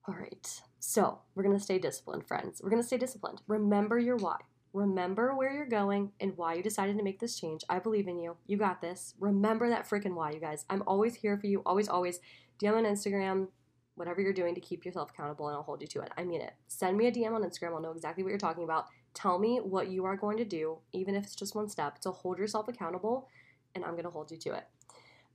All 0.07 0.15
right, 0.15 0.61
so 0.79 1.19
we're 1.35 1.43
gonna 1.43 1.59
stay 1.59 1.79
disciplined, 1.79 2.25
friends. 2.25 2.61
We're 2.63 2.69
gonna 2.69 2.81
stay 2.81 2.97
disciplined. 2.97 3.41
Remember 3.45 3.99
your 3.99 4.15
why. 4.15 4.37
Remember 4.73 5.35
where 5.35 5.53
you're 5.53 5.67
going 5.67 6.11
and 6.19 6.35
why 6.35 6.55
you 6.55 6.63
decided 6.63 6.97
to 6.97 7.03
make 7.03 7.19
this 7.19 7.39
change. 7.39 7.63
I 7.69 7.77
believe 7.77 8.07
in 8.07 8.17
you. 8.17 8.37
You 8.47 8.57
got 8.57 8.81
this. 8.81 9.13
Remember 9.19 9.69
that 9.69 9.87
freaking 9.87 10.15
why, 10.15 10.31
you 10.31 10.39
guys. 10.39 10.65
I'm 10.67 10.83
always 10.87 11.13
here 11.13 11.37
for 11.37 11.45
you. 11.45 11.61
Always, 11.63 11.87
always. 11.87 12.19
DM 12.59 12.75
on 12.75 12.83
Instagram, 12.83 13.49
whatever 13.95 14.19
you're 14.19 14.33
doing 14.33 14.55
to 14.55 14.61
keep 14.61 14.83
yourself 14.83 15.11
accountable, 15.11 15.47
and 15.47 15.55
I'll 15.55 15.63
hold 15.63 15.81
you 15.81 15.87
to 15.87 16.01
it. 16.01 16.11
I 16.17 16.23
mean 16.23 16.41
it. 16.41 16.53
Send 16.67 16.97
me 16.97 17.05
a 17.05 17.11
DM 17.11 17.33
on 17.33 17.43
Instagram. 17.43 17.75
I'll 17.75 17.81
know 17.81 17.91
exactly 17.91 18.23
what 18.23 18.29
you're 18.29 18.39
talking 18.39 18.63
about. 18.63 18.87
Tell 19.13 19.37
me 19.37 19.57
what 19.57 19.89
you 19.89 20.05
are 20.05 20.17
going 20.17 20.37
to 20.37 20.45
do, 20.45 20.79
even 20.91 21.13
if 21.13 21.23
it's 21.23 21.35
just 21.35 21.53
one 21.53 21.69
step, 21.69 21.99
to 21.99 22.11
hold 22.11 22.39
yourself 22.39 22.67
accountable, 22.67 23.27
and 23.75 23.85
I'm 23.85 23.91
going 23.91 24.05
to 24.05 24.09
hold 24.09 24.31
you 24.31 24.37
to 24.37 24.53
it. 24.53 24.63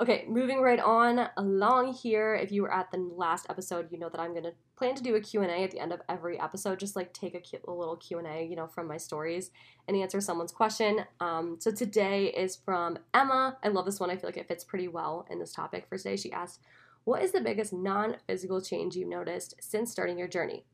Okay, 0.00 0.26
moving 0.28 0.60
right 0.60 0.78
on 0.78 1.28
along 1.36 1.92
here. 1.92 2.36
If 2.36 2.52
you 2.52 2.62
were 2.62 2.72
at 2.72 2.92
the 2.92 2.98
last 2.98 3.46
episode, 3.50 3.90
you 3.90 3.98
know 3.98 4.08
that 4.08 4.20
I'm 4.20 4.32
to 4.34 4.52
plan 4.76 4.94
to 4.94 5.02
do 5.02 5.16
a 5.16 5.20
Q&A 5.20 5.64
at 5.64 5.72
the 5.72 5.80
end 5.80 5.92
of 5.92 6.00
every 6.08 6.38
episode, 6.38 6.78
just 6.78 6.94
like 6.94 7.12
take 7.12 7.34
a, 7.34 7.68
a 7.68 7.72
little 7.72 7.96
Q&A, 7.96 8.46
you 8.46 8.54
know, 8.54 8.68
from 8.68 8.86
my 8.86 8.96
stories 8.96 9.50
and 9.88 9.96
answer 9.96 10.20
someone's 10.20 10.52
question. 10.52 11.00
Um, 11.18 11.56
so 11.58 11.72
today 11.72 12.26
is 12.26 12.54
from 12.54 13.00
Emma. 13.12 13.58
I 13.64 13.68
love 13.68 13.86
this 13.86 13.98
one. 13.98 14.08
I 14.08 14.16
feel 14.16 14.28
like 14.28 14.36
it 14.36 14.46
fits 14.46 14.62
pretty 14.62 14.86
well 14.86 15.26
in 15.30 15.40
this 15.40 15.52
topic 15.52 15.86
for 15.88 15.98
today. 15.98 16.14
She 16.14 16.30
asked, 16.30 16.60
what 17.02 17.20
is 17.20 17.32
the 17.32 17.40
biggest 17.40 17.72
non-physical 17.72 18.60
change 18.60 18.94
you've 18.94 19.08
noticed 19.08 19.56
since 19.60 19.90
starting 19.90 20.16
your 20.16 20.28
journey? 20.28 20.64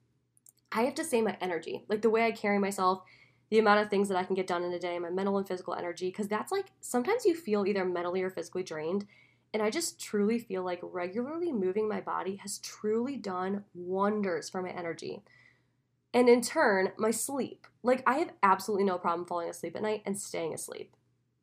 I 0.70 0.82
have 0.82 0.96
to 0.96 1.04
say 1.04 1.22
my 1.22 1.38
energy, 1.40 1.86
like 1.88 2.02
the 2.02 2.10
way 2.10 2.26
I 2.26 2.32
carry 2.32 2.58
myself, 2.58 3.02
the 3.54 3.60
amount 3.60 3.80
of 3.80 3.88
things 3.88 4.08
that 4.08 4.18
I 4.18 4.24
can 4.24 4.34
get 4.34 4.48
done 4.48 4.64
in 4.64 4.72
a 4.72 4.80
day, 4.80 4.98
my 4.98 5.10
mental 5.10 5.38
and 5.38 5.46
physical 5.46 5.74
energy, 5.74 6.08
because 6.08 6.26
that's 6.26 6.50
like 6.50 6.72
sometimes 6.80 7.24
you 7.24 7.36
feel 7.36 7.64
either 7.64 7.84
mentally 7.84 8.20
or 8.20 8.28
physically 8.28 8.64
drained. 8.64 9.06
And 9.52 9.62
I 9.62 9.70
just 9.70 10.00
truly 10.00 10.40
feel 10.40 10.64
like 10.64 10.80
regularly 10.82 11.52
moving 11.52 11.88
my 11.88 12.00
body 12.00 12.34
has 12.42 12.58
truly 12.58 13.16
done 13.16 13.62
wonders 13.72 14.50
for 14.50 14.60
my 14.60 14.70
energy. 14.70 15.22
And 16.12 16.28
in 16.28 16.40
turn, 16.40 16.94
my 16.98 17.12
sleep. 17.12 17.68
Like, 17.84 18.02
I 18.08 18.14
have 18.14 18.32
absolutely 18.42 18.86
no 18.86 18.98
problem 18.98 19.24
falling 19.24 19.48
asleep 19.48 19.76
at 19.76 19.82
night 19.82 20.02
and 20.04 20.18
staying 20.18 20.52
asleep. 20.52 20.96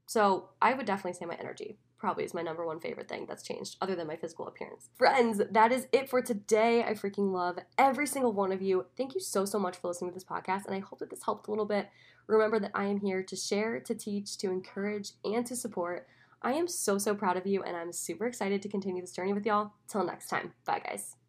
So, 0.05 0.49
I 0.61 0.73
would 0.73 0.85
definitely 0.85 1.17
say 1.17 1.25
my 1.25 1.35
energy 1.35 1.77
probably 2.01 2.25
is 2.25 2.33
my 2.33 2.41
number 2.41 2.65
one 2.65 2.79
favorite 2.79 3.07
thing 3.07 3.25
that's 3.27 3.43
changed, 3.43 3.77
other 3.79 3.95
than 3.95 4.07
my 4.07 4.17
physical 4.17 4.47
appearance. 4.47 4.89
Friends, 4.97 5.39
that 5.51 5.71
is 5.71 5.87
it 5.93 6.09
for 6.09 6.21
today. 6.21 6.83
I 6.83 6.93
freaking 6.93 7.31
love 7.31 7.59
every 7.77 8.07
single 8.07 8.33
one 8.33 8.51
of 8.51 8.61
you. 8.61 8.87
Thank 8.97 9.13
you 9.13 9.21
so, 9.21 9.45
so 9.45 9.59
much 9.59 9.77
for 9.77 9.87
listening 9.87 10.09
to 10.09 10.15
this 10.15 10.25
podcast, 10.25 10.65
and 10.65 10.75
I 10.75 10.79
hope 10.79 10.99
that 10.99 11.11
this 11.11 11.23
helped 11.23 11.47
a 11.47 11.51
little 11.51 11.65
bit. 11.65 11.89
Remember 12.27 12.59
that 12.59 12.71
I 12.73 12.85
am 12.85 12.99
here 12.99 13.23
to 13.23 13.35
share, 13.35 13.79
to 13.79 13.93
teach, 13.95 14.37
to 14.39 14.47
encourage, 14.47 15.11
and 15.23 15.45
to 15.45 15.55
support. 15.55 16.07
I 16.41 16.53
am 16.53 16.67
so, 16.67 16.97
so 16.97 17.13
proud 17.13 17.37
of 17.37 17.45
you, 17.45 17.61
and 17.61 17.77
I'm 17.77 17.93
super 17.93 18.25
excited 18.25 18.61
to 18.63 18.69
continue 18.69 19.01
this 19.01 19.11
journey 19.11 19.33
with 19.33 19.45
y'all. 19.45 19.73
Till 19.87 20.03
next 20.03 20.27
time. 20.27 20.53
Bye, 20.65 20.81
guys. 20.83 21.20